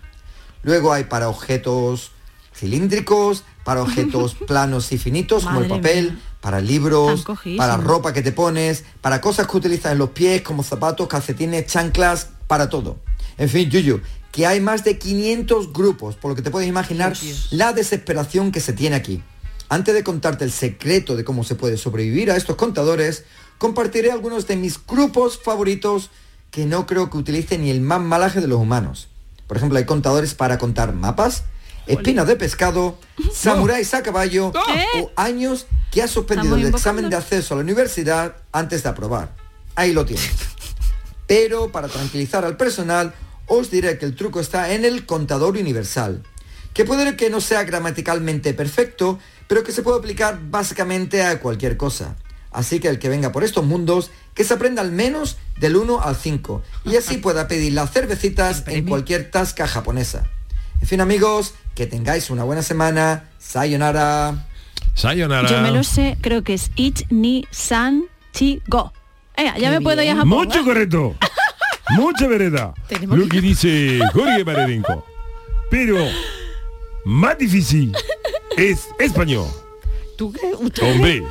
Luego 0.63 0.93
hay 0.93 1.05
para 1.05 1.29
objetos 1.31 2.11
cilíndricos, 2.55 3.45
para 3.65 3.83
objetos 3.83 4.35
planos 4.47 4.93
y 4.93 4.99
finitos 4.99 5.45
como 5.45 5.61
el 5.61 5.69
papel, 5.69 6.13
mía. 6.13 6.21
para 6.41 6.61
libros, 6.61 7.25
para 7.57 7.77
ropa 7.77 8.13
que 8.13 8.23
te 8.23 8.33
pones, 8.33 8.85
para 9.01 9.21
cosas 9.21 9.47
que 9.47 9.57
utilizas 9.57 9.93
en 9.93 9.99
los 9.99 10.11
pies 10.11 10.43
como 10.43 10.63
zapatos, 10.63 11.09
calcetines, 11.09 11.67
chanclas, 11.67 12.29
para 12.47 12.69
todo. 12.69 12.99
En 13.39 13.49
fin, 13.49 13.71
Yuyu, 13.71 14.01
que 14.33 14.47
hay 14.47 14.61
más 14.61 14.85
de 14.85 14.99
500 14.99 15.73
grupos, 15.73 16.17
por 16.17 16.31
lo 16.31 16.35
que 16.35 16.43
te 16.43 16.51
puedes 16.51 16.69
imaginar 16.69 17.17
la 17.51 17.73
desesperación 17.73 18.53
que 18.53 18.61
se 18.61 18.73
tiene 18.73 18.97
aquí. 18.97 19.23
Antes 19.69 19.95
de 19.95 20.03
contarte 20.03 20.45
el 20.45 20.51
secreto 20.53 21.15
de 21.17 21.25
cómo 21.25 21.45
se 21.45 21.55
puede 21.55 21.77
sobrevivir 21.77 22.31
a 22.31 22.37
estos 22.37 22.57
contadores, 22.57 23.25
compartiré 23.61 24.11
algunos 24.11 24.47
de 24.47 24.57
mis 24.57 24.81
grupos 24.87 25.39
favoritos 25.39 26.11
que 26.51 26.65
no 26.65 26.87
creo 26.87 27.11
que 27.11 27.19
utilice 27.19 27.59
ni 27.59 27.69
el 27.71 27.83
más 27.83 28.01
malaje 28.01 28.41
de 28.41 28.49
los 28.49 28.59
humanos. 28.59 29.09
Por 29.47 29.59
ejemplo, 29.59 29.77
hay 29.77 29.85
contadores 29.85 30.33
para 30.33 30.57
contar 30.57 30.95
mapas, 30.95 31.45
espinas 31.87 32.27
de 32.27 32.37
pescado, 32.37 32.99
samuráis 33.35 33.93
a 33.93 34.03
caballo 34.03 34.51
o 34.99 35.11
años 35.15 35.67
que 35.93 36.03
ha 36.03 36.09
suspendido 36.09 36.57
el 36.57 36.65
examen 36.65 37.11
de 37.11 37.17
acceso 37.17 37.53
a 37.53 37.59
la 37.59 37.63
universidad 37.63 38.37
antes 38.51 38.83
de 38.83 38.89
aprobar. 38.89 39.37
Ahí 39.77 39.93
lo 39.93 40.07
tienes. 40.07 40.31
Pero 41.27 41.71
para 41.71 41.89
tranquilizar 41.89 42.47
al 42.47 42.57
personal, 42.57 43.13
os 43.47 43.71
diré 43.71 43.99
que 43.99 44.07
el 44.07 44.17
truco 44.17 44.41
está 44.41 44.73
en 44.73 44.87
el 44.87 45.05
contador 45.05 45.59
universal, 45.59 46.23
que 46.73 46.87
puede 46.87 47.15
que 47.15 47.29
no 47.29 47.43
sea 47.43 47.65
gramaticalmente 47.65 48.55
perfecto, 48.55 49.19
pero 49.49 49.65
que 49.65 49.73
se 49.73 49.83
puede 49.83 49.99
aplicar 49.99 50.39
básicamente 50.41 51.23
a 51.23 51.41
cualquier 51.41 51.77
cosa. 51.77 52.17
Así 52.51 52.81
que 52.81 52.89
el 52.89 52.99
que 52.99 53.09
venga 53.09 53.33
por 53.33 53.45
estos 53.45 53.65
mundos, 53.65 54.11
que 54.35 54.45
se 54.45 54.55
aprenda 54.55 54.83
al 54.83 54.91
menos 54.93 55.37
del 55.59 55.77
1 55.77 56.01
al 56.03 56.17
5 56.17 56.63
y 56.85 56.97
así 56.97 57.17
pueda 57.23 57.47
pedir 57.49 57.73
las 57.73 57.93
cervecitas 57.93 58.65
en 58.67 58.87
cualquier 58.87 59.31
tasca 59.31 59.69
japonesa. 59.69 60.27
En 60.81 60.87
fin 60.89 61.01
amigos, 61.01 61.55
que 61.75 61.87
tengáis 61.87 62.31
una 62.31 62.45
buena 62.45 62.63
semana. 62.63 63.31
Sayonara. 63.39 64.49
Sayonara. 64.95 65.49
Yo 65.49 65.61
me 65.61 65.71
lo 65.71 65.85
sé, 65.85 66.17
creo 66.21 66.43
que 66.43 66.55
es 66.55 66.71
Ich 66.77 67.05
ni 67.11 67.47
San 67.51 68.05
Chi 68.33 68.63
Go. 68.67 68.93
Venga, 69.37 69.57
ya 69.59 69.71
me 69.71 69.81
puedo 69.81 70.03
ir 70.03 70.11
a 70.11 70.17
Japón. 70.17 70.29
Mucho 70.29 70.61
¿eh? 70.61 70.65
correcto. 70.65 71.17
Mucha 71.91 72.27
vereda. 72.29 72.75
Lo 73.07 73.29
que 73.29 73.41
dice 73.41 73.99
Jorge 74.13 74.45
Maredenko. 74.45 75.05
Pero 75.71 75.97
más 77.05 77.39
difícil 77.39 77.93
es 78.57 78.89
español. 78.99 79.49
¿Tú 80.17 80.33
qué? 80.33 80.53
Usted- 80.59 80.83
Hombre, 80.91 81.25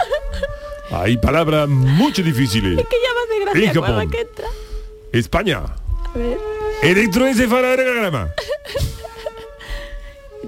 hay 0.91 1.17
palabras 1.17 1.67
mucho 1.69 2.23
difíciles. 2.23 2.79
Es 2.79 2.85
que 2.87 2.95
me 2.97 3.07
hace 3.23 3.39
gracia 3.45 3.69
En 3.69 3.73
Japón. 3.73 4.11
que 4.11 4.21
entra. 4.21 4.47
España. 5.11 5.57
A 5.59 6.17
ver. 6.17 6.37
Electroencefalograma. 6.81 8.29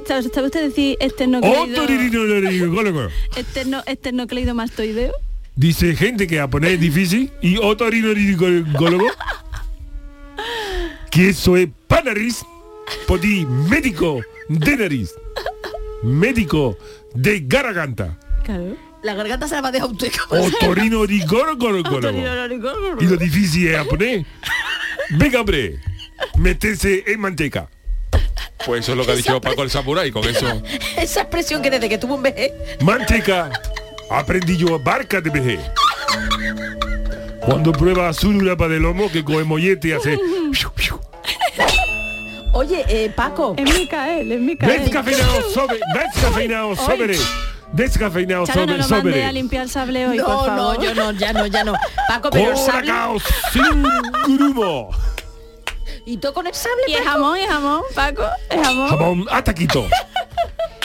¿Sabe, 0.07 0.45
usted 0.45 0.63
decir 0.69 0.97
esternocleido? 0.99 1.85
Esterno, 3.35 3.83
esternocleidomastoideo? 3.85 5.13
Dice 5.55 5.95
gente 5.95 6.27
que 6.27 6.37
japonés 6.37 6.73
es 6.73 6.79
difícil 6.79 7.31
y 7.41 7.57
otorrinolaringólogo. 7.57 9.05
que 11.11 11.29
eso 11.29 11.57
es. 11.57 11.69
Por 13.07 13.19
ti, 13.19 13.45
médico 13.45 14.21
de 14.47 14.77
nariz. 14.77 15.13
Médico 16.03 16.77
de 17.13 17.41
garganta. 17.41 18.17
Claro. 18.43 18.75
La 19.03 19.15
garganta 19.15 19.47
se 19.47 19.55
la 19.55 19.61
va 19.61 19.69
a 19.69 19.71
dejar 19.71 19.89
usted. 19.89 20.11
Otorrinolaringólogo. 20.29 21.69
Y 22.99 23.05
lo 23.05 23.17
difícil 23.17 23.69
es 23.69 23.77
japonés. 23.77 24.25
Venga, 25.11 25.41
hombre. 25.41 25.79
Meterse 26.37 27.03
en 27.07 27.19
manteca. 27.19 27.67
Pues 28.65 28.81
eso 28.81 28.91
es 28.91 28.97
lo 28.97 29.05
que 29.05 29.13
ha 29.13 29.15
dicho 29.15 29.41
Paco 29.41 29.63
el 29.63 29.71
Samurai, 29.71 30.11
con 30.11 30.23
eso. 30.23 30.61
Esa 30.97 31.21
expresión 31.21 31.61
que 31.61 31.71
desde 31.71 31.89
que 31.89 31.97
tuvo 31.97 32.15
un 32.15 32.23
vejez. 32.23 32.51
Manteca. 32.81 33.49
Aprendí 34.09 34.57
yo 34.57 34.77
barca 34.77 35.19
de 35.19 35.29
vejez. 35.29 35.59
Cuando 37.41 37.71
prueba 37.71 38.13
surulapa 38.13 38.67
de 38.67 38.79
lomo 38.79 39.11
que 39.11 39.23
coge 39.23 39.43
mollete 39.43 39.87
y 39.87 39.91
hace... 39.93 40.19
Oye, 42.53 42.85
eh, 42.87 43.11
Paco. 43.15 43.55
Es 43.57 43.79
Micael, 43.79 44.31
es 44.31 44.39
Micael. 44.39 44.81
Descafeinado 44.81 45.49
sobre... 45.49 45.79
Descafeinado 45.93 46.75
sobre... 46.75 47.15
Descafeinado 47.73 48.45
Chano, 48.45 48.65
no 48.65 48.71
sobre... 48.73 48.77
lo 48.83 48.87
mandé 48.89 49.11
sobre. 49.11 49.25
a 49.25 49.31
limpiar 49.31 49.63
el 49.63 49.69
sable 49.69 50.07
hoy, 50.07 50.17
No, 50.17 50.25
por 50.25 50.45
favor. 50.47 50.77
no, 50.77 50.83
yo 50.83 50.93
no, 50.95 51.11
ya 51.11 51.33
no, 51.33 51.45
ya 51.47 51.63
no. 51.63 51.73
Paco, 52.07 52.29
pero 52.29 52.51
el 52.51 52.57
sable. 52.57 52.91
Sin 53.53 54.37
grumo. 54.37 54.89
¿Y 56.05 56.17
tú 56.17 56.33
con 56.33 56.47
el 56.47 56.53
sable? 56.53 56.83
Y 56.87 56.93
es 56.93 56.99
Paco? 56.99 57.09
jamón, 57.11 57.37
y 57.37 57.41
es 57.41 57.47
jamón, 57.49 57.81
Paco, 57.95 58.23
es 58.49 58.61
jamón. 58.61 58.89
Jamón 58.89 59.25
ataquito. 59.31 59.87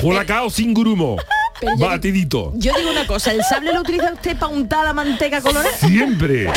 Colacao 0.01 0.51
sin 0.51 0.75
grumo. 0.75 1.17
Pero 1.61 1.73
yo- 1.79 1.87
Batidito. 1.87 2.53
Yo 2.57 2.73
digo 2.77 2.91
una 2.91 3.07
cosa, 3.07 3.33
¿el 3.33 3.43
sable 3.43 3.73
lo 3.73 3.81
utiliza 3.81 4.13
usted 4.13 4.37
para 4.37 4.53
untar 4.53 4.85
la 4.85 4.93
manteca 4.93 5.41
colorada? 5.41 5.75
Siempre. 5.79 6.51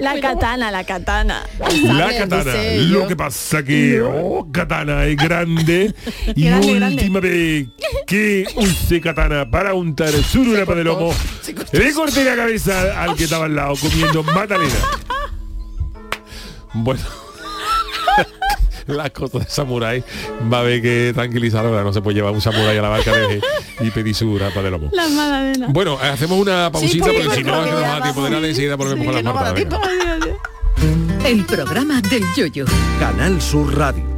La 0.00 0.20
katana, 0.20 0.70
la 0.70 0.84
katana. 0.84 1.42
La 1.82 2.16
katana. 2.16 2.52
Lo 2.88 3.06
que 3.06 3.16
pasa 3.16 3.62
que 3.62 4.00
oh, 4.00 4.46
katana 4.52 5.04
es 5.06 5.16
grande 5.16 5.94
y 6.36 6.44
Grande, 6.44 6.74
grande. 6.74 6.96
última 7.02 7.20
vez 7.20 7.68
que 8.06 8.46
use 8.56 9.00
katana 9.00 9.50
para 9.50 9.74
untar 9.74 10.10
surulapa 10.12 10.74
de 10.74 10.84
lomo, 10.84 11.12
le 11.72 11.92
corté 11.92 12.24
la 12.24 12.36
cabeza 12.36 13.02
al 13.02 13.16
que 13.16 13.24
estaba 13.24 13.46
al 13.46 13.54
lado 13.56 13.74
comiendo 13.76 14.22
magdalena. 14.34 14.74
Bueno. 16.74 17.00
Las 18.88 19.10
cosas 19.10 19.44
de 19.44 19.50
samurái 19.50 20.02
va 20.52 20.58
a 20.58 20.60
haber 20.60 20.82
que 20.82 21.12
tranquilizar 21.14 21.64
ahora, 21.64 21.84
no 21.84 21.92
se 21.92 22.00
puede 22.00 22.16
llevar 22.16 22.32
un 22.32 22.40
samurái 22.40 22.78
a 22.78 22.82
la 22.82 22.88
barca 22.88 23.12
de 23.12 23.40
y 23.80 23.90
pedir 23.90 24.14
su 24.14 24.38
rapa 24.38 24.62
de 24.62 24.70
lomo. 24.70 24.90
La. 24.92 25.66
Bueno, 25.68 25.98
hacemos 26.00 26.38
una 26.38 26.70
pausita 26.72 27.06
Sí, 27.06 27.12
porque 27.22 27.36
si 27.36 27.44
no, 27.44 27.64
no 27.64 27.70
nos 27.70 27.80
da 27.80 28.02
tiempo 28.02 28.24
de 28.24 28.30
nada 28.30 28.48
enseguida 28.48 28.76
volvemos 28.76 29.04
con 29.04 29.14
las 29.14 29.24
no 29.24 29.34
martas. 29.34 29.62
El 31.24 31.44
programa 31.44 32.00
del 32.00 32.24
yoyo. 32.36 32.64
Canal 32.98 33.40
Sur 33.42 33.76
Radio. 33.76 34.17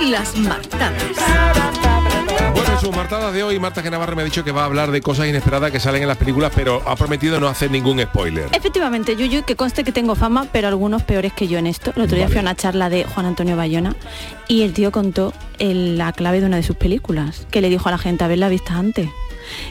Las 0.00 0.36
martadas. 0.36 1.02
Bueno, 2.54 2.72
en 2.72 2.78
sus 2.80 2.94
martadas 2.94 3.32
de 3.34 3.42
hoy, 3.42 3.58
Marta 3.58 3.82
Genavarro 3.82 4.14
me 4.16 4.22
ha 4.22 4.24
dicho 4.24 4.44
que 4.44 4.52
va 4.52 4.62
a 4.62 4.64
hablar 4.66 4.90
de 4.90 5.00
cosas 5.00 5.26
inesperadas 5.26 5.70
que 5.70 5.80
salen 5.80 6.02
en 6.02 6.08
las 6.08 6.16
películas, 6.16 6.52
pero 6.54 6.82
ha 6.86 6.96
prometido 6.96 7.38
no 7.40 7.48
hacer 7.48 7.70
ningún 7.70 8.00
spoiler. 8.00 8.48
Efectivamente, 8.52 9.16
Yuyu, 9.16 9.44
que 9.44 9.56
conste 9.56 9.84
que 9.84 9.92
tengo 9.92 10.14
fama, 10.14 10.46
pero 10.52 10.68
algunos 10.68 11.02
peores 11.02 11.32
que 11.32 11.48
yo 11.48 11.58
en 11.58 11.66
esto. 11.66 11.92
El 11.96 12.02
otro 12.02 12.16
día 12.16 12.24
Vale. 12.24 12.32
fui 12.34 12.38
a 12.38 12.42
una 12.42 12.54
charla 12.54 12.88
de 12.88 13.04
Juan 13.04 13.26
Antonio 13.26 13.56
Bayona 13.56 13.94
y 14.46 14.62
el 14.62 14.72
tío 14.72 14.92
contó 14.92 15.32
el- 15.58 15.98
la 15.98 16.12
clave 16.12 16.40
de 16.40 16.46
una 16.46 16.56
de 16.56 16.62
sus 16.62 16.76
películas, 16.76 17.46
que 17.50 17.60
le 17.60 17.68
dijo 17.68 17.88
a 17.88 17.92
la 17.92 17.98
gente 17.98 18.24
haberla 18.24 18.48
vista 18.48 18.74
antes. 18.74 19.08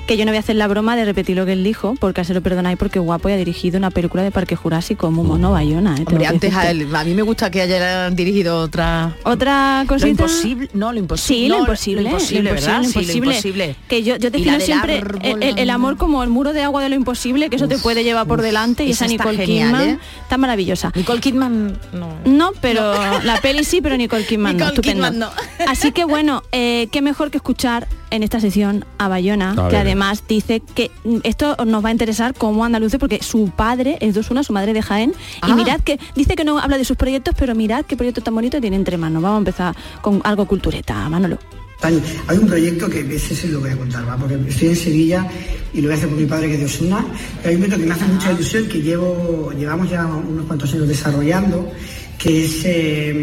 Que 0.07 0.17
yo 0.17 0.25
no 0.25 0.31
voy 0.31 0.37
a 0.37 0.39
hacer 0.41 0.55
la 0.55 0.67
broma 0.67 0.95
de 0.95 1.05
repetir 1.05 1.35
lo 1.37 1.45
que 1.45 1.53
él 1.53 1.63
dijo, 1.63 1.95
porque 1.99 2.23
se 2.23 2.33
lo 2.33 2.41
perdonáis 2.41 2.77
porque 2.77 2.99
guapo 2.99 3.29
y 3.29 3.33
ha 3.33 3.37
dirigido 3.37 3.77
una 3.77 3.91
película 3.91 4.23
de 4.23 4.31
Parque 4.31 4.55
Jurásico, 4.55 5.11
muy 5.11 5.25
mono 5.25 5.51
Bayona. 5.51 5.95
¿eh? 5.97 6.03
Hombre, 6.07 6.27
antes 6.27 6.53
a, 6.55 6.69
él, 6.71 6.87
a 6.95 7.03
mí 7.03 7.13
me 7.13 7.21
gusta 7.21 7.49
que 7.51 7.61
haya 7.61 8.09
dirigido 8.09 8.59
otra 8.61 9.15
otra 9.23 9.83
Lo 9.83 9.87
cosita. 9.89 10.09
imposible, 10.09 10.69
no, 10.73 10.91
lo 10.93 10.99
imposible. 10.99 11.37
Sí, 11.43 11.47
no, 11.49 11.55
lo 11.55 11.61
imposible, 11.61 12.01
lo 12.03 12.07
imposible, 12.09 12.51
¿verdad? 12.51 12.77
lo 12.77 12.83
Sí, 12.87 12.93
lo 12.93 13.01
imposible. 13.01 13.29
imposible. 13.31 13.75
Que 13.87 14.03
yo, 14.03 14.15
yo 14.17 14.29
defino 14.31 14.59
siempre 14.59 14.97
árbol, 14.99 15.19
el, 15.23 15.43
el- 15.43 15.59
el 15.59 15.69
amor 15.69 15.97
como 15.97 16.23
el 16.23 16.29
muro 16.29 16.53
de 16.53 16.61
agua 16.63 16.81
de 16.83 16.89
lo 16.89 16.95
imposible, 16.95 17.49
que 17.49 17.55
eso 17.57 17.67
te 17.67 17.77
puede 17.77 18.03
llevar 18.03 18.27
por 18.27 18.39
uf, 18.39 18.45
delante 18.45 18.85
y 18.85 18.91
esa 18.91 19.07
Nicole 19.07 19.37
genial, 19.37 19.69
Kidman 19.69 19.89
¿eh? 19.89 19.99
está 20.23 20.37
maravillosa. 20.37 20.91
Nicole 20.95 21.19
Kidman 21.21 21.77
no. 21.93 22.09
No, 22.25 22.51
pero 22.61 22.93
la 23.23 23.37
peli 23.41 23.63
sí, 23.63 23.81
pero 23.81 23.97
Nicole 23.97 24.25
Kidman 24.25 24.57
no, 24.57 24.65
Nicole 24.65 24.69
estupendo. 24.91 25.07
Kidman 25.11 25.19
no. 25.19 25.29
Así 25.71 25.91
que 25.91 26.05
bueno, 26.05 26.43
eh, 26.51 26.87
qué 26.91 27.01
mejor 27.01 27.31
que 27.31 27.37
escuchar 27.37 27.87
en 28.09 28.23
esta 28.23 28.39
sesión 28.39 28.85
a 28.97 29.07
Bayona, 29.09 29.53
que 29.69 29.75
ver. 29.75 29.85
además 29.87 30.23
dice 30.27 30.61
que 30.75 30.91
esto 31.23 31.55
nos 31.65 31.83
va 31.83 31.89
a 31.89 31.91
interesar 31.91 32.33
como 32.33 32.63
andaluces 32.65 32.99
porque 32.99 33.21
su 33.23 33.49
padre 33.49 33.97
es 34.01 34.15
dos 34.15 34.29
una, 34.31 34.43
su 34.43 34.53
madre 34.53 34.73
de 34.73 34.81
Jaén, 34.81 35.13
Ah. 35.41 35.49
y 35.49 35.53
mirad 35.53 35.81
que 35.81 35.99
dice 36.15 36.35
que 36.35 36.43
no 36.43 36.59
habla 36.59 36.77
de 36.77 36.85
sus 36.85 36.97
proyectos, 36.97 37.35
pero 37.37 37.55
mirad 37.55 37.85
qué 37.85 37.95
proyecto 37.95 38.21
tan 38.21 38.33
bonito 38.35 38.59
tiene 38.61 38.75
entre 38.75 38.97
manos. 38.97 39.21
Vamos 39.21 39.35
a 39.35 39.39
empezar 39.39 39.75
con 40.01 40.21
algo 40.23 40.45
cultureta, 40.47 41.07
Manolo. 41.09 41.37
Hay 41.83 42.01
hay 42.27 42.37
un 42.39 42.47
proyecto 42.47 42.89
que 42.89 43.01
ese 43.15 43.35
sí 43.35 43.49
lo 43.49 43.59
voy 43.59 43.69
a 43.69 43.77
contar, 43.77 44.07
¿va? 44.09 44.17
porque 44.17 44.35
estoy 44.47 44.69
en 44.69 44.75
Sevilla 44.75 45.27
y 45.73 45.81
lo 45.81 45.87
voy 45.89 45.93
a 45.93 45.97
hacer 45.97 46.09
por 46.09 46.17
mi 46.17 46.25
padre 46.25 46.47
que 46.47 46.53
es 46.55 46.59
de 46.61 46.65
Osuna. 46.65 47.05
Hay 47.45 47.53
un 47.53 47.61
proyecto 47.61 47.79
que 47.79 47.85
me 47.85 47.93
hace 47.93 48.05
mucha 48.05 48.31
ilusión, 48.31 48.67
que 48.67 48.81
llevo, 48.81 49.51
llevamos 49.51 49.87
ya 49.89 50.05
unos 50.05 50.45
cuantos 50.47 50.73
años 50.73 50.87
desarrollando, 50.87 51.71
que 52.17 52.45
es 52.45 52.61
eh, 52.65 53.13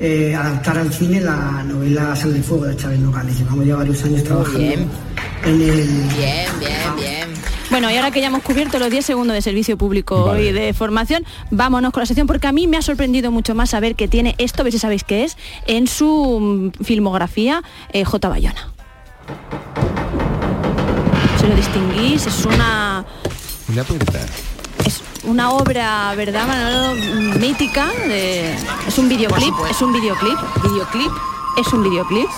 eh, 0.00 0.34
adaptar 0.34 0.78
al 0.78 0.92
cine 0.92 1.20
la 1.20 1.62
novela 1.64 2.14
Sangre 2.16 2.38
y 2.38 2.42
Fuego 2.42 2.64
de 2.66 2.76
Chávez 2.76 2.98
Nogales. 3.00 3.38
Llevamos 3.38 3.66
ya 3.66 3.76
varios 3.76 4.04
años 4.04 4.22
trabajando 4.24 4.58
bien. 4.58 4.88
en 5.44 5.62
el... 5.62 5.86
Bien, 6.16 6.48
bien, 6.60 6.96
bien. 6.96 7.28
Bueno, 7.70 7.90
y 7.90 7.96
ahora 7.96 8.10
que 8.10 8.20
ya 8.22 8.28
hemos 8.28 8.42
cubierto 8.42 8.78
los 8.78 8.90
10 8.90 9.04
segundos 9.04 9.34
de 9.34 9.42
servicio 9.42 9.76
público 9.76 10.24
Vale. 10.26 10.48
y 10.48 10.52
de 10.52 10.72
formación, 10.72 11.24
vámonos 11.50 11.92
con 11.92 12.00
la 12.00 12.06
sección 12.06 12.26
porque 12.26 12.46
a 12.46 12.52
mí 12.52 12.66
me 12.66 12.78
ha 12.78 12.82
sorprendido 12.82 13.30
mucho 13.30 13.54
más 13.54 13.70
saber 13.70 13.94
que 13.94 14.08
tiene 14.08 14.34
esto, 14.38 14.62
a 14.62 14.64
ver 14.64 14.72
si 14.72 14.78
sabéis 14.78 15.04
qué 15.04 15.24
es, 15.24 15.36
en 15.66 15.86
su 15.86 16.72
mm, 16.80 16.82
filmografía 16.84 17.62
eh, 17.92 18.04
J. 18.04 18.26
Bayona. 18.28 18.72
Si 21.40 21.46
lo 21.46 21.54
distinguís, 21.54 22.26
es 22.26 22.44
una 22.46 23.04
Una 23.70 23.84
puerta. 23.84 24.20
es 24.86 25.02
una 25.28 25.50
obra, 25.52 26.14
¿verdad, 26.16 26.46
Manolo? 26.46 26.94
Mítica, 27.38 27.88
de- 28.06 28.54
es 28.86 28.98
un 28.98 29.08
videoclip, 29.08 29.54
es 29.70 29.80
un 29.82 29.92
videoclip, 29.92 30.38
Videoclip. 30.62 31.10
es 31.58 31.72
un 31.72 31.82
videoclip. 31.84 32.28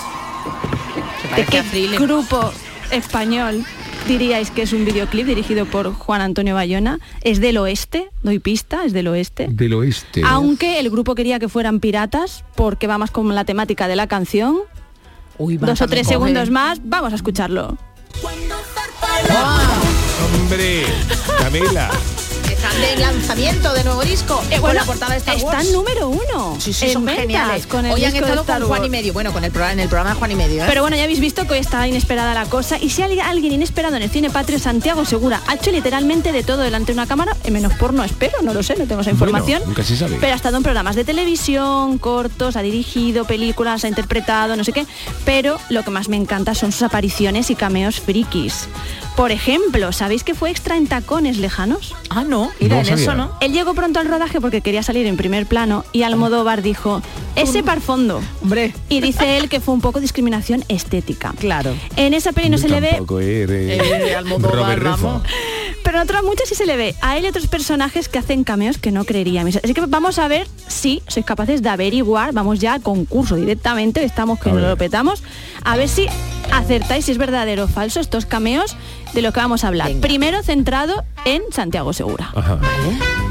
¿De 1.37 1.45
qué 1.47 1.63
grupo 1.99 2.51
español 2.91 3.65
diríais 4.09 4.51
que 4.51 4.63
es 4.63 4.73
un 4.73 4.85
videoclip 4.85 5.27
dirigido 5.27 5.67
por 5.67 5.93
Juan 5.95 6.21
Antonio 6.21 6.55
Bayona? 6.55 6.99
Es 7.23 7.41
del 7.41 7.59
oeste, 7.59 8.11
doy 8.23 8.39
pista, 8.41 8.85
es 8.85 8.93
del 8.93 9.09
oeste. 9.09 9.47
Del 9.51 9.75
oeste. 9.75 10.23
Aunque 10.25 10.81
el 10.81 10.91
grupo 10.91 11.15
quería 11.15 11.39
que 11.39 11.49
fueran 11.49 11.79
piratas, 11.81 12.45
porque 12.57 12.87
va 12.87 12.99
más 12.99 13.11
con 13.11 13.33
la 13.35 13.45
temática 13.45 13.87
de 13.89 13.97
la 13.97 14.07
canción. 14.09 14.57
Uy, 15.39 15.57
Dos 15.57 15.81
o 15.81 15.87
tres 15.87 16.07
coge. 16.07 16.15
segundos 16.15 16.51
más, 16.51 16.81
vamos 16.85 17.13
a 17.13 17.17
escucharlo. 17.17 17.77
Hombre, 20.35 20.85
Camila. 21.39 21.91
Están 22.63 22.79
de 22.79 22.97
lanzamiento 22.99 23.73
de 23.73 23.85
nuevo 23.85 24.03
disco. 24.03 24.39
Eh, 24.51 24.57
con 24.57 24.61
bueno, 24.61 24.81
la 24.81 24.85
portada 24.85 25.13
de 25.13 25.19
Star 25.21 25.39
Wars. 25.39 25.73
número 25.73 26.11
uno. 26.11 26.59
Sí, 26.59 26.75
sí, 26.75 26.89
en 26.89 26.93
son 26.93 27.07
ventas 27.07 27.23
geniales. 27.23 27.67
Con 27.67 27.87
el 27.87 27.93
Hoy 27.93 28.05
han 28.05 28.15
estado 28.15 28.45
con 28.45 28.63
Juan 28.65 28.85
y 28.85 28.91
medio. 28.91 29.15
Bueno, 29.15 29.33
con 29.33 29.43
el 29.45 29.51
programa, 29.51 29.73
en 29.73 29.81
el 29.81 29.89
programa 29.89 30.11
de 30.11 30.17
Juan 30.17 30.31
y 30.31 30.35
medio. 30.35 30.65
¿eh? 30.65 30.67
Pero 30.69 30.83
bueno, 30.83 30.95
ya 30.95 31.05
habéis 31.05 31.21
visto 31.21 31.47
que 31.47 31.55
hoy 31.55 31.59
está 31.59 31.89
inesperada 31.89 32.35
la 32.35 32.45
cosa. 32.45 32.77
Y 32.79 32.91
si 32.91 33.01
hay 33.01 33.19
alguien 33.19 33.55
inesperado 33.55 33.97
en 33.97 34.03
el 34.03 34.11
cine 34.11 34.29
patrio, 34.29 34.59
Santiago 34.59 35.07
Segura 35.07 35.41
ha 35.47 35.55
hecho 35.55 35.71
literalmente 35.71 36.33
de 36.33 36.43
todo 36.43 36.59
delante 36.59 36.93
de 36.93 36.99
una 36.99 37.07
cámara, 37.07 37.35
en 37.45 37.55
menos 37.55 37.73
porno, 37.73 38.05
espero, 38.05 38.43
no 38.43 38.53
lo 38.53 38.63
sé, 38.63 38.77
no 38.77 38.85
tengo 38.85 39.01
esa 39.01 39.11
información. 39.11 39.61
Bueno, 39.61 39.69
nunca 39.69 39.83
se 39.83 39.97
sabe. 39.97 40.19
Pero 40.21 40.35
ha 40.35 40.37
estado 40.37 40.59
en 40.59 40.63
programas 40.63 40.97
de 40.97 41.05
televisión, 41.07 41.97
cortos, 41.97 42.57
ha 42.57 42.63
dirigido 42.63 43.25
películas, 43.25 43.85
ha 43.85 43.89
interpretado, 43.89 44.55
no 44.57 44.65
sé 44.65 44.75
qué. 44.75 44.85
Pero 45.25 45.59
lo 45.71 45.83
que 45.83 45.91
más 45.91 46.11
me 46.11 46.19
encanta 46.19 46.55
son 46.55 46.73
sus 46.73 46.83
apariciones 46.83 47.49
y 47.51 47.55
cameos 47.55 48.01
frikis. 48.01 48.69
Por 49.17 49.33
ejemplo, 49.33 49.93
¿sabéis 49.93 50.25
que 50.25 50.35
fue 50.35 50.51
extra 50.51 50.77
en 50.77 50.87
tacones 50.87 51.37
lejanos? 51.37 51.95
Ah, 52.09 52.25
no, 52.25 52.51
mira, 52.59 52.77
No 52.77 52.81
en 52.81 52.87
sabía. 52.87 53.03
eso 53.03 53.15
no. 53.15 53.33
Él 53.41 53.53
llegó 53.53 53.75
pronto 53.75 54.01
al 54.01 54.09
rodaje 54.09 54.41
porque 54.41 54.63
quería 54.63 54.83
salir 54.83 55.05
en 55.07 55.17
primer 55.19 55.47
plano 55.47 55.85
y 55.93 56.05
Almodóvar 56.05 56.63
dijo, 56.63 57.03
ese 57.37 57.63
par 57.63 57.81
fondo. 57.81 58.21
Hombre. 58.43 58.73
Y 58.89 59.01
dice 59.01 59.39
él 59.39 59.49
que 59.49 59.61
fue 59.61 59.75
un 59.75 59.81
poco 59.81 60.01
discriminación 60.01 60.65
estética. 60.69 61.33
Claro. 61.39 61.75
En 61.97 62.15
esa 62.15 62.33
peli 62.33 62.49
no 62.49 62.59
se 62.59 62.69
le 62.69 62.81
ve, 62.81 63.01
eres 63.21 63.81
Eh, 63.81 64.15
Almodóvar, 64.17 64.81
vamos. 64.83 65.23
pero 65.85 65.99
en 65.99 66.03
otras 66.05 66.23
muchas 66.23 66.49
sí 66.49 66.55
se 66.55 66.67
le 66.67 66.77
ve. 66.77 66.95
A 67.01 67.17
él 67.17 67.25
y 67.25 67.29
otros 67.29 67.47
personajes 67.47 68.09
que 68.09 68.19
hacen 68.19 68.45
cameos 68.45 68.79
que 68.79 68.91
no 68.93 69.05
creeríamos. 69.05 69.57
Así 69.57 69.75
que 69.75 69.81
vamos 69.87 70.19
a 70.19 70.29
ver 70.29 70.47
si 70.69 71.03
sois 71.09 71.25
capaces 71.25 71.63
de 71.63 71.69
averiguar. 71.69 72.33
Vamos 72.33 72.59
ya 72.59 72.75
al 72.75 72.83
concurso 72.83 73.37
directamente, 73.37 74.05
estamos 74.05 74.39
que 74.41 74.51
ver. 74.53 74.63
lo 74.63 74.77
petamos. 74.77 75.23
A 75.65 75.77
ver 75.77 75.89
si 75.89 76.07
acertáis 76.53 77.05
si 77.05 77.13
es 77.13 77.19
verdadero 77.19 77.65
o 77.65 77.69
falso 77.69 78.01
estos 78.01 78.27
cameos 78.27 78.77
de 79.13 79.23
lo 79.23 79.33
que 79.33 79.41
vamos 79.41 79.65
a 79.65 79.69
hablar. 79.69 79.89
Venga. 79.89 80.01
Primero 80.01 80.43
centrado 80.43 81.05
en 81.25 81.43
Santiago 81.53 81.93
Segura. 81.93 82.31
Ajá. 82.35 82.59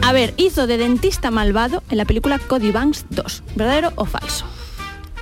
A 0.01 0.11
ver, 0.11 0.33
hizo 0.37 0.67
de 0.67 0.77
dentista 0.77 1.31
malvado 1.31 1.83
en 1.89 1.97
la 1.97 2.05
película 2.05 2.39
Cody 2.39 2.71
Banks 2.71 3.05
2. 3.09 3.43
¿Verdadero 3.55 3.91
o 3.95 4.05
falso? 4.05 4.45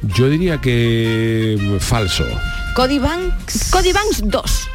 Yo 0.01 0.29
diría 0.29 0.59
que 0.61 1.77
falso. 1.79 2.25
Cody 2.75 2.99
Banks. 2.99 3.71
Cody 3.71 3.91
Banks 3.91 4.21
2. 4.23 4.69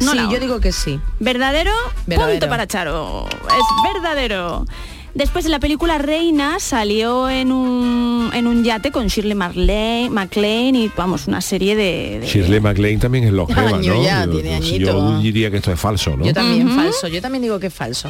No 0.00 0.12
sí, 0.12 0.18
yo 0.30 0.40
digo 0.40 0.60
que 0.60 0.72
sí. 0.72 1.00
¿Verdadero? 1.20 1.72
Verdadero. 2.06 2.40
Punto 2.40 2.48
para 2.50 2.66
Charo. 2.66 3.26
Es 3.28 3.94
verdadero. 3.94 4.66
Después 5.14 5.44
en 5.44 5.50
la 5.50 5.60
película 5.60 5.98
Reina 5.98 6.58
salió 6.58 7.28
en 7.28 7.52
un, 7.52 8.30
en 8.32 8.46
un 8.46 8.64
yate 8.64 8.90
con 8.90 9.08
Shirley 9.08 9.34
MacLaine, 9.34 10.08
MacLaine 10.10 10.74
y 10.76 10.90
vamos, 10.96 11.26
una 11.26 11.40
serie 11.42 11.76
de... 11.76 12.20
de- 12.20 12.26
Shirley 12.26 12.60
MacLaine 12.60 12.98
también 12.98 13.24
es 13.24 13.32
longeva, 13.32 13.76
Año 13.76 13.94
¿no? 13.94 14.02
ya, 14.02 14.24
Yo- 14.24 14.32
tiene 14.32 14.50
yo- 14.50 14.56
añito. 14.56 14.92
Yo 15.16 15.18
diría 15.20 15.50
que 15.50 15.58
esto 15.58 15.70
es 15.72 15.78
falso, 15.78 16.16
¿no? 16.16 16.24
Yo 16.24 16.32
también 16.32 16.66
Ujú. 16.66 16.76
falso. 16.76 17.08
Yo 17.08 17.20
también 17.20 17.42
digo 17.42 17.60
que 17.60 17.66
es 17.66 17.74
falso. 17.74 18.08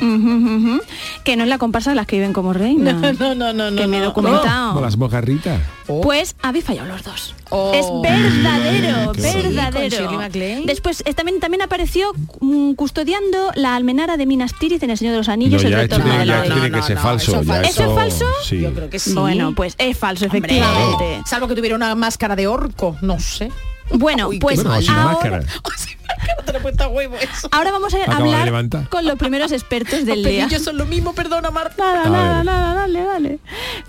Que 1.24 1.36
no 1.36 1.42
es 1.42 1.48
la 1.48 1.58
comparsa 1.58 1.90
de 1.90 1.96
las 1.96 2.06
que 2.06 2.16
viven 2.16 2.32
como 2.32 2.52
reina. 2.52 2.92
No, 3.22 3.34
no, 3.34 3.52
no, 3.52 3.70
no. 3.70 3.76
que 3.80 3.86
me 3.86 3.96
he 3.96 4.00
no. 4.00 4.06
documentado. 4.06 4.80
Las 4.80 4.96
mojarritas. 4.96 5.60
Pues 5.86 6.34
habéis 6.42 6.64
fallado 6.64 6.88
los 6.88 7.02
dos. 7.02 7.34
Oh. 7.50 7.72
Es 7.74 7.84
verdadero, 8.02 9.06
bonito. 9.06 9.22
verdadero. 9.22 9.90
Sí, 9.90 9.96
con 9.96 10.00
Shirley 10.06 10.16
MacLaine. 10.16 10.66
Después 10.66 11.02
eh, 11.06 11.12
también, 11.14 11.40
también 11.40 11.62
apareció 11.62 12.12
mm, 12.40 12.72
custodiando 12.72 13.50
la 13.54 13.74
almenara 13.76 14.16
de 14.16 14.24
Minas 14.26 14.52
Tirith 14.58 14.82
en 14.82 14.90
El 14.90 14.98
Señor 14.98 15.12
de 15.12 15.18
los 15.18 15.26
No, 15.28 15.34
Anillos, 15.34 15.62
el 15.64 15.70
ya 15.70 15.82
esto 15.82 15.96
retorno 15.98 16.18
de 16.18 16.26
la 16.26 16.42
no, 16.94 17.00
es 17.00 17.04
falso. 17.04 17.32
eso 17.32 17.42
ya 17.42 17.54
falso. 17.54 17.70
¿Eso 17.70 17.82
es 17.82 17.94
falso? 17.94 18.26
Sí. 18.44 18.60
Yo 18.60 18.72
creo 18.72 18.90
que 18.90 18.98
sí. 18.98 19.14
Bueno, 19.14 19.54
pues 19.54 19.74
es 19.78 19.96
falso, 19.96 20.24
Hombre, 20.26 20.38
efectivamente. 20.38 21.22
Salvo 21.26 21.48
que 21.48 21.54
tuviera 21.54 21.76
una 21.76 21.94
máscara 21.94 22.36
de 22.36 22.46
orco, 22.46 22.96
no 23.00 23.18
sé. 23.20 23.50
Bueno, 23.90 24.28
Uy, 24.28 24.38
pues 24.38 24.62
Bueno, 24.62 24.92
ahora. 24.92 25.42
Te 26.46 26.52
lo 26.52 26.58
he 26.58 26.62
puesto 26.62 26.84
a 26.84 26.88
huevo 26.88 27.16
eso. 27.16 27.48
ahora 27.50 27.70
vamos 27.72 27.94
a 27.94 27.98
Acaba 28.02 28.16
hablar 28.16 28.88
con 28.88 29.04
los 29.06 29.16
primeros 29.16 29.52
expertos 29.52 30.04
del 30.04 30.22
día. 30.24 30.44
pelillos 30.44 30.62
son 30.62 30.76
lo 30.76 30.86
mismo, 30.86 31.12
perdona 31.14 31.50
Marta. 31.50 31.84
Nada, 31.94 32.08
nada, 32.10 32.44
nada, 32.44 32.74
dale, 32.74 33.02
dale. 33.02 33.38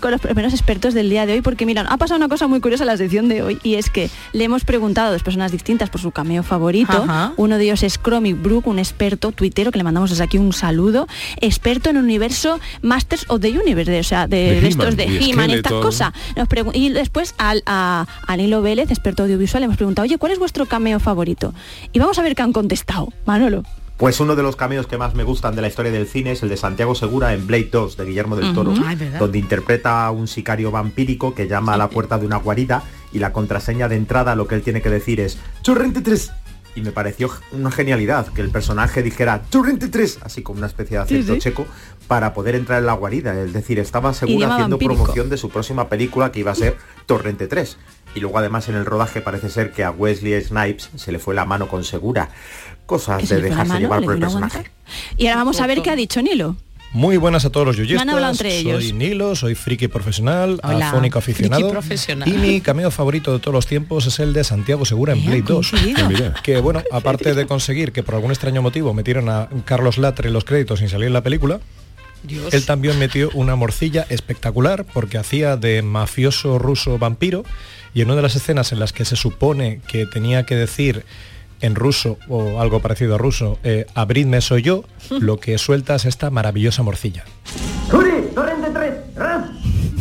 Con 0.00 0.10
los 0.10 0.20
primeros 0.20 0.52
expertos 0.52 0.94
del 0.94 1.10
día 1.10 1.26
de 1.26 1.34
hoy, 1.34 1.40
porque 1.42 1.66
miran, 1.66 1.86
ha 1.88 1.96
pasado 1.96 2.18
una 2.18 2.28
cosa 2.28 2.46
muy 2.46 2.60
curiosa 2.60 2.84
en 2.84 2.88
la 2.88 2.96
sección 2.96 3.28
de 3.28 3.42
hoy, 3.42 3.58
y 3.62 3.74
es 3.74 3.90
que 3.90 4.10
le 4.32 4.44
hemos 4.44 4.64
preguntado 4.64 5.08
a 5.08 5.12
dos 5.12 5.22
personas 5.22 5.52
distintas 5.52 5.90
por 5.90 6.00
su 6.00 6.10
cameo 6.12 6.42
favorito. 6.42 6.92
Ajá. 6.92 7.32
Uno 7.36 7.58
de 7.58 7.64
ellos 7.64 7.82
es 7.82 7.98
Chromic 7.98 8.40
Brook, 8.40 8.66
un 8.66 8.78
experto 8.78 9.32
tuitero, 9.32 9.70
que 9.72 9.78
le 9.78 9.84
mandamos 9.84 10.10
desde 10.10 10.24
aquí 10.24 10.38
un 10.38 10.52
saludo, 10.52 11.06
experto 11.40 11.90
en 11.90 11.96
el 11.96 12.04
universo 12.04 12.60
Masters 12.82 13.24
of 13.28 13.40
the 13.40 13.50
Universe, 13.58 13.90
de- 13.90 14.00
o 14.00 14.04
sea, 14.04 14.26
de, 14.26 14.36
De 14.54 14.60
de 14.60 14.68
estos 14.68 14.84
He-Man 14.94 14.96
de 14.96 15.06
y 15.06 15.30
He-Man, 15.30 15.50
estas 15.50 15.72
cosas. 15.72 16.12
Nos 16.36 16.48
y 16.74 16.88
después 16.90 17.34
al, 17.38 17.62
a, 17.66 18.06
a 18.26 18.36
Nilo 18.36 18.62
Vélez, 18.62 18.90
experto 18.90 19.22
audiovisual, 19.24 19.60
le 19.60 19.64
hemos 19.66 19.76
preguntado, 19.76 20.04
oye, 20.04 20.18
¿cuál 20.18 20.32
es 20.32 20.38
vuestro 20.38 20.66
cameo 20.66 21.00
favorito? 21.00 21.52
Y 21.92 21.98
vamos 21.98 22.13
a 22.18 22.22
ver 22.22 22.34
qué 22.34 22.42
han 22.42 22.52
contestado. 22.52 23.08
Manolo. 23.26 23.62
Pues 23.96 24.18
uno 24.18 24.34
de 24.34 24.42
los 24.42 24.56
cameos 24.56 24.88
que 24.88 24.98
más 24.98 25.14
me 25.14 25.22
gustan 25.22 25.54
de 25.54 25.62
la 25.62 25.68
historia 25.68 25.92
del 25.92 26.08
cine 26.08 26.32
es 26.32 26.42
el 26.42 26.48
de 26.48 26.56
Santiago 26.56 26.96
Segura 26.96 27.32
en 27.32 27.46
Blade 27.46 27.68
2 27.70 27.96
de 27.96 28.04
Guillermo 28.04 28.34
del 28.34 28.52
Toro, 28.52 28.74
donde 29.20 29.38
interpreta 29.38 30.04
a 30.04 30.10
un 30.10 30.26
sicario 30.26 30.72
vampírico 30.72 31.32
que 31.32 31.46
llama 31.46 31.74
a 31.74 31.76
la 31.76 31.88
puerta 31.88 32.18
de 32.18 32.26
una 32.26 32.36
guarida 32.38 32.82
y 33.12 33.20
la 33.20 33.32
contraseña 33.32 33.86
de 33.88 33.94
entrada 33.94 34.34
lo 34.34 34.48
que 34.48 34.56
él 34.56 34.62
tiene 34.62 34.82
que 34.82 34.90
decir 34.90 35.20
es 35.20 35.38
Churrente 35.62 36.00
3 36.00 36.32
y 36.74 36.80
me 36.80 36.90
pareció 36.90 37.30
una 37.52 37.70
genialidad 37.70 38.26
que 38.32 38.40
el 38.40 38.50
personaje 38.50 39.00
dijera 39.04 39.42
Churrente 39.48 39.86
3 39.86 40.18
así 40.22 40.42
como 40.42 40.58
una 40.58 40.66
especie 40.66 40.98
de 40.98 41.06
Sí, 41.06 41.14
acento 41.14 41.34
sí. 41.34 41.38
checo 41.38 41.66
para 42.08 42.34
poder 42.34 42.56
entrar 42.56 42.80
en 42.80 42.86
la 42.86 42.94
guarida, 42.94 43.40
es 43.40 43.52
decir, 43.52 43.78
estaba 43.78 44.12
segura 44.12 44.48
haciendo 44.54 44.76
vampírico. 44.76 44.96
promoción 45.04 45.30
de 45.30 45.36
su 45.36 45.50
próxima 45.50 45.88
película 45.88 46.32
que 46.32 46.40
iba 46.40 46.50
a 46.50 46.56
ser 46.56 46.76
Torrente 47.06 47.46
3. 47.46 47.76
Y 48.14 48.20
luego 48.20 48.38
además 48.38 48.68
en 48.68 48.76
el 48.76 48.84
rodaje 48.86 49.20
parece 49.20 49.50
ser 49.50 49.72
que 49.72 49.82
a 49.84 49.90
Wesley 49.90 50.40
Snipes 50.42 50.90
se 50.96 51.10
le 51.12 51.18
fue 51.18 51.34
la 51.34 51.44
mano 51.44 51.68
con 51.68 51.84
segura. 51.84 52.30
Cosas 52.86 53.20
¿Que 53.20 53.26
se 53.26 53.36
de 53.36 53.42
dejarse 53.42 53.68
mano? 53.68 53.80
llevar 53.80 54.00
¿Le 54.00 54.04
por 54.06 54.14
el 54.14 54.20
personaje. 54.20 54.58
aguantar? 54.58 54.72
Y 55.16 55.26
ahora 55.26 55.38
vamos 55.38 55.60
a 55.60 55.66
ver 55.66 55.82
qué 55.82 55.90
ha 55.90 55.96
dicho 55.96 56.20
Nilo. 56.22 56.56
Muy 56.92 57.16
buenas 57.16 57.44
a 57.44 57.50
todos 57.50 57.66
los 57.66 57.76
yuyistas. 57.76 58.06
hablado 58.08 58.30
entre 58.32 58.56
ellos. 58.56 58.84
Soy 58.84 58.92
Nilo, 58.92 59.34
soy 59.34 59.56
friki 59.56 59.88
profesional, 59.88 60.60
Hola, 60.62 60.90
afónico 60.90 61.18
aficionado. 61.18 61.68
profesional. 61.70 62.28
Y 62.28 62.32
mi 62.34 62.60
cameo 62.60 62.88
favorito 62.92 63.32
de 63.32 63.40
todos 63.40 63.52
los 63.52 63.66
tiempos 63.66 64.06
es 64.06 64.20
el 64.20 64.32
de 64.32 64.44
Santiago 64.44 64.84
Segura 64.84 65.12
en 65.14 65.24
Blade 65.24 65.42
2. 65.42 65.70
coincidido. 65.70 66.08
Mira. 66.08 66.34
Que 66.44 66.60
bueno, 66.60 66.82
aparte 66.92 67.34
de 67.34 67.46
conseguir 67.46 67.90
que 67.90 68.04
por 68.04 68.14
algún 68.14 68.30
extraño 68.30 68.62
motivo 68.62 68.94
metieron 68.94 69.28
a 69.28 69.48
Carlos 69.64 69.98
Latre 69.98 70.28
en 70.28 70.34
los 70.34 70.44
créditos 70.44 70.78
sin 70.78 70.88
salir 70.88 71.08
en 71.08 71.14
la 71.14 71.22
película, 71.22 71.58
Dios. 72.22 72.54
él 72.54 72.64
también 72.64 72.96
metió 73.00 73.28
una 73.34 73.56
morcilla 73.56 74.06
espectacular 74.08 74.84
porque 74.84 75.18
hacía 75.18 75.56
de 75.56 75.82
mafioso 75.82 76.60
ruso 76.60 76.96
vampiro 76.98 77.44
y 77.94 78.02
en 78.02 78.08
una 78.08 78.16
de 78.16 78.22
las 78.22 78.36
escenas 78.36 78.72
en 78.72 78.80
las 78.80 78.92
que 78.92 79.04
se 79.04 79.16
supone 79.16 79.80
que 79.86 80.06
tenía 80.06 80.44
que 80.44 80.56
decir 80.56 81.04
en 81.60 81.74
ruso 81.74 82.18
o 82.28 82.60
algo 82.60 82.80
parecido 82.80 83.14
a 83.14 83.18
ruso, 83.18 83.58
eh, 83.62 83.86
abridme 83.94 84.40
soy 84.40 84.62
yo, 84.62 84.84
lo 85.08 85.38
que 85.38 85.56
suelta 85.56 85.94
es 85.94 86.04
esta 86.04 86.30
maravillosa 86.30 86.82
morcilla. 86.82 87.24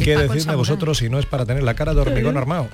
¿Qué 0.04 0.16
decidme 0.18 0.56
vosotros 0.56 0.98
si 0.98 1.10
no 1.10 1.20
es 1.20 1.26
para 1.26 1.46
tener 1.46 1.64
la 1.64 1.74
cara 1.74 1.94
de 1.94 2.02
hormigón 2.02 2.38
armado? 2.38 2.68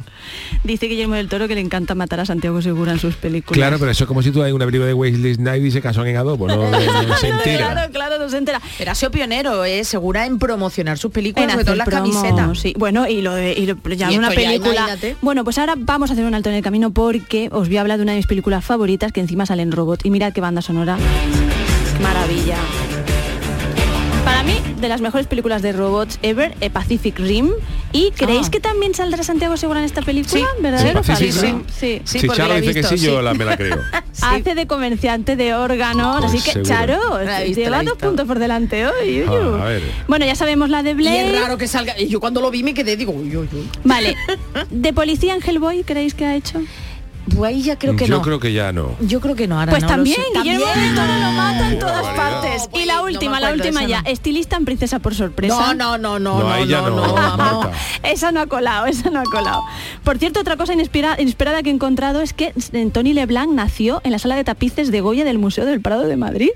Dice 0.63 0.87
Guillermo 0.87 1.15
del 1.15 1.27
Toro 1.29 1.47
que 1.47 1.55
le 1.55 1.61
encanta 1.61 1.95
matar 1.95 2.19
a 2.19 2.25
Santiago 2.25 2.61
Segura 2.61 2.91
en 2.91 2.99
sus 2.99 3.15
películas. 3.15 3.57
Claro, 3.57 3.77
pero 3.79 3.91
eso 3.91 4.03
es 4.03 4.07
como 4.07 4.21
si 4.21 4.31
tú 4.31 4.41
hay 4.43 4.51
una 4.51 4.65
película 4.65 4.87
de 4.87 4.93
Wesley 4.93 5.35
Snipes 5.35 5.65
y 5.65 5.71
se 5.71 5.81
casó 5.81 6.05
en 6.05 6.17
adobo, 6.17 6.47
no, 6.47 6.55
no- 6.69 7.03
no 7.03 7.15
se 7.17 7.27
entera. 7.29 7.71
Claro, 7.73 7.91
claro, 7.91 8.19
no 8.19 8.29
se 8.29 8.37
entera. 8.37 8.61
Pero 8.77 8.91
ha 8.91 8.95
sido 8.95 9.11
pionero, 9.11 9.63
eh, 9.65 9.83
segura 9.83 10.25
en 10.25 10.39
promocionar 10.39 10.97
sus 10.97 11.11
películas, 11.11 11.51
sobre 11.51 11.63
todo 11.65 11.73
en 11.73 11.77
las 11.79 11.87
promo, 11.87 12.03
camisetas. 12.21 12.59
Sí, 12.59 12.73
bueno, 12.77 13.07
y 13.07 13.21
lo 13.21 13.33
de 13.35 13.53
y 13.53 13.65
lo- 13.65 13.75
ya 13.95 14.11
Y 14.11 14.17
una 14.17 14.29
ya, 14.29 14.35
película. 14.35 14.97
bueno, 15.21 15.43
pues 15.43 15.57
ahora 15.57 15.75
vamos 15.77 16.09
a 16.09 16.13
hacer 16.13 16.25
un 16.25 16.33
alto 16.35 16.49
en 16.49 16.55
el 16.55 16.63
camino 16.63 16.91
porque 16.91 17.49
os 17.51 17.67
voy 17.67 17.77
a 17.77 17.81
hablar 17.81 17.97
de 17.97 18.03
una 18.03 18.11
de 18.13 18.17
mis 18.17 18.27
películas 18.27 18.63
favoritas 18.65 19.11
que 19.11 19.19
encima 19.19 19.45
sale 19.45 19.61
en 19.61 19.71
robot. 19.71 20.05
Y 20.05 20.09
mirad 20.11 20.33
qué 20.33 20.41
banda 20.41 20.61
sonora. 20.61 20.97
Maravilla. 22.01 22.57
Para 24.39 24.53
mí, 24.53 24.57
de 24.79 24.87
las 24.87 25.01
mejores 25.01 25.27
películas 25.27 25.61
de 25.61 25.73
robots 25.73 26.17
ever, 26.21 26.55
eh, 26.61 26.69
Pacific 26.69 27.19
Rim. 27.19 27.49
¿Y 27.91 28.11
creéis 28.11 28.47
Ah. 28.47 28.51
que 28.51 28.61
también 28.61 28.93
saldrá 28.93 29.21
Santiago 29.21 29.57
Segura 29.57 29.79
en 29.79 29.85
esta 29.85 30.01
película? 30.01 30.45
¿Verdadero? 30.61 31.03
Sí, 31.03 31.09
Pacific 31.11 31.33
falso? 31.33 31.45
Rim. 31.45 31.63
Sí. 31.67 32.01
si 32.05 32.25
Charo 32.29 32.55
dice 32.55 32.73
que 32.73 32.83
sí, 32.83 32.95
yo 32.99 33.21
la, 33.21 33.33
me 33.33 33.43
la 33.43 33.57
creo. 33.57 33.77
Hace 34.21 34.55
de 34.55 34.65
comerciante 34.65 35.35
de 35.35 35.55
órganos, 35.55 36.21
Pues 36.21 36.31
así 36.31 36.37
que 36.41 36.51
seguro. 36.53 36.69
Charo, 36.69 36.99
visto, 37.43 37.61
lleva 37.61 37.83
dos 37.83 37.97
puntos 37.97 38.25
por 38.25 38.39
delante 38.39 38.87
hoy. 38.87 39.23
uy, 39.23 39.27
Ah, 39.27 39.65
a 39.65 39.67
ver. 39.67 39.81
Bueno, 40.07 40.25
ya 40.25 40.35
sabemos 40.35 40.69
la 40.69 40.83
de 40.83 40.91
Y 40.91 40.93
Blade. 40.93 41.35
es 41.35 41.41
raro 41.41 41.57
que 41.57 41.67
salga. 41.67 41.99
y 41.99 42.07
Yo 42.07 42.21
cuando 42.21 42.39
lo 42.39 42.49
vi 42.49 42.63
me 42.63 42.73
quedé, 42.73 42.95
digo, 42.95 43.11
uy, 43.11 43.35
uy, 43.35 43.49
uy. 43.51 43.69
Vale. 43.83 44.15
¿De 44.69 44.93
policía 44.93 45.35
en 45.35 45.41
Hellboy 45.45 45.83
creéis 45.83 46.13
que 46.13 46.23
ha 46.25 46.35
hecho? 46.37 46.61
Pues 47.35 47.49
ahí 47.53 47.61
ya 47.61 47.77
creo 47.77 47.95
que 47.95 48.05
yo 48.05 48.17
no. 48.17 48.21
creo 48.21 48.39
que 48.39 48.51
ya 48.53 48.71
no. 48.71 48.95
Yo 48.99 49.19
creo 49.21 49.35
que 49.35 49.47
no, 49.47 49.59
ahora 49.59 49.71
Pues 49.71 49.83
no 49.83 49.89
lo 49.89 49.95
también, 49.95 50.17
sé. 50.17 50.39
Guillermo 50.41 50.65
del 50.65 50.95
Toro 50.95 51.07
lo 51.13 51.31
mata 51.31 51.69
en 51.71 51.79
todas 51.79 52.05
partes. 52.15 52.69
y 52.73 52.85
la 52.85 52.95
no 52.97 53.03
última, 53.03 53.39
la 53.39 53.51
última 53.51 53.83
ya. 53.85 54.01
no. 54.01 54.09
Estilista 54.09 54.57
en 54.57 54.65
Princesa 54.65 54.99
por 54.99 55.13
sorpresa. 55.15 55.73
No, 55.73 55.97
no, 55.97 55.97
no, 55.97 56.19
no, 56.19 56.39
No, 56.39 56.43
no, 56.43 56.51
ahí 56.51 56.67
ya 56.67 56.81
no, 56.81 56.89
no. 56.91 57.71
Esa 58.03 58.31
no 58.31 58.41
ha 58.41 58.47
colado, 58.47 58.85
esa 58.87 59.09
no 59.09 59.19
ha 59.19 59.23
colado. 59.23 59.61
Por 60.03 60.17
cierto, 60.17 60.39
otra 60.39 60.57
cosa 60.57 60.73
inespera- 60.73 61.15
inesperada 61.19 61.61
que 61.63 61.69
he 61.69 61.73
encontrado 61.73 62.21
es 62.21 62.33
que 62.33 62.53
eh, 62.73 62.89
Tony 62.91 63.13
Leblanc 63.13 63.51
nació 63.51 64.01
en 64.03 64.11
la 64.11 64.19
sala 64.19 64.35
de 64.35 64.43
tapices 64.43 64.91
de 64.91 65.01
Goya 65.01 65.23
del 65.25 65.37
Museo 65.37 65.65
del 65.65 65.81
Prado 65.81 66.03
de 66.07 66.17
Madrid. 66.17 66.49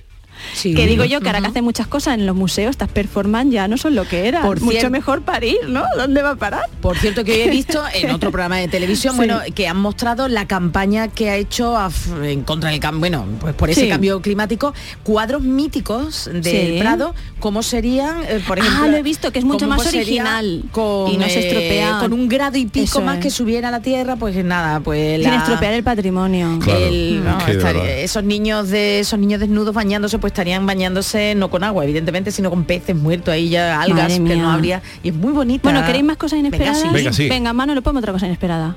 Sí. 0.54 0.74
Que 0.74 0.86
digo 0.88 1.04
yo 1.06 1.20
que 1.22 1.28
ahora 1.28 1.42
que 1.42 1.48
hace 1.48 1.62
muchas 1.62 1.88
cosas 1.88 2.16
en 2.16 2.26
los 2.26 2.36
museos, 2.36 2.72
estas 2.72 2.90
performance 2.90 3.52
ya 3.54 3.68
no 3.68 3.78
son 3.78 3.96
lo 3.96 4.08
que 4.08 4.28
era. 4.28 4.42
Por 4.42 4.60
Mucho 4.62 4.72
cierto- 4.72 4.90
mejor 4.92 5.22
parir, 5.24 5.58
¿no? 5.68 5.84
¿Dónde 5.98 6.22
va 6.22 6.32
a 6.32 6.36
parar? 6.36 6.64
Por 6.82 6.98
cierto, 6.98 7.24
que 7.24 7.34
hoy 7.34 7.42
he 7.42 7.50
visto 7.50 7.82
en 7.94 8.12
otro 8.12 8.32
programa 8.32 8.58
de 8.58 8.68
televisión, 8.68 9.14
Sí. 9.14 9.18
bueno, 9.18 9.40
que 9.56 9.68
han 9.68 9.78
mostrado 9.78 10.28
la 10.28 10.48
campaña 10.48 11.08
que 11.08 11.30
ha 11.30 11.36
hecho 11.38 11.78
a 11.78 11.90
en 12.24 12.44
contra 12.44 12.70
del 12.72 12.80
cambio, 12.80 13.00
bueno, 13.00 13.26
pues 13.40 13.54
por 13.56 13.70
ese 13.70 13.82
Sí. 13.82 13.90
cambio 13.90 14.22
climático, 14.22 14.74
cuadros 15.04 15.42
míticos 15.42 16.30
del 16.32 16.44
Sí. 16.44 16.76
Prado, 16.80 17.14
¿cómo 17.40 17.64
serían, 17.64 18.24
eh, 18.24 18.42
por 18.48 18.60
Ah, 18.60 18.62
ejemplo? 18.66 18.88
lo 18.92 18.98
he 18.98 19.04
visto, 19.04 19.32
que 19.32 19.40
es 19.40 19.46
mucho 19.46 19.68
más 19.68 19.86
original 19.88 20.64
con, 20.72 21.12
y 21.12 21.18
no 21.18 21.28
se 21.30 21.40
eh, 21.40 21.48
estropea. 21.48 22.00
con 22.00 22.14
un 22.14 22.28
grado 22.28 22.58
y 22.58 22.66
pico 22.66 22.86
Eso 22.86 23.02
más 23.02 23.18
es. 23.18 23.24
que 23.24 23.30
subiera 23.30 23.70
a 23.70 23.72
la 23.72 23.82
Tierra, 23.82 24.16
pues 24.16 24.36
nada, 24.44 24.80
pues 24.80 25.22
Sin 25.22 25.30
la- 25.32 25.38
estropear 25.38 25.74
el 25.74 25.84
patrimonio. 25.84 26.60
Claro. 26.64 26.80
el- 26.80 27.22
Mm. 27.22 27.26
no, 27.26 27.84
esos 27.86 28.24
niños 28.24 28.70
de 28.70 29.00
esos 29.00 29.20
niños 29.20 29.40
desnudos 29.40 29.74
bañándose 29.74 30.18
pues 30.20 30.33
estarían 30.34 30.66
bañándose 30.66 31.36
no 31.36 31.50
con 31.50 31.64
agua 31.64 31.84
evidentemente 31.84 32.32
sino 32.32 32.50
con 32.50 32.66
peces 32.66 32.96
muertos 32.96 33.34
ahí 33.34 33.50
ya 33.50 33.80
algas 33.82 34.12
que 34.14 34.20
no 34.36 34.52
habría 34.52 34.82
y 35.04 35.10
es 35.10 35.16
muy 35.16 35.32
bonita 35.32 35.70
Bueno, 35.70 35.86
¿queréis 35.86 36.04
más 36.04 36.18
cosas 36.18 36.40
inesperadas? 36.40 36.82
Venga, 36.84 36.90
sí. 36.90 36.96
Venga, 36.98 37.14
sí. 37.14 37.30
Venga, 37.30 37.54
mano, 37.54 37.74
le 37.76 37.82
pongo 37.82 38.00
otra 38.00 38.12
cosa 38.12 38.26
inesperada. 38.26 38.76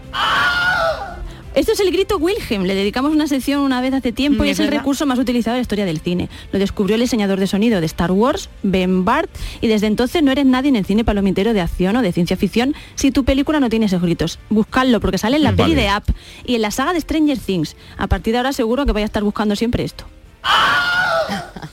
Esto 1.54 1.72
es 1.72 1.80
el 1.80 1.90
grito 1.90 2.18
Wilhelm. 2.18 2.64
Le 2.64 2.74
dedicamos 2.74 3.12
una 3.12 3.26
sección 3.26 3.62
una 3.62 3.80
vez 3.80 3.94
hace 3.94 4.12
tiempo 4.12 4.42
Mm, 4.42 4.46
y 4.46 4.50
es 4.50 4.56
es 4.56 4.60
el 4.60 4.66
verdad. 4.66 4.80
recurso 4.80 5.06
más 5.06 5.18
utilizado 5.18 5.54
en 5.56 5.60
la 5.60 5.62
historia 5.62 5.86
del 5.86 6.00
cine. 6.00 6.28
Lo 6.52 6.58
descubrió 6.58 6.96
el 6.96 7.00
diseñador 7.00 7.40
de 7.40 7.46
sonido 7.46 7.80
de 7.80 7.86
Star 7.86 8.12
Wars, 8.12 8.50
Ben 8.62 9.06
Bart, 9.06 9.30
y 9.62 9.66
desde 9.66 9.86
entonces 9.86 10.22
no 10.22 10.30
eres 10.32 10.44
nadie 10.44 10.68
en 10.68 10.76
el 10.76 10.84
cine 10.84 11.02
palomitero 11.02 11.54
de 11.54 11.62
acción 11.62 11.96
o 11.96 12.02
de 12.02 12.12
ciencia 12.12 12.36
ficción 12.36 12.74
si 12.94 13.10
tu 13.10 13.24
película 13.24 13.58
no 13.58 13.70
tiene 13.70 13.86
esos 13.86 14.02
gritos. 14.02 14.38
Buscadlo 14.50 15.00
porque 15.00 15.16
sale 15.16 15.36
en 15.38 15.44
la 15.44 15.52
peli 15.52 15.70
Vale. 15.70 15.74
de 15.76 15.88
App 15.88 16.04
y 16.44 16.56
en 16.56 16.60
la 16.60 16.70
saga 16.70 16.92
de 16.92 17.00
Stranger 17.00 17.38
Things. 17.38 17.74
A 17.96 18.06
partir 18.06 18.32
de 18.34 18.38
ahora 18.38 18.52
seguro 18.52 18.84
que 18.84 18.92
voy 18.92 19.00
a 19.00 19.06
estar 19.06 19.22
buscando 19.24 19.56
siempre 19.56 19.82
esto. 19.82 20.04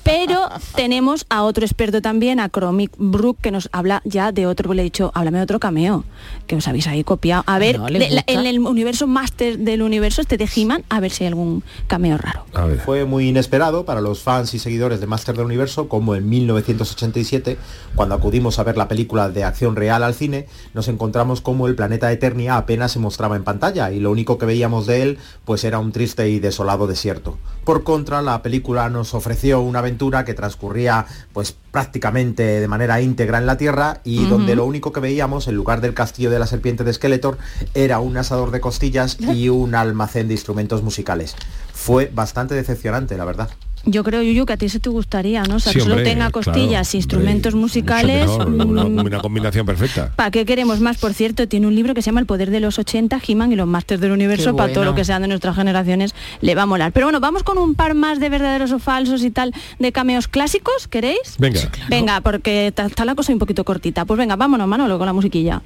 Pero 0.03 0.49
tenemos 0.75 1.25
a 1.29 1.43
otro 1.43 1.65
experto 1.65 2.01
también, 2.01 2.39
a 2.39 2.49
Chromic 2.49 2.91
Brook, 2.97 3.37
que 3.41 3.51
nos 3.51 3.69
habla 3.71 4.01
ya 4.05 4.31
de 4.31 4.45
otro, 4.47 4.73
le 4.73 4.81
he 4.81 4.85
dicho, 4.85 5.11
háblame 5.15 5.37
de 5.37 5.43
otro 5.45 5.59
cameo, 5.59 6.03
que 6.47 6.55
os 6.55 6.67
habéis 6.67 6.87
ahí 6.87 7.03
copiado. 7.03 7.43
A 7.47 7.57
ver, 7.59 7.79
No, 7.79 7.87
les 7.87 7.99
de- 8.01 8.09
la- 8.15 8.21
gusta. 8.21 8.33
en 8.33 8.45
el 8.45 8.59
universo 8.59 9.07
máster 9.07 9.57
del 9.59 9.81
universo 9.81 10.21
este 10.21 10.37
de 10.37 10.49
He-Man, 10.53 10.83
a 10.89 10.99
ver 10.99 11.11
si 11.11 11.23
hay 11.23 11.29
algún 11.29 11.63
cameo 11.87 12.17
raro. 12.17 12.45
A 12.53 12.65
ver. 12.65 12.79
Fue 12.79 13.05
muy 13.05 13.29
inesperado 13.29 13.85
para 13.85 14.01
los 14.01 14.21
fans 14.21 14.53
y 14.53 14.59
seguidores 14.59 14.99
de 14.99 15.07
Master 15.07 15.35
del 15.35 15.45
Universo, 15.45 15.87
como 15.87 16.15
en 16.15 16.27
1987, 16.27 17.57
cuando 17.95 18.15
acudimos 18.15 18.59
a 18.59 18.63
ver 18.63 18.77
la 18.77 18.87
película 18.87 19.29
de 19.29 19.43
acción 19.43 19.75
real 19.75 20.03
al 20.03 20.13
cine, 20.13 20.47
nos 20.73 20.87
encontramos 20.87 21.41
como 21.41 21.67
el 21.67 21.75
planeta 21.75 22.11
Eternia 22.11 22.57
apenas 22.57 22.91
se 22.91 22.99
mostraba 22.99 23.35
en 23.35 23.43
pantalla 23.43 23.91
y 23.91 23.99
lo 23.99 24.11
único 24.11 24.37
que 24.37 24.45
veíamos 24.45 24.85
de 24.85 25.01
él 25.01 25.17
pues 25.45 25.63
era 25.63 25.79
un 25.79 25.91
triste 25.91 26.29
y 26.29 26.39
desolado 26.39 26.87
desierto. 26.87 27.37
Por 27.63 27.83
contra, 27.83 28.21
la 28.21 28.41
película 28.41 28.89
nos 28.89 29.13
ofreció 29.43 29.59
una 29.59 29.79
aventura 29.79 30.23
que 30.23 30.33
transcurría 30.33 31.05
pues 31.33 31.53
prácticamente 31.71 32.43
de 32.61 32.67
manera 32.69 33.01
íntegra 33.01 33.39
en 33.39 33.45
la 33.45 33.57
Tierra 33.57 33.99
y 34.05 34.25
donde 34.25 34.55
lo 34.55 34.63
único 34.65 34.93
que 34.93 35.01
veíamos 35.01 35.49
en 35.49 35.55
lugar 35.55 35.81
del 35.81 35.93
castillo 35.93 36.29
de 36.29 36.39
la 36.39 36.47
serpiente 36.47 36.85
de 36.85 36.93
Skeletor 36.93 37.37
era 37.73 37.99
un 37.99 38.15
asador 38.15 38.51
de 38.51 38.61
costillas 38.61 39.17
y 39.19 39.49
un 39.49 39.75
almacén 39.75 40.29
de 40.29 40.35
instrumentos 40.35 40.81
musicales. 40.81 41.35
Fue 41.73 42.09
bastante 42.13 42.55
decepcionante, 42.55 43.17
la 43.17 43.25
verdad. 43.25 43.49
Yo 43.85 44.03
creo, 44.05 44.21
Yuyu, 44.21 44.45
que 44.45 44.53
a 44.53 44.57
ti 44.57 44.69
se 44.69 44.79
te 44.79 44.89
gustaría, 44.89 45.43
¿no? 45.43 45.55
O 45.55 45.59
sea, 45.59 45.73
Sí, 45.73 45.79
que 45.79 45.83
solo 45.83 45.95
hombre, 45.95 46.09
tenga 46.09 46.31
claro, 46.31 46.51
costillas, 46.51 46.95
instrumentos 46.95 47.53
musicales. 47.53 48.27
Mucho 48.27 48.49
mejor, 48.49 48.65
una, 48.65 48.83
mm, 48.85 49.05
una 49.05 49.19
combinación 49.19 49.65
perfecta. 49.65 50.11
¿Para 50.15 50.31
qué 50.31 50.45
queremos 50.45 50.79
más? 50.79 50.97
Por 50.97 51.13
cierto, 51.13 51.47
tiene 51.49 51.67
un 51.67 51.75
libro 51.75 51.93
que 51.93 52.01
se 52.01 52.05
llama 52.05 52.21
El 52.21 52.25
poder 52.25 52.49
de 52.49 52.61
los 52.61 52.79
80, 52.79 53.19
He-Man 53.27 53.51
y 53.51 53.55
los 53.57 53.67
Masters 53.67 53.99
del 53.99 54.11
Universo, 54.11 54.51
Qué 54.51 54.57
para 54.57 54.71
todo 54.71 54.85
lo 54.85 54.95
que 54.95 55.03
sean 55.03 55.21
de 55.21 55.27
nuestras 55.27 55.55
generaciones, 55.57 56.15
le 56.39 56.55
va 56.55 56.61
a 56.61 56.65
molar. 56.65 56.93
Pero 56.93 57.07
bueno, 57.07 57.19
vamos 57.19 57.43
con 57.43 57.57
un 57.57 57.75
par 57.75 57.93
más 57.93 58.21
de 58.21 58.29
verdaderos 58.29 58.71
o 58.71 58.79
falsos 58.79 59.21
y 59.23 59.31
tal, 59.31 59.53
de 59.79 59.91
cameos 59.91 60.29
clásicos, 60.29 60.87
¿queréis? 60.87 61.35
Venga. 61.37 61.59
Venga, 61.89 62.21
porque 62.21 62.67
está 62.67 62.85
está 62.85 63.03
la 63.03 63.15
cosa 63.15 63.33
un 63.33 63.39
poquito 63.39 63.65
cortita. 63.65 64.05
Pues 64.05 64.17
venga, 64.17 64.35
vámonos, 64.37 64.67
Manolo, 64.67 64.97
con 64.97 65.07
la 65.07 65.13
musiquilla. 65.13 65.61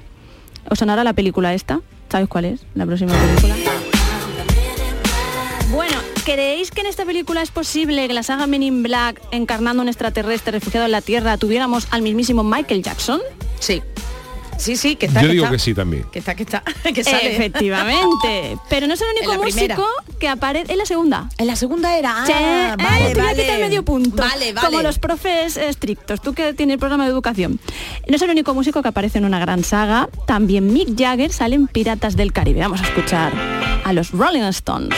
¿Os 0.68 0.78
sonará 0.78 1.04
la 1.04 1.12
película 1.12 1.54
esta? 1.54 1.80
¿Sabéis 2.10 2.28
cuál 2.28 2.46
es? 2.46 2.60
La 2.74 2.84
próxima 2.84 3.12
película. 3.12 3.54
Bueno, 5.70 5.96
¿creéis 6.24 6.70
que 6.70 6.80
en 6.80 6.86
esta 6.86 7.04
película 7.04 7.42
es 7.42 7.50
posible 7.50 8.06
que 8.06 8.14
la 8.14 8.22
saga 8.22 8.46
Men 8.46 8.62
in 8.62 8.82
Black, 8.82 9.20
encarnando 9.30 9.82
un 9.82 9.88
extraterrestre 9.88 10.52
refugiado 10.52 10.86
en 10.86 10.92
la 10.92 11.00
Tierra, 11.00 11.36
tuviéramos 11.36 11.88
al 11.90 12.02
mismísimo 12.02 12.44
Michael 12.44 12.82
Jackson? 12.82 13.20
Sí. 13.60 13.82
Sí, 14.58 14.76
sí, 14.76 14.96
que 14.96 15.06
está. 15.06 15.22
Yo 15.22 15.28
que 15.28 15.32
digo 15.34 15.44
está. 15.44 15.52
que 15.54 15.58
sí 15.60 15.72
también. 15.72 16.04
Que 16.10 16.18
está, 16.18 16.34
que 16.34 16.42
está, 16.42 16.62
que 16.94 17.04
sale. 17.04 17.36
Efectivamente. 17.36 18.58
Pero 18.68 18.88
no 18.88 18.94
es 18.94 19.00
el 19.00 19.06
único 19.16 19.40
primera. 19.40 19.76
músico 19.76 19.88
que 20.18 20.28
aparece 20.28 20.72
en 20.72 20.78
la 20.78 20.84
segunda. 20.86 21.28
En 21.38 21.46
la 21.46 21.54
segunda 21.54 21.96
era. 21.96 22.24
Ah, 22.24 22.26
eh, 22.28 22.82
vale, 22.82 23.08
te 23.08 23.14
voy 23.14 23.22
a 23.22 23.24
vale. 23.26 23.42
quitar 23.42 23.60
medio 23.60 23.84
punto. 23.84 24.16
Vale, 24.16 24.52
vale. 24.52 24.66
Como 24.66 24.82
los 24.82 24.98
profes 24.98 25.56
estrictos, 25.56 26.20
tú 26.20 26.34
que 26.34 26.54
tienes 26.54 26.74
el 26.74 26.80
programa 26.80 27.04
de 27.04 27.10
educación. 27.10 27.60
No 28.08 28.16
es 28.16 28.22
el 28.22 28.30
único 28.30 28.52
músico 28.52 28.82
que 28.82 28.88
aparece 28.88 29.18
en 29.18 29.26
una 29.26 29.38
gran 29.38 29.62
saga. 29.62 30.08
También 30.26 30.72
Mick 30.72 30.98
Jagger 30.98 31.32
sale 31.32 31.54
en 31.54 31.68
Piratas 31.68 32.16
del 32.16 32.32
Caribe. 32.32 32.60
Vamos 32.60 32.80
a 32.80 32.84
escuchar 32.84 33.32
a 33.84 33.92
los 33.92 34.10
Rolling 34.12 34.42
Stones. 34.50 34.94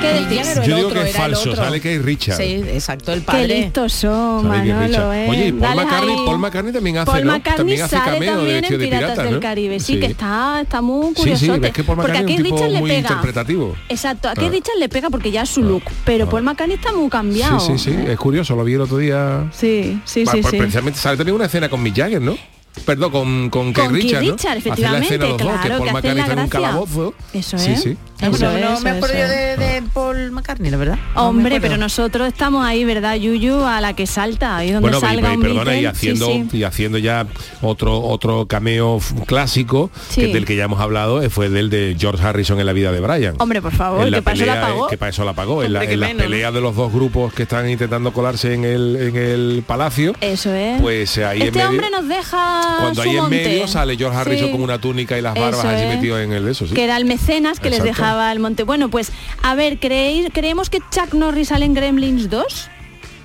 ¿Qué 0.00 0.12
Mick 0.14 0.28
decís? 0.28 0.38
Jagger 0.46 0.58
o 0.58 0.62
el 0.62 0.68
Yo 0.68 0.76
digo 0.76 0.88
otro, 0.88 1.02
que 1.02 1.08
es 1.08 1.14
era 1.14 1.24
el 1.26 1.32
falso, 1.32 1.50
otro. 1.50 1.64
sale 1.64 1.80
que 1.80 1.94
es 1.96 2.02
Richard. 2.02 2.36
Sí, 2.36 2.42
exacto, 2.44 3.12
el 3.12 3.20
Qué 3.20 3.24
padre. 3.26 3.46
listos 3.60 3.92
son, 3.92 4.42
que 4.42 4.48
Manolo. 4.48 5.12
¿eh? 5.12 5.26
Oye, 5.30 5.46
y 5.48 5.52
Paul 5.52 5.76
McCartney. 5.76 6.16
Paul 6.26 6.38
McCartney 6.38 6.72
también 6.72 6.96
hace, 6.98 7.10
Paul 7.10 7.24
¿no? 7.24 7.32
McCartney 7.32 7.56
También 7.58 7.82
hace 7.82 7.96
sale 7.96 8.10
cameo 8.12 8.20
de 8.20 8.36
también 8.36 8.60
Vestido 8.62 8.74
en 8.74 8.80
de 8.80 8.86
Piratas 8.86 9.08
Pirata, 9.10 9.22
del 9.24 9.34
¿no? 9.34 9.40
Caribe. 9.40 9.80
Sí, 9.80 9.92
Sí. 9.94 10.00
que 10.00 10.06
está, 10.06 10.60
está 10.62 10.80
muy 10.82 11.14
curioso. 11.14 11.38
sí, 11.54 11.60
ves 11.60 11.72
que 11.72 11.84
Paul 11.84 11.96
porque 11.98 12.12
McCartney 12.12 12.22
aquí 12.24 12.32
es 12.34 12.38
un 12.38 12.44
tipo 12.44 12.56
Richard 12.56 12.70
le 12.72 12.78
muy 12.80 12.90
pega. 12.90 13.00
interpretativo. 13.00 13.76
Exacto, 13.88 14.28
aquí 14.28 14.44
Ah. 14.46 14.50
Richard 14.50 14.76
le 14.78 14.88
pega 14.88 15.10
porque 15.10 15.30
ya 15.30 15.42
es 15.42 15.48
su 15.50 15.62
look, 15.62 15.82
pero 16.04 16.28
Paul 16.28 16.42
McCartney 16.42 16.76
está 16.76 16.92
muy 16.92 17.08
cambiado. 17.08 17.60
Sí, 17.60 17.78
sí, 17.78 17.90
sí, 17.92 17.96
es 18.08 18.18
curioso, 18.18 18.56
lo 18.56 18.64
vi 18.64 18.74
el 18.74 18.80
otro 18.80 18.98
día. 18.98 19.48
Sí, 19.52 20.00
sí, 20.04 20.24
pues 20.24 20.46
sí. 20.46 20.56
Precisamente 20.56 20.98
sale 20.98 21.16
también 21.16 21.36
una 21.36 21.44
escena 21.46 21.68
con 21.68 21.82
Mick 21.82 21.96
Jagger, 21.96 22.20
¿no? 22.20 22.36
Perdón, 22.86 23.10
con, 23.12 23.50
con 23.50 23.72
Keith 23.72 23.84
Con 23.84 23.94
Keith 23.94 24.02
Richard, 24.04 24.24
¿no? 24.24 24.32
Richard, 24.32 24.56
efectivamente, 24.58 25.06
escena 25.06 25.24
los 25.26 25.38
dos, 25.38 25.52
que 25.52 25.58
claro, 25.68 25.78
Paul 25.78 25.82
que 25.84 25.90
hacen 25.90 25.92
McCartney 25.92 26.14
la 26.14 26.20
está 26.22 26.32
en 26.32 26.38
un 26.38 26.48
gracia. 26.48 26.68
calabozo. 26.68 27.14
Eso 27.34 27.58
Sí, 27.58 27.70
es. 27.72 27.82
sí. 27.82 27.96
Bueno, 28.20 28.36
Eso 28.36 28.44
no 28.46 28.50
es, 28.76 28.82
me 28.84 28.90
eso 28.90 28.96
acuerdo 28.98 29.16
yo 29.18 29.28
de, 29.28 29.56
de 29.56 29.82
Paul 29.92 30.30
McCartney, 30.30 30.70
la 30.70 30.76
verdad. 30.76 30.94
No 31.16 31.22
me 31.24 31.28
Hombre, 31.28 31.60
pero 31.60 31.76
nosotros 31.76 32.28
estamos 32.28 32.64
ahí, 32.64 32.84
¿verdad, 32.84 33.16
Yuyu? 33.16 33.64
A 33.64 33.80
la 33.80 33.94
que 33.94 34.06
salta, 34.06 34.56
ahí 34.56 34.70
donde 34.70 34.90
Bueno, 34.90 34.98
y- 34.98 35.00
salga 35.00 35.32
y, 35.32 35.36
un 35.36 35.42
perdona, 35.42 35.62
y 35.76 35.82
Beatle. 35.82 35.88
haciendo, 35.88 36.26
Sí, 36.26 36.46
sí. 36.50 36.56
y 36.58 36.62
haciendo 36.64 36.98
ya 36.98 37.26
otro 37.62 38.00
otro 38.00 38.46
cameo 38.46 39.00
clásico, 39.26 39.90
Sí. 40.08 40.20
que 40.22 40.26
del 40.32 40.44
que 40.44 40.54
ya 40.56 40.64
hemos 40.64 40.80
hablado, 40.80 41.20
eh, 41.20 41.30
fue 41.30 41.48
del 41.50 41.68
de 41.68 41.96
George 41.98 42.22
Harrison 42.24 42.60
en 42.60 42.66
la 42.66 42.72
vida 42.72 42.92
de 42.92 43.00
Brian. 43.00 43.34
Hombre, 43.38 43.60
por 43.60 43.72
favor, 43.72 44.04
En 44.06 44.12
la 44.12 44.18
que 44.18 44.22
para 44.22 44.36
eso 44.36 44.46
la 44.46 44.52
pelea, 44.52 44.66
pagó. 44.68 44.86
eh, 44.86 44.90
que 44.90 44.98
para 44.98 45.10
eso 45.10 45.24
la 45.24 45.32
pagó. 45.32 45.62
en 45.64 45.72
la, 45.72 45.84
en 45.84 46.00
la 46.00 46.06
menos, 46.06 46.22
pelea 46.22 46.52
de 46.52 46.60
los 46.60 46.76
dos 46.76 46.92
grupos 46.92 47.34
que 47.34 47.42
están 47.42 47.68
intentando 47.68 48.12
colarse 48.12 48.54
en 48.54 48.64
el, 48.64 48.96
en 48.96 49.16
el 49.16 49.64
palacio, 49.66 50.14
Eso 50.20 50.54
es. 50.54 50.80
pues 50.80 51.18
eh, 51.18 51.24
ahí 51.24 51.40
en 51.40 51.46
este 51.48 51.58
medio, 51.58 51.70
hombre 51.70 51.90
nos 51.90 52.06
deja 52.08 52.61
cuando 52.80 52.94
su 53.02 53.08
ahí 53.08 53.16
en 53.16 53.22
monte. 53.22 53.36
medio 53.44 53.68
sale 53.68 53.96
George 53.96 54.16
Harrison 54.18 54.46
Sí. 54.46 54.52
con 54.52 54.62
una 54.62 54.78
túnica 54.78 55.18
y 55.18 55.22
las 55.22 55.34
barbas 55.34 55.64
es. 55.80 55.88
metido 55.88 56.18
en 56.20 56.32
el 56.32 56.44
de 56.44 56.52
eso, 56.52 56.66
sí. 56.66 56.74
que 56.74 56.84
era 56.84 56.96
el 56.96 57.04
mecenas 57.04 57.60
que 57.60 57.70
les 57.70 57.82
dejaba 57.82 58.30
el 58.32 58.38
monte. 58.38 58.62
Bueno, 58.64 58.88
pues 58.90 59.12
a 59.42 59.54
ver, 59.54 59.78
¿creéis, 59.78 60.28
¿creemos 60.32 60.70
que 60.70 60.78
Chuck 60.90 61.14
Norris 61.14 61.48
sale 61.48 61.64
en 61.64 61.74
Gremlins 61.74 62.28
2? 62.30 62.68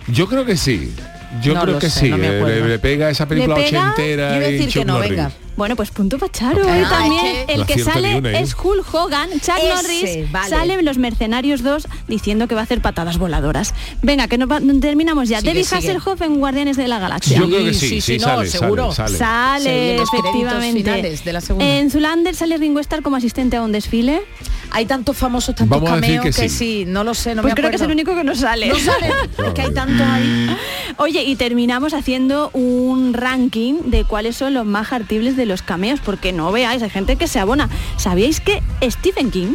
Yo 0.08 0.28
creo 0.28 0.46
que 0.46 0.56
sí. 0.58 0.94
Yo 1.42 1.54
No 1.54 1.62
creo 1.62 1.80
que 1.80 1.90
sé, 1.90 2.00
sí. 2.00 2.10
no 2.10 2.16
eh, 2.18 2.42
le, 2.46 2.68
le 2.68 2.80
pega 2.80 3.10
esa 3.10 3.28
película 3.28 3.58
¿Le 3.58 3.64
pega? 3.66 3.92
ochentera 3.92 4.40
Yo 4.40 4.50
y 4.50 4.68
que 4.68 4.86
no, 4.86 4.94
Norris. 4.94 5.10
venga. 5.12 5.32
Bueno, 5.58 5.76
pues 5.76 5.90
punto 5.92 6.18
para 6.20 6.32
Charo. 6.32 6.62
Ah, 6.68 6.78
y 6.78 6.82
es 6.84 6.90
también 6.90 7.22
que- 7.48 7.54
el 7.54 7.60
No 7.62 7.66
que 7.66 7.80
sale 7.80 8.16
una, 8.20 8.32
¿eh? 8.32 8.42
es 8.44 8.56
Hulk 8.56 8.94
Hogan. 8.94 9.30
Chuck 9.32 9.56
Ese, 9.58 9.68
Norris 9.74 10.32
vale. 10.32 10.50
sale 10.50 10.74
en 10.76 10.86
Los 10.86 10.98
Mercenarios 11.00 11.64
2 11.64 11.88
diciendo 12.08 12.48
que 12.48 12.54
va 12.56 12.62
a 12.62 12.64
hacer 12.66 12.82
patadas 12.82 13.18
voladoras. 13.18 13.74
Venga, 14.04 14.28
que 14.28 14.38
nos 14.38 14.50
va- 14.50 14.62
terminamos 14.80 15.28
ya. 15.30 15.40
Sigue, 15.40 15.52
David 15.54 15.66
sigue. 15.66 15.78
Hasselhoff 15.80 16.22
en 16.22 16.36
Guardianes 16.40 16.78
de 16.78 16.88
la 16.88 17.00
Galaxia. 17.00 17.40
Yo 17.40 17.48
creo 17.48 17.66
que 17.66 17.74
sí, 17.74 17.88
sí, 17.90 18.02
sí, 18.02 18.18
no, 18.20 18.26
sale, 18.26 18.50
seguro. 18.50 18.92
sale, 18.94 19.96
efectivamente. 20.02 21.18
de 21.26 21.34
la. 21.34 21.42
En 21.60 21.90
Zulander 21.92 22.36
sale 22.36 22.58
Ringo 22.58 22.80
Starr 22.80 23.02
como 23.02 23.16
asistente 23.18 23.58
a 23.58 23.64
un 23.64 23.72
desfile. 23.72 24.22
Hay 24.72 24.86
tantos 24.86 25.18
famosos, 25.18 25.56
tantos 25.56 25.70
Vamos 25.70 25.92
a 25.92 25.96
decir 25.96 26.18
cameos 26.18 26.36
que 26.36 26.42
que, 26.42 26.50
sí. 26.50 26.58
sí. 26.58 26.86
no 26.88 27.04
lo 27.04 27.14
sé, 27.14 27.36
no 27.36 27.42
pues 27.42 27.54
me 27.54 27.56
creo 27.56 27.70
que 27.70 27.78
es 27.78 27.82
el 27.82 27.92
único 27.92 28.16
que 28.16 28.24
no 28.24 28.36
sale. 28.36 28.68
No 28.68 28.78
sale, 28.78 29.12
es 29.48 29.54
que 29.54 29.62
hay 29.62 29.74
tantos 29.74 30.06
ahí. 30.08 30.56
Oye, 30.98 31.24
y 31.24 31.36
terminamos 31.36 31.94
haciendo 31.94 32.50
un 32.54 33.14
ranking 33.14 33.76
de 33.86 34.04
cuáles 34.04 34.36
son 34.36 34.54
los 34.54 34.66
más 34.66 34.92
hartibles 34.92 35.36
de 35.36 35.46
los 35.46 35.62
cameos, 35.62 36.00
porque 36.04 36.34
no 36.34 36.52
veáis, 36.52 36.82
hay 36.84 36.90
gente 36.90 37.16
que 37.16 37.28
se 37.28 37.40
abona. 37.40 37.70
¿Sabíais 37.98 38.42
que 38.42 38.62
Stephen 38.84 39.32
King, 39.32 39.54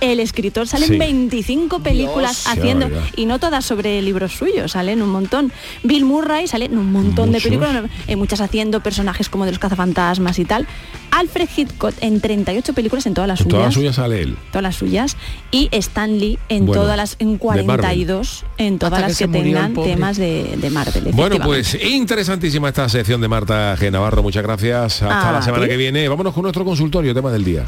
el 0.00 0.20
escritor, 0.20 0.66
sale 0.66 0.86
Sí. 0.86 0.94
en 0.94 0.98
25 0.98 1.80
películas 1.80 2.44
Dios. 2.44 2.58
Haciendo, 2.58 2.88
y 3.16 3.26
no 3.26 3.38
todas 3.38 3.64
sobre 3.64 4.00
libros 4.02 4.32
suyos, 4.32 4.72
salen 4.72 5.02
un 5.02 5.10
montón. 5.10 5.52
Bill 5.82 6.04
Murray 6.04 6.46
sale 6.46 6.66
en 6.66 6.78
un 6.78 6.92
montón 6.92 7.32
de 7.32 7.40
películas, 7.40 7.84
en 8.06 8.18
muchas 8.18 8.40
haciendo 8.40 8.80
personajes 8.80 9.28
como 9.28 9.44
de 9.44 9.52
los 9.52 9.58
cazafantasmas 9.58 10.38
y 10.38 10.44
tal. 10.44 10.66
Alfred 11.10 11.48
Hitchcock 11.56 11.94
en 12.00 12.20
38 12.20 12.72
películas 12.72 13.04
en 13.06 13.14
todas 13.14 13.26
las 13.28 13.40
En 13.40 13.44
suyas 13.44 13.50
todas 13.52 13.66
las 13.66 13.74
suyas 13.74 13.94
sale 13.96 14.22
él. 14.22 14.36
todas 14.52 14.62
las 14.62 14.76
suyas 14.76 15.16
y 15.50 15.68
Stan 15.72 16.18
Lee 16.18 16.38
en 16.48 16.66
Bueno, 16.66 16.82
todas 16.82 16.96
las 16.96 17.16
en 17.18 17.32
de 17.32 17.38
Marvel. 17.38 17.64
42 17.66 18.44
en 18.58 18.78
todas 18.78 18.92
Hasta 18.94 19.08
las 19.08 19.18
que, 19.18 19.28
tengan 19.28 19.74
temas 19.74 20.16
de, 20.16 20.56
de 20.56 20.70
Marvel 20.70 21.12
Bueno, 21.12 21.36
pues 21.42 21.76
interesantísima 21.82 22.68
esta 22.68 22.88
sección 22.88 23.20
de 23.20 23.28
Marta 23.28 23.76
G. 23.76 23.90
Navarro. 23.90 24.22
Muchas 24.22 24.42
gracias. 24.42 25.02
Hasta 25.02 25.30
A 25.30 25.32
la 25.32 25.42
semana 25.42 25.66
que 25.66 25.76
viene. 25.76 26.08
Vámonos 26.08 26.32
con 26.32 26.42
nuestro 26.42 26.64
consultorio, 26.64 27.12
tema 27.12 27.30
del 27.32 27.44
día. 27.44 27.64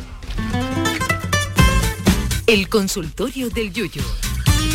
El 2.53 2.69
consultorio 2.69 3.49
del 3.49 3.73
Yuyu. 3.73 4.03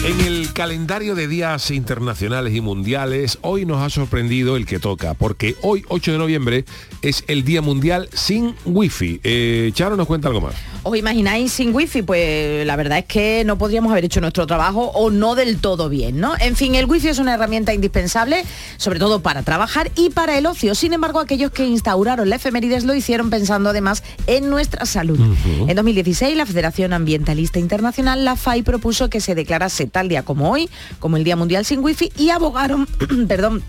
En 0.03 0.19
el 0.21 0.51
calendario 0.51 1.13
de 1.13 1.27
días 1.27 1.69
internacionales 1.69 2.55
y 2.55 2.59
mundiales, 2.59 3.37
hoy 3.43 3.67
nos 3.67 3.83
ha 3.83 3.91
sorprendido 3.91 4.57
el 4.57 4.65
que 4.65 4.79
toca, 4.79 5.13
porque 5.13 5.55
hoy, 5.61 5.85
8 5.87 6.13
de 6.13 6.17
noviembre, 6.17 6.65
es 7.03 7.23
el 7.27 7.43
Día 7.43 7.61
Mundial 7.61 8.09
sin 8.13 8.55
Wi-Fi. 8.65 9.19
Eh, 9.23 9.71
Charo 9.75 9.95
nos 9.95 10.07
cuenta 10.07 10.27
algo 10.27 10.41
más. 10.41 10.55
¿Os 10.87 10.97
imagináis 10.97 11.51
sin 11.51 11.75
wifi? 11.75 12.01
Pues 12.01 12.65
la 12.65 12.77
verdad 12.77 12.99
es 12.99 13.03
que 13.03 13.43
no 13.45 13.57
podríamos 13.57 13.91
haber 13.91 14.05
hecho 14.05 14.21
nuestro 14.21 14.47
trabajo 14.47 14.85
o 14.93 15.09
no 15.09 15.35
del 15.35 15.59
todo 15.59 15.89
bien, 15.89 16.21
¿no? 16.21 16.35
En 16.39 16.55
fin, 16.55 16.75
el 16.75 16.85
wifi 16.85 17.09
es 17.09 17.19
una 17.19 17.33
herramienta 17.33 17.73
indispensable, 17.73 18.45
sobre 18.77 18.97
todo 18.97 19.19
para 19.19 19.43
trabajar 19.43 19.91
y 19.95 20.11
para 20.11 20.37
el 20.37 20.45
ocio. 20.45 20.75
Sin 20.75 20.93
embargo, 20.93 21.19
aquellos 21.19 21.51
que 21.51 21.65
instauraron 21.65 22.29
la 22.29 22.37
efemérides 22.37 22.85
lo 22.85 22.95
hicieron 22.95 23.29
pensando 23.29 23.71
además 23.71 24.01
en 24.27 24.49
nuestra 24.49 24.85
salud. 24.85 25.19
En 25.67 25.75
2016, 25.75 26.37
la 26.37 26.45
Federación 26.45 26.93
Ambientalista 26.93 27.59
Internacional, 27.59 28.23
la 28.23 28.37
FAI, 28.37 28.61
propuso 28.61 29.09
que 29.09 29.19
se 29.19 29.35
declarase 29.35 29.87
tal 29.87 30.07
día 30.07 30.23
como 30.23 30.49
hoy, 30.49 30.69
como 30.99 31.17
el 31.17 31.25
Día 31.25 31.35
Mundial 31.35 31.65
sin 31.65 31.83
wifi, 31.83 32.13
y 32.15 32.29
abogaron, 32.29 32.87
perdón, 33.27 33.61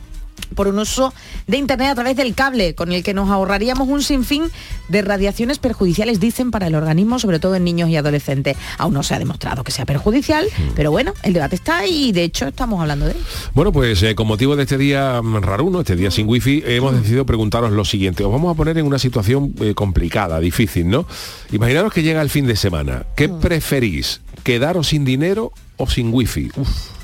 por 0.54 0.68
un 0.68 0.78
uso 0.78 1.12
de 1.46 1.56
Internet 1.56 1.90
a 1.90 1.94
través 1.94 2.16
del 2.16 2.34
cable, 2.34 2.74
con 2.74 2.92
el 2.92 3.02
que 3.02 3.14
nos 3.14 3.30
ahorraríamos 3.30 3.88
un 3.88 4.02
sinfín 4.02 4.44
de 4.88 5.02
radiaciones 5.02 5.58
perjudiciales, 5.58 6.20
dicen, 6.20 6.50
para 6.50 6.66
el 6.66 6.74
organismo, 6.74 7.18
sobre 7.18 7.38
todo 7.38 7.54
en 7.54 7.64
niños 7.64 7.88
y 7.90 7.96
adolescentes. 7.96 8.56
Aún 8.78 8.94
no 8.94 9.02
se 9.02 9.14
ha 9.14 9.18
demostrado 9.18 9.64
que 9.64 9.72
sea 9.72 9.86
perjudicial, 9.86 10.46
pero 10.74 10.90
bueno, 10.90 11.14
el 11.22 11.32
debate 11.32 11.56
está 11.56 11.86
y 11.86 12.12
de 12.12 12.24
hecho 12.24 12.46
estamos 12.48 12.80
hablando 12.80 13.06
de 13.06 13.12
él. 13.12 13.18
Bueno, 13.54 13.72
pues 13.72 14.02
eh, 14.02 14.14
con 14.14 14.26
motivo 14.26 14.56
de 14.56 14.62
este 14.62 14.78
día 14.78 15.20
mm, 15.22 15.42
raruno, 15.42 15.80
este 15.80 15.96
día 15.96 16.10
sin 16.10 16.28
wifi, 16.28 16.62
hemos 16.66 16.94
decidido 16.94 17.26
preguntaros 17.26 17.72
lo 17.72 17.84
siguiente. 17.84 18.24
Os 18.24 18.32
vamos 18.32 18.52
a 18.52 18.56
poner 18.56 18.78
en 18.78 18.86
una 18.86 18.98
situación 18.98 19.54
eh, 19.60 19.74
complicada, 19.74 20.40
difícil, 20.40 20.88
¿no? 20.88 21.06
Imaginaros 21.52 21.92
que 21.92 22.02
llega 22.02 22.22
el 22.22 22.30
fin 22.30 22.46
de 22.46 22.56
semana. 22.56 23.04
¿Qué 23.16 23.28
preferís? 23.28 24.20
¿Quedaros 24.42 24.88
sin 24.88 25.04
dinero 25.04 25.52
o 25.76 25.88
sin 25.88 26.12
wifi? 26.12 26.50
Uf. 26.56 26.97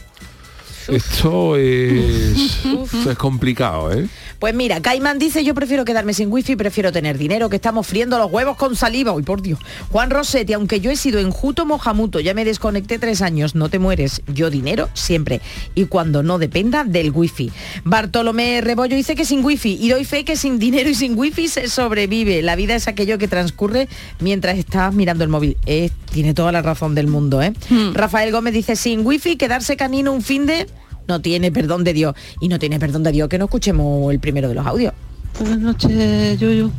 Esto 0.89 1.57
es, 1.57 2.65
esto 2.65 3.11
es 3.11 3.19
complicado, 3.19 3.93
¿eh? 3.93 4.07
Pues 4.45 4.55
mira, 4.55 4.83
Caimán 4.83 5.19
dice, 5.19 5.43
yo 5.43 5.55
prefiero 5.55 5.87
quedarme 5.87 6.13
sin 6.13 6.31
wifi, 6.31 6.55
prefiero 6.55 6.93
tener 6.93 7.17
dinero, 7.17 7.49
que 7.49 7.57
estamos 7.57 7.87
friendo 7.87 8.19
los 8.19 8.31
huevos 8.31 8.59
con 8.59 8.77
saliva. 8.77 9.13
Uy, 9.13 9.23
por 9.23 9.41
Dios. 9.41 9.59
Juan 9.91 10.11
Rossetti, 10.11 10.53
aunque 10.53 10.81
yo 10.81 10.91
he 10.91 10.97
sido 10.97 11.19
enjuto 11.19 11.65
mojamuto, 11.65 12.21
ya 12.21 12.35
me 12.35 12.45
desconecté 12.45 12.99
tres 12.99 13.23
años, 13.23 13.55
no 13.55 13.71
te 13.71 13.79
mueres. 13.79 14.21
Yo 14.27 14.51
dinero 14.51 14.91
siempre. 14.93 15.41
Y 15.75 15.87
cuando 15.87 16.23
no 16.23 16.37
dependa 16.37 16.85
del 16.85 17.11
wifi. 17.11 17.53
Bartolomé 17.85 18.61
Rebollo 18.61 18.95
dice 18.95 19.15
que 19.15 19.25
sin 19.25 19.43
wifi. 19.43 19.79
Y 19.81 19.89
doy 19.89 20.05
fe 20.05 20.27
que 20.27 20.37
sin 20.37 20.59
dinero 20.59 20.91
y 20.91 20.95
sin 20.95 21.19
wifi 21.19 21.49
se 21.49 21.69
sobrevive. 21.69 22.43
La 22.43 22.55
vida 22.55 22.75
es 22.75 22.87
aquello 22.87 23.17
que 23.17 23.29
transcurre 23.29 23.89
mientras 24.21 24.59
estás 24.59 24.93
mirando 24.93 25.25
el 25.25 25.31
móvil. 25.31 25.57
Eh, 25.65 25.89
tiene 26.13 26.35
toda 26.35 26.53
la 26.53 26.61
razón 26.61 26.95
del 26.95 27.07
mundo, 27.07 27.41
¿eh? 27.41 27.55
Rafael 27.95 28.31
Gómez 28.31 28.53
dice, 28.53 28.77
sin 28.77 29.07
wifi, 29.07 29.37
quedarse 29.37 29.79
canino 29.79 30.13
un 30.13 30.21
fin 30.21 30.45
de... 30.45 30.67
No 31.07 31.21
tiene 31.21 31.53
perdón 31.53 31.85
de 31.85 31.93
Dios. 31.93 32.15
Y 32.41 32.49
no 32.49 32.59
tiene 32.59 32.79
perdón 32.79 33.03
de 33.03 33.13
Dios 33.13 33.29
que 33.29 33.39
no 33.39 33.45
escuchemos 33.45 34.13
el 34.13 34.21
primero 34.21 34.49
de 34.49 34.55
los 34.55 34.67
audios. 34.67 34.93
Buenas 35.39 35.59
noches, 35.59 36.39
Yuyu, 36.39 36.71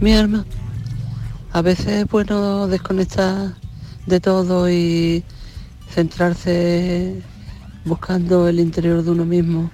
mi 0.00 0.12
alma. 0.12 0.44
A 1.52 1.62
veces 1.62 1.88
es 1.88 2.08
bueno 2.08 2.68
desconectar 2.68 3.54
de 4.06 4.20
todo 4.20 4.70
y 4.70 5.24
centrarse 5.90 7.22
buscando 7.84 8.48
el 8.48 8.60
interior 8.60 9.02
de 9.02 9.10
uno 9.10 9.24
mismo. 9.24 9.70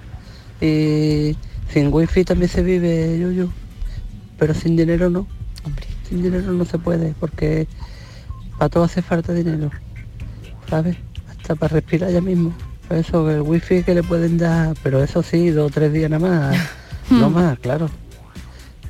Y 0.60 1.36
sin 1.72 1.92
wifi 1.92 2.24
también 2.24 2.48
se 2.48 2.62
vive, 2.62 3.18
yo, 3.18 3.30
yo. 3.30 3.48
Pero 4.38 4.54
sin 4.54 4.76
dinero 4.76 5.10
no. 5.10 5.26
Sin 6.08 6.22
dinero 6.22 6.52
no 6.52 6.64
se 6.64 6.78
puede, 6.78 7.14
porque 7.20 7.66
para 8.58 8.68
todo 8.68 8.84
hace 8.84 9.02
falta 9.02 9.32
dinero. 9.32 9.70
¿Sabes? 10.68 10.96
Hasta 11.28 11.54
para 11.54 11.74
respirar 11.74 12.10
ya 12.10 12.20
mismo. 12.20 12.54
Eso 12.90 13.30
el 13.30 13.40
wifi 13.42 13.82
que 13.82 13.94
le 13.94 14.02
pueden 14.02 14.38
dar, 14.38 14.74
pero 14.82 15.02
eso 15.02 15.22
sí, 15.22 15.50
dos 15.50 15.70
o 15.70 15.74
tres 15.74 15.92
días 15.92 16.10
nada 16.10 16.28
más. 16.28 16.56
no 17.10 17.30
más, 17.30 17.58
claro. 17.58 17.88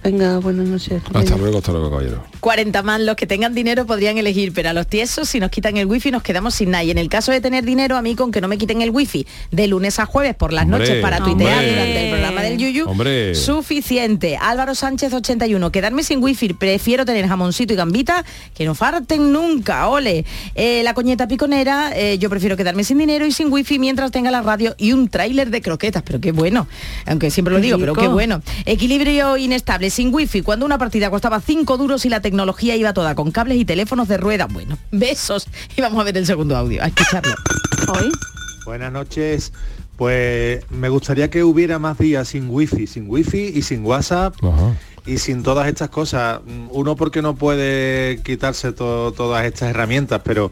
Venga, 0.05 0.37
buenas 0.37 0.69
noches. 0.69 1.03
Hasta 1.15 1.37
luego, 1.39 1.59
hasta 1.59 1.73
luego, 1.73 1.89
caballero. 1.89 2.23
40 2.41 2.83
más 2.83 3.01
los 3.01 3.17
que 3.17 3.27
tengan 3.27 3.55
dinero 3.55 3.87
podrían 3.87 4.19
elegir, 4.19 4.53
pero 4.53 4.69
a 4.69 4.75
los 4.75 4.87
tiesos 4.87 5.31
si 5.31 5.41
nos 5.41 5.49
quitan 5.49 5.79
el 5.79 5.87
wifi 5.87 6.11
nos 6.11 6.23
quedamos 6.23 6.55
sin 6.55 6.73
nada. 6.73 6.85
Y 6.85 6.91
en 6.91 6.99
el 6.99 7.09
caso 7.09 7.33
de 7.33 7.41
tener 7.41 7.65
dinero, 7.65 7.97
a 7.97 8.03
mí 8.03 8.15
con 8.15 8.31
que 8.31 8.43
no 8.43 8.47
me 8.49 8.59
quiten 8.59 8.83
el 8.83 8.91
wifi 8.91 9.27
de 9.51 9.67
lunes 9.67 9.99
a 9.99 10.05
jueves 10.05 10.35
por 10.35 10.53
las 10.53 10.65
Hombre, 10.65 10.81
noches 10.81 11.01
para 11.01 11.21
tuitear 11.25 11.55
hombre. 11.55 11.71
durante 11.71 12.05
el 12.05 12.11
programa 12.11 12.43
del 12.43 12.59
Yuyu, 12.59 12.87
Hombre. 12.87 13.35
suficiente. 13.35 14.37
Álvaro 14.39 14.75
Sánchez 14.75 15.15
81, 15.15 15.73
quedarme 15.73 16.03
sin 16.03 16.23
wifi, 16.23 16.53
prefiero 16.53 17.07
tener 17.07 17.27
jamoncito 17.27 17.73
y 17.73 17.77
gambita 17.77 18.27
que 18.55 18.67
no 18.67 18.75
farten 18.75 19.33
nunca, 19.33 19.89
ole. 19.89 20.27
Eh, 20.55 20.83
la 20.85 20.93
coñeta 20.93 21.27
piconera, 21.29 21.93
eh, 21.97 22.19
yo 22.19 22.29
prefiero 22.29 22.59
quedarme 22.59 22.85
sin 22.85 22.99
dinero 22.99 23.25
y 23.25 23.33
sin 23.33 23.51
wifi 23.51 23.79
mientras 23.79 24.11
tenga 24.11 24.31
la 24.31 24.43
radio 24.43 24.75
y 24.77 24.93
un 24.93 25.09
tráiler 25.09 25.49
de 25.49 25.63
croquetas, 25.63 26.03
pero 26.03 26.21
qué 26.21 26.31
bueno, 26.33 26.69
aunque 27.07 27.31
siempre 27.31 27.55
lo 27.55 27.61
digo, 27.61 27.79
pero 27.79 27.95
qué 27.95 28.07
bueno. 28.09 28.43
Equilibrio 28.67 29.39
inestable, 29.39 29.94
sin 29.95 30.13
wifi, 30.15 30.43
cuando 30.43 30.67
una 30.67 30.77
partida 30.77 31.09
costaba 31.11 31.41
5 31.41 31.77
duros 31.79 32.05
y 32.05 32.09
la 32.09 32.21
tecnología 32.21 32.75
iba 32.77 32.93
toda 32.93 33.15
con 33.15 33.31
cables 33.31 33.59
y 33.59 33.65
teléfonos 33.65 34.09
de 34.09 34.17
rueda. 34.17 34.47
Bueno, 34.47 34.77
besos. 34.91 35.47
Y 35.77 35.81
vamos 35.81 36.01
a 36.01 36.05
ver 36.05 36.17
el 36.17 36.27
segundo 36.27 36.57
audio, 36.57 36.83
a 36.83 36.87
escucharlo. 36.87 37.35
Hoy. 37.89 38.11
Buenas 38.67 38.93
noches. 38.93 39.53
Pues 39.97 40.69
me 40.71 40.89
gustaría 40.89 41.31
que 41.31 41.45
hubiera 41.45 41.79
más 41.79 41.97
días 41.99 42.27
sin 42.29 42.49
wifi, 42.51 42.87
sin 42.89 43.09
wifi 43.09 43.53
y 43.55 43.63
sin 43.63 43.85
WhatsApp 43.87 44.35
y 45.07 45.19
sin 45.19 45.45
todas 45.45 45.69
estas 45.69 45.91
cosas. 45.91 46.41
Uno 46.71 46.97
porque 46.97 47.23
no 47.23 47.37
puede 47.37 48.21
quitarse 48.25 48.73
to- 48.73 49.13
todas 49.17 49.45
estas 49.45 49.71
herramientas, 49.71 50.23
pero 50.25 50.51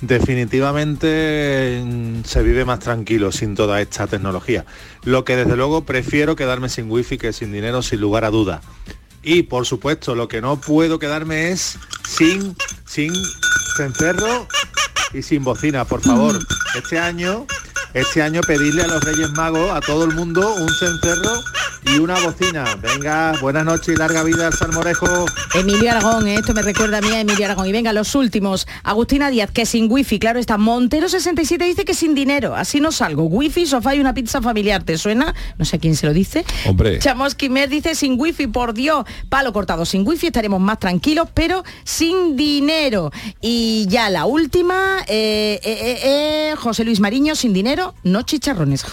definitivamente 0.00 1.82
mm, 1.84 2.24
se 2.24 2.42
vive 2.42 2.64
más 2.64 2.78
tranquilo 2.78 3.30
sin 3.32 3.54
toda 3.54 3.80
esta 3.80 4.06
tecnología. 4.06 4.64
Lo 5.08 5.24
que 5.24 5.36
desde 5.36 5.56
luego 5.56 5.86
prefiero 5.86 6.36
quedarme 6.36 6.68
sin 6.68 6.90
wifi 6.90 7.16
que 7.16 7.32
sin 7.32 7.50
dinero, 7.50 7.80
sin 7.80 7.98
lugar 7.98 8.26
a 8.26 8.30
duda. 8.30 8.60
Y 9.22 9.44
por 9.44 9.64
supuesto, 9.64 10.14
lo 10.14 10.28
que 10.28 10.42
no 10.42 10.60
puedo 10.60 10.98
quedarme 10.98 11.50
es 11.50 11.78
sin, 12.06 12.54
sin 12.84 13.14
cencerro 13.78 14.46
y 15.14 15.22
sin 15.22 15.44
bocina, 15.44 15.86
por 15.86 16.02
favor. 16.02 16.38
Este 16.76 16.98
año, 16.98 17.46
este 17.94 18.20
año 18.20 18.42
pedirle 18.42 18.82
a 18.82 18.86
los 18.86 19.02
Reyes 19.02 19.30
Magos, 19.30 19.70
a 19.70 19.80
todo 19.80 20.04
el 20.04 20.14
mundo, 20.14 20.46
un 20.54 20.68
cencerro 20.78 21.40
y 21.94 21.98
una 21.98 22.18
bocina. 22.20 22.64
Venga, 22.80 23.34
buenas 23.40 23.64
noches 23.64 23.88
y 23.88 23.96
larga 23.96 24.22
vida 24.22 24.46
al 24.48 24.52
salmorejo. 24.52 25.26
Emilio 25.54 25.90
Aragón, 25.90 26.26
¿eh? 26.28 26.36
esto 26.36 26.54
me 26.54 26.62
recuerda 26.62 26.98
a 26.98 27.00
mí 27.00 27.08
a 27.08 27.20
Emilio 27.20 27.44
Aragón. 27.44 27.66
Y 27.66 27.72
venga, 27.72 27.92
los 27.92 28.14
últimos. 28.14 28.66
Agustina 28.82 29.30
Díaz, 29.30 29.50
que 29.50 29.66
sin 29.66 29.90
wifi, 29.90 30.18
claro 30.18 30.38
está. 30.38 30.58
Montero 30.58 31.08
67 31.08 31.64
dice 31.64 31.84
que 31.84 31.94
sin 31.94 32.14
dinero. 32.14 32.54
Así 32.54 32.80
no 32.80 32.92
salgo. 32.92 33.24
Wifi, 33.24 33.66
sofá 33.66 33.94
y 33.94 34.00
una 34.00 34.14
pizza 34.14 34.42
familiar. 34.42 34.82
¿Te 34.82 34.98
suena? 34.98 35.34
No 35.56 35.64
sé 35.64 35.76
a 35.76 35.78
quién 35.78 35.96
se 35.96 36.06
lo 36.06 36.12
dice. 36.12 36.44
Hombre. 36.66 36.98
Chamos 36.98 37.34
Quimer 37.34 37.68
dice 37.68 37.94
sin 37.94 38.18
wifi, 38.18 38.46
por 38.46 38.74
Dios. 38.74 39.04
Palo 39.28 39.52
cortado 39.52 39.84
sin 39.84 40.06
wifi, 40.06 40.26
estaremos 40.28 40.60
más 40.60 40.78
tranquilos, 40.78 41.28
pero 41.32 41.64
sin 41.84 42.36
dinero. 42.36 43.10
Y 43.40 43.86
ya 43.88 44.10
la 44.10 44.26
última, 44.26 44.98
eh, 45.06 45.60
eh, 45.62 45.78
eh, 45.80 46.00
eh, 46.02 46.54
José 46.56 46.84
Luis 46.84 47.00
Mariño, 47.00 47.34
sin 47.34 47.52
dinero, 47.52 47.94
no 48.02 48.22
chicharrones. 48.22 48.84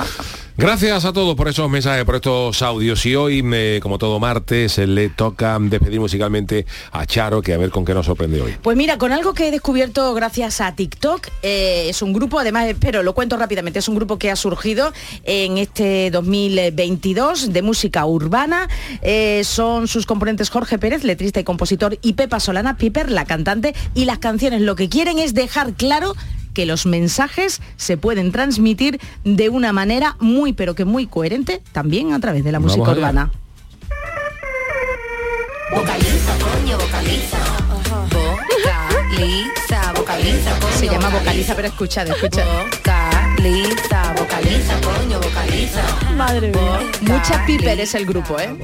Gracias 0.58 1.04
a 1.04 1.12
todos 1.12 1.36
por 1.36 1.50
esos 1.50 1.70
mensajes, 1.70 2.06
por 2.06 2.16
estos 2.16 2.62
audios. 2.62 2.85
Y 3.06 3.16
hoy, 3.16 3.42
me- 3.42 3.80
como 3.82 3.98
todo 3.98 4.20
martes, 4.20 4.78
le 4.78 5.10
toca 5.10 5.58
despedir 5.60 6.00
musicalmente 6.00 6.66
a 6.92 7.06
Charo, 7.06 7.42
que 7.42 7.54
a 7.54 7.58
ver 7.58 7.72
con 7.72 7.84
qué 7.86 7.94
nos 7.94 8.06
sorprende 8.06 8.42
hoy. 8.42 8.56
Pues 8.62 8.78
mira, 8.78 8.98
con 8.98 9.12
algo 9.12 9.34
que 9.34 9.48
he 9.48 9.52
descubierto 9.52 10.14
gracias 10.14 10.62
a 10.62 10.76
TikTok, 10.76 11.28
eh, 11.42 11.88
es 11.90 12.02
un 12.02 12.14
grupo, 12.14 12.40
además, 12.40 12.68
pero 12.80 13.02
lo 13.02 13.14
cuento 13.16 13.38
rápidamente, 13.38 13.80
es 13.80 13.88
un 13.88 13.96
grupo 13.96 14.20
que 14.20 14.30
ha 14.30 14.36
surgido 14.36 14.94
en 15.24 15.58
este 15.58 16.12
2022 16.12 17.52
de 17.54 17.62
música 17.62 18.06
urbana. 18.06 18.68
Eh, 19.02 19.42
son 19.44 19.88
sus 19.88 20.06
componentes 20.06 20.50
Jorge 20.50 20.78
Pérez, 20.78 21.04
letrista 21.04 21.40
y 21.40 21.44
compositor, 21.44 21.98
y 22.02 22.14
Pepa 22.14 22.40
Solana, 22.40 22.78
Piper, 22.78 23.10
la 23.10 23.26
cantante, 23.26 23.74
y 23.94 24.06
las 24.06 24.20
canciones 24.20 24.62
lo 24.62 24.76
que 24.76 24.90
quieren 24.90 25.18
es 25.20 25.34
dejar 25.34 25.74
claro 25.74 26.14
que 26.56 26.66
los 26.66 26.88
mensajes 26.88 27.62
se 27.78 27.98
pueden 27.98 28.32
transmitir 28.32 29.00
de 29.24 29.50
una 29.50 29.74
manera 29.74 30.16
muy, 30.20 30.54
pero 30.54 30.74
que 30.74 30.86
muy 30.86 31.06
coherente, 31.06 31.62
también 31.72 32.14
a 32.14 32.20
través 32.20 32.44
de 32.44 32.52
la 32.52 32.58
Vamos 32.58 32.76
música 32.76 32.98
urbana. 32.98 33.32
Vocaliza, 35.72 36.34
coño, 36.40 36.78
vocaliza. 36.80 37.38
Vocaliza, 39.14 39.94
vocaliza, 39.94 40.60
coño. 40.60 40.78
Se 40.78 40.88
llama 40.88 41.10
vocaliza, 41.10 41.56
pero 41.56 41.68
escuchad, 41.68 42.08
escuchad. 42.08 42.46
Vocaliza, 42.48 44.14
vocaliza, 44.18 44.82
coño, 44.82 45.20
vocaliza. 45.20 45.82
Madre 46.16 46.52
mía. 46.52 46.80
Mucha 47.02 47.46
Piper 47.46 47.80
es 47.80 47.94
el 47.94 48.06
grupo, 48.06 48.40
¿eh? 48.40 48.56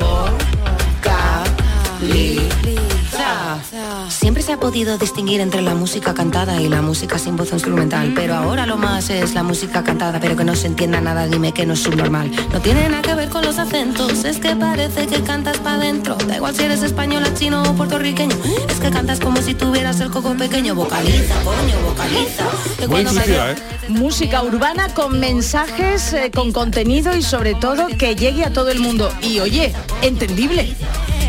Siempre 4.10 4.43
se 4.43 4.54
ha 4.54 4.58
podido 4.60 4.97
distinguir 4.97 5.41
entre 5.41 5.62
la 5.62 5.74
música 5.76 6.14
cantada 6.14 6.62
y 6.62 6.70
la 6.70 6.82
música 6.82 7.18
sin 7.18 7.36
voz 7.36 7.52
instrumental, 7.52 8.12
pero 8.16 8.36
ahora 8.36 8.66
lo 8.66 8.78
más 8.78 9.10
es 9.10 9.34
la 9.34 9.43
música 9.43 9.84
cantada, 9.84 10.20
pero 10.20 10.36
que 10.36 10.43
no 10.43 10.56
se 10.56 10.68
entienda 10.68 11.02
nada, 11.02 11.28
dime 11.28 11.54
que 11.54 11.66
no 11.66 11.74
es 11.74 11.84
subnormal. 11.84 12.32
No 12.52 12.60
tiene 12.62 12.88
nada 12.89 13.02
que 13.02 13.14
ver 13.16 13.30
con 13.30 13.43
los 13.45 13.58
acentos, 13.58 14.24
es 14.26 14.38
que 14.39 14.56
parece 14.56 15.08
que 15.08 15.22
cantas 15.22 15.58
para 15.60 15.76
adentro. 15.78 16.16
Da 16.28 16.36
igual 16.38 16.56
si 16.56 16.64
eres 16.64 16.84
española, 16.84 17.34
chino 17.34 17.64
o 17.64 17.74
puertorriqueño, 17.74 18.36
es 18.70 18.80
que 18.80 18.89
cantas 18.89 19.20
como 19.20 19.41
si 19.41 19.54
tuvieras 19.54 19.99
el 19.99 20.10
coco 20.12 20.34
pequeño. 20.36 20.76
Vocaliza, 20.76 21.36
coño, 21.43 21.80
vocaliza. 21.86 22.45
Que 22.78 22.88
Muy 22.88 23.04
cuando 23.04 23.12
intuitiva, 23.22 23.45
me- 23.45 23.52
¿eh? 23.52 23.56
Música 23.89 24.43
urbana 24.43 24.93
con 24.93 25.20
mensajes, 25.20 26.14
eh, 26.14 26.32
con 26.34 26.52
contenido 26.52 27.16
y 27.16 27.22
sobre 27.24 27.56
todo 27.56 27.88
que 27.88 28.16
llegue 28.16 28.45
a 28.45 28.54
todo 28.54 28.70
el 28.70 28.80
mundo. 28.80 29.12
Y 29.22 29.39
oye, 29.39 29.74
entendible. 30.02 30.76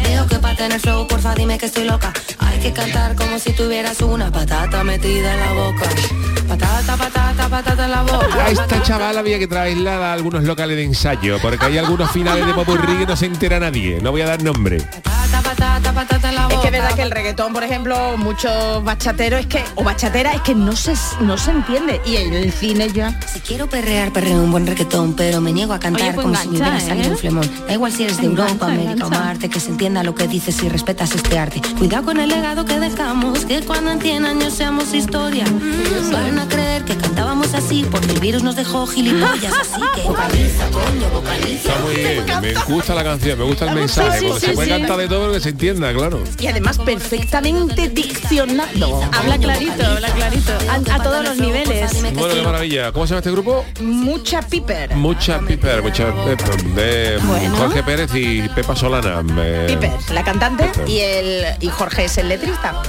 Veo 0.05 0.27
que 0.27 0.39
para 0.39 0.57
tener 0.57 0.81
flow, 0.81 1.07
porfa 1.07 1.35
dime 1.35 1.59
que 1.59 1.67
estoy 1.67 1.85
loca. 1.85 2.13
Hay 2.39 2.59
que 2.61 2.73
cantar 2.73 3.15
como 3.17 3.39
si 3.39 3.53
tuvieras 3.53 4.01
una 4.01 4.31
patata 4.31 4.85
metida 4.85 5.35
en 5.35 5.41
la 5.41 5.53
boca. 5.53 5.89
Patata, 6.49 6.97
patata, 6.97 7.49
patata 7.49 7.85
en 7.85 7.91
la 7.91 8.03
boca. 8.03 8.45
A 8.45 8.51
esta 8.51 8.83
chavala 8.83 9.21
había 9.21 9.39
que 9.39 9.47
traerla 9.47 10.11
a 10.11 10.13
algunos 10.13 10.45
locales 10.45 10.77
de 10.77 10.85
ensayo, 10.85 11.39
porque 11.41 11.65
hay 11.65 11.79
algunos 11.79 12.11
finales 12.11 12.47
de 12.47 12.53
popurrí 12.55 12.99
que 12.99 13.07
no 13.07 13.17
se 13.17 13.27
entera 13.27 13.59
nadie. 13.61 14.01
No 14.03 14.11
voy 14.11 14.21
a 14.23 14.27
dar 14.27 14.43
nombre. 14.43 14.79
Patata, 14.79 15.22
patata, 15.63 15.93
patata 15.93 16.29
en 16.29 16.35
la 16.35 16.43
boca. 16.45 16.55
Es 16.55 16.61
que 16.61 16.67
es 16.67 16.73
verdad 16.73 16.95
que 16.95 17.03
el 17.03 17.11
reggaetón, 17.11 17.53
por 17.53 17.63
ejemplo, 17.63 18.17
muchos 18.17 18.83
bachateros 18.85 19.41
es 19.41 19.47
que, 19.47 19.65
o 19.77 19.85
bachatera, 19.85 20.33
es 20.33 20.41
que 20.41 20.55
no 20.55 20.75
se, 20.75 20.95
no 21.21 21.39
se 21.39 21.53
entiende. 21.53 22.01
Y 22.05 22.17
en 22.17 22.35
el 22.35 22.53
cine 22.53 22.91
ya. 22.93 23.19
Si 23.27 23.41
quiero 23.41 23.69
perrear, 23.69 24.13
perreo 24.13 24.43
un 24.43 24.51
buen 24.51 24.67
reggaetón, 24.67 25.15
pero 25.15 25.41
me 25.41 25.53
niego 25.53 25.73
a 25.73 25.79
cantar 25.79 26.03
Oye, 26.03 26.13
pues 26.15 26.25
como 26.25 26.37
si 26.37 26.49
me 26.49 26.57
hubiera 26.57 26.69
engancha, 26.69 26.87
salido 26.89 27.09
¿eh? 27.09 27.13
un 27.13 27.19
flemón. 27.19 27.51
Da 27.67 27.75
igual 27.75 27.93
si 27.93 28.05
eres 28.05 28.17
de 28.19 28.27
Engancha, 28.27 28.53
Europa, 28.53 28.73
América 28.73 29.07
o. 29.07 29.11
Marte, 29.11 29.49
que 29.49 29.61
se 29.61 29.71
entienda 29.71 30.03
lo 30.03 30.15
que 30.15 30.27
dices 30.27 30.63
y 30.63 30.69
respetas 30.69 31.15
este 31.15 31.39
arte. 31.39 31.61
Cuidado 31.79 32.05
con 32.05 32.19
el 32.19 32.29
legado 32.29 32.65
que 32.65 32.79
dejamos, 32.81 33.45
que 33.45 33.61
cuando 33.61 33.91
en 33.93 34.01
100 34.01 34.27
años 34.27 34.55
seamos 34.55 34.93
historia. 34.93 35.45
Van 36.13 36.39
a 36.39 36.49
creer 36.49 36.85
que 36.85 36.97
cantábamos 36.97 37.55
así, 37.55 37.87
porque 37.91 38.13
el 38.13 38.21
virus 38.21 38.43
nos 38.43 38.57
dejó 38.57 38.87
gilipollas, 38.87 39.53
así 39.53 39.81
que 39.95 40.03
vocaliza, 40.09 40.71
coño, 40.71 41.09
vocaliza. 41.13 41.73
Está 41.73 41.81
muy 41.81 41.95
bien, 41.95 42.25
me 42.41 42.75
gusta 42.75 42.95
la 42.95 43.05
canción, 43.05 43.39
me 43.39 43.45
gusta 43.45 43.67
el 43.67 43.75
mensaje, 43.75 44.19
sí, 44.19 44.27
porque 44.27 44.41
sí, 44.41 44.47
se 44.47 44.53
puede 44.55 44.75
sí. 44.75 44.81
cantar 44.81 44.97
de 44.99 45.09
todo 45.09 45.29
lo 45.29 45.33
que 45.33 45.41
se 45.41 45.52
entienda, 45.53 45.93
claro. 45.93 46.23
Y 46.39 46.47
además 46.49 46.79
perfectamente 46.79 47.89
diccionado. 47.89 49.03
Habla 49.13 49.39
clarito, 49.39 49.85
habla 49.87 50.09
clarito. 50.11 50.53
A, 50.69 50.95
a 50.95 51.03
todos 51.03 51.25
los 51.25 51.37
niveles. 51.37 52.03
Bueno, 52.15 52.35
qué 52.35 52.43
maravilla. 52.43 52.93
¿Cómo 52.93 53.07
se 53.07 53.11
llama 53.11 53.19
este 53.21 53.31
grupo? 53.31 53.65
Mucha 53.81 54.43
piper. 54.43 54.95
Mucha 54.97 55.39
Piper, 55.41 55.83
mucha 55.83 56.07
Piper, 56.25 56.63
de 56.75 57.19
Bueno. 57.27 57.57
Jorge 57.57 57.83
Pérez 57.83 58.11
y 58.15 58.49
Pepa 58.49 58.75
Solana. 58.77 59.23
eh, 59.39 59.67
Piper, 59.69 59.93
la 60.13 60.25
cantante, 60.25 60.65
Piper. 60.65 60.89
y 60.89 60.99
el 61.01 61.45
y 61.61 61.69
Jorge 61.69 62.05
es 62.07 62.19
el 62.19 62.29
letrista. 62.29 62.83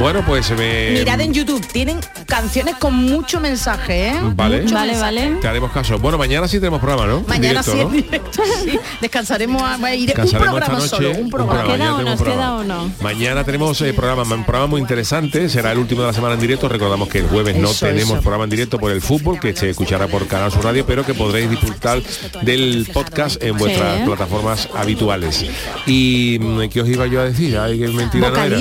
Bueno, 0.00 0.24
pues 0.26 0.50
me... 0.52 0.92
Mirad 0.92 1.20
en 1.20 1.34
YouTube, 1.34 1.64
tienen 1.70 2.00
canciones 2.26 2.76
con 2.76 2.94
mucho 2.94 3.38
mensaje, 3.38 4.08
¿eh? 4.08 4.14
Vale. 4.34 4.62
Mucho 4.62 4.74
Vale, 4.74 4.92
mensaje. 4.92 5.14
vale. 5.26 5.36
Te 5.42 5.46
haremos 5.48 5.70
caso. 5.72 5.98
Bueno, 5.98 6.16
mañana 6.16 6.48
sí 6.48 6.58
tenemos 6.58 6.80
programa, 6.80 7.06
¿no? 7.06 7.20
Mañana 7.28 7.60
directo, 7.62 7.72
sí, 7.72 7.78
¿no? 7.78 7.82
en 7.88 7.92
directo, 7.92 8.42
sí. 8.64 8.78
Descansaremos, 9.02 9.60
a, 9.62 9.76
iré 9.94 10.00
un 10.00 10.06
Descansaremos 10.06 10.48
programa 10.48 10.78
esta 10.84 10.96
solo, 10.96 11.08
noche, 11.10 11.20
un 11.20 11.30
programa. 11.30 11.62
mañana 11.64 11.76
¿Queda 11.76 11.92
o 11.92 12.16
programa. 12.16 12.32
¿Queda 12.34 12.54
o 12.54 12.64
no? 12.64 12.92
Mañana 13.02 13.44
tenemos 13.44 13.80
eh, 13.82 13.92
programa, 13.92 14.22
un 14.22 14.44
programa 14.44 14.66
muy 14.68 14.80
interesante, 14.80 15.50
será 15.50 15.72
el 15.72 15.78
último 15.78 16.00
de 16.00 16.06
la 16.06 16.12
semana 16.14 16.32
en 16.34 16.40
directo. 16.40 16.66
Recordamos 16.70 17.08
que 17.10 17.18
el 17.18 17.26
jueves 17.28 17.56
no 17.56 17.68
tenemos 17.70 18.12
eso. 18.14 18.20
programa 18.22 18.44
en 18.44 18.50
directo 18.50 18.78
por 18.78 18.92
el 18.92 19.02
fútbol, 19.02 19.38
que 19.38 19.54
se 19.54 19.68
escuchará 19.68 20.08
por 20.08 20.26
Canal 20.26 20.50
Sur 20.50 20.64
Radio, 20.64 20.86
pero 20.86 21.04
que 21.04 21.12
podréis 21.12 21.50
disfrutar 21.50 22.00
del 22.40 22.88
podcast 22.90 23.42
en 23.42 23.58
vuestras 23.58 23.98
Sí. 23.98 24.06
plataformas 24.06 24.68
habituales. 24.74 25.44
Y 25.86 26.38
mm, 26.40 26.68
¿qué 26.70 26.80
os 26.80 26.88
iba 26.88 27.06
yo 27.06 27.20
a 27.20 27.24
decir? 27.24 27.58
Ay, 27.58 27.78
que 27.78 27.88
mentira 27.88 28.30
no 28.30 28.42
era. 28.42 28.58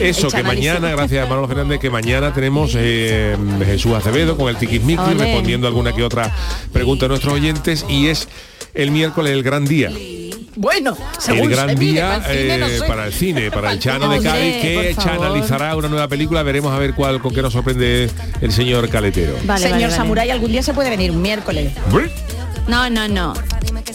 Eso, 0.00 0.28
Echa 0.28 0.38
que 0.38 0.42
mañana 0.44 0.77
mañana, 0.80 0.96
gracias 0.96 1.26
a 1.26 1.28
Manolo 1.28 1.48
Fernández, 1.48 1.80
que 1.80 1.90
mañana 1.90 2.32
tenemos 2.32 2.72
eh, 2.76 3.36
Jesús 3.64 3.94
Acevedo 3.94 4.36
con 4.36 4.48
el 4.48 4.56
Tiquismiqui 4.56 5.14
respondiendo 5.14 5.66
alguna 5.66 5.92
que 5.92 6.04
otra 6.04 6.32
pregunta 6.72 7.06
de 7.06 7.08
nuestros 7.08 7.34
oyentes 7.34 7.84
y 7.88 8.06
es 8.06 8.28
el 8.74 8.92
miércoles 8.92 9.32
el 9.32 9.42
gran 9.42 9.64
día. 9.64 9.90
Bueno, 10.54 10.96
según 11.18 11.44
el 11.44 11.50
gran 11.50 11.70
se 11.70 11.76
mire, 11.76 11.92
día 11.92 12.20
para 12.20 12.26
el 12.32 12.32
cine, 12.38 12.58
no 12.58 12.66
eh, 12.66 12.78
sé. 12.78 12.86
para 12.86 13.06
el 13.06 13.12
cine, 13.12 13.50
para 13.50 13.72
el 13.72 13.78
Chano 13.80 14.08
de 14.08 14.20
Cádiz, 14.20 14.56
que 14.60 14.94
chanalizará 14.96 15.74
una 15.74 15.88
nueva 15.88 16.06
película. 16.06 16.42
Veremos 16.44 16.72
a 16.72 16.78
ver 16.78 16.94
cuál 16.94 17.20
con 17.20 17.34
qué 17.34 17.42
nos 17.42 17.52
sorprende 17.52 18.08
el 18.40 18.52
señor 18.52 18.88
Caletero. 18.88 19.34
Señor 19.56 19.90
Samurai, 19.90 20.30
algún 20.30 20.52
día 20.52 20.62
se 20.62 20.74
puede 20.74 20.90
venir 20.90 21.10
un 21.10 21.22
miércoles. 21.22 21.72
No, 22.68 22.88
no, 22.90 23.08
no. 23.08 23.34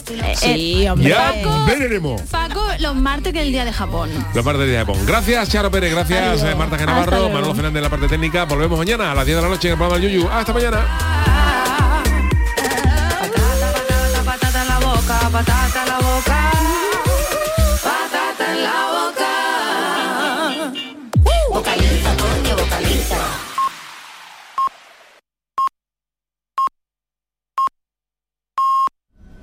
Eh, 0.06 0.34
sí, 0.36 0.82
eh, 0.82 0.90
hombre. 0.90 1.08
Ya 1.08 1.32
Paco, 1.42 1.64
veremos. 1.66 2.22
Paco, 2.22 2.62
los 2.80 2.96
martes 2.96 3.32
que 3.32 3.42
el 3.42 3.52
día 3.52 3.64
de 3.64 3.72
Japón. 3.72 4.10
Los 4.34 4.44
martes 4.44 4.60
del 4.60 4.70
día 4.70 4.80
de 4.80 4.84
Japón. 4.84 5.06
Gracias, 5.06 5.48
Charo 5.48 5.70
Pérez. 5.70 5.92
Gracias, 5.92 6.42
eh, 6.42 6.54
Marta 6.54 6.76
Genavarro, 6.76 7.30
Manuel 7.30 7.54
Fernández 7.54 7.74
de 7.74 7.80
la 7.80 7.90
parte 7.90 8.08
técnica. 8.08 8.44
Volvemos 8.44 8.76
mañana 8.76 9.12
a 9.12 9.14
las 9.14 9.24
10 9.24 9.36
de 9.36 9.42
la 9.42 9.48
noche 9.48 9.68
en 9.68 9.72
el 9.72 9.78
programa 9.78 10.00
del 10.00 10.12
Yuyu. 10.12 10.28
Hasta 10.28 10.52
mañana. 10.52 11.24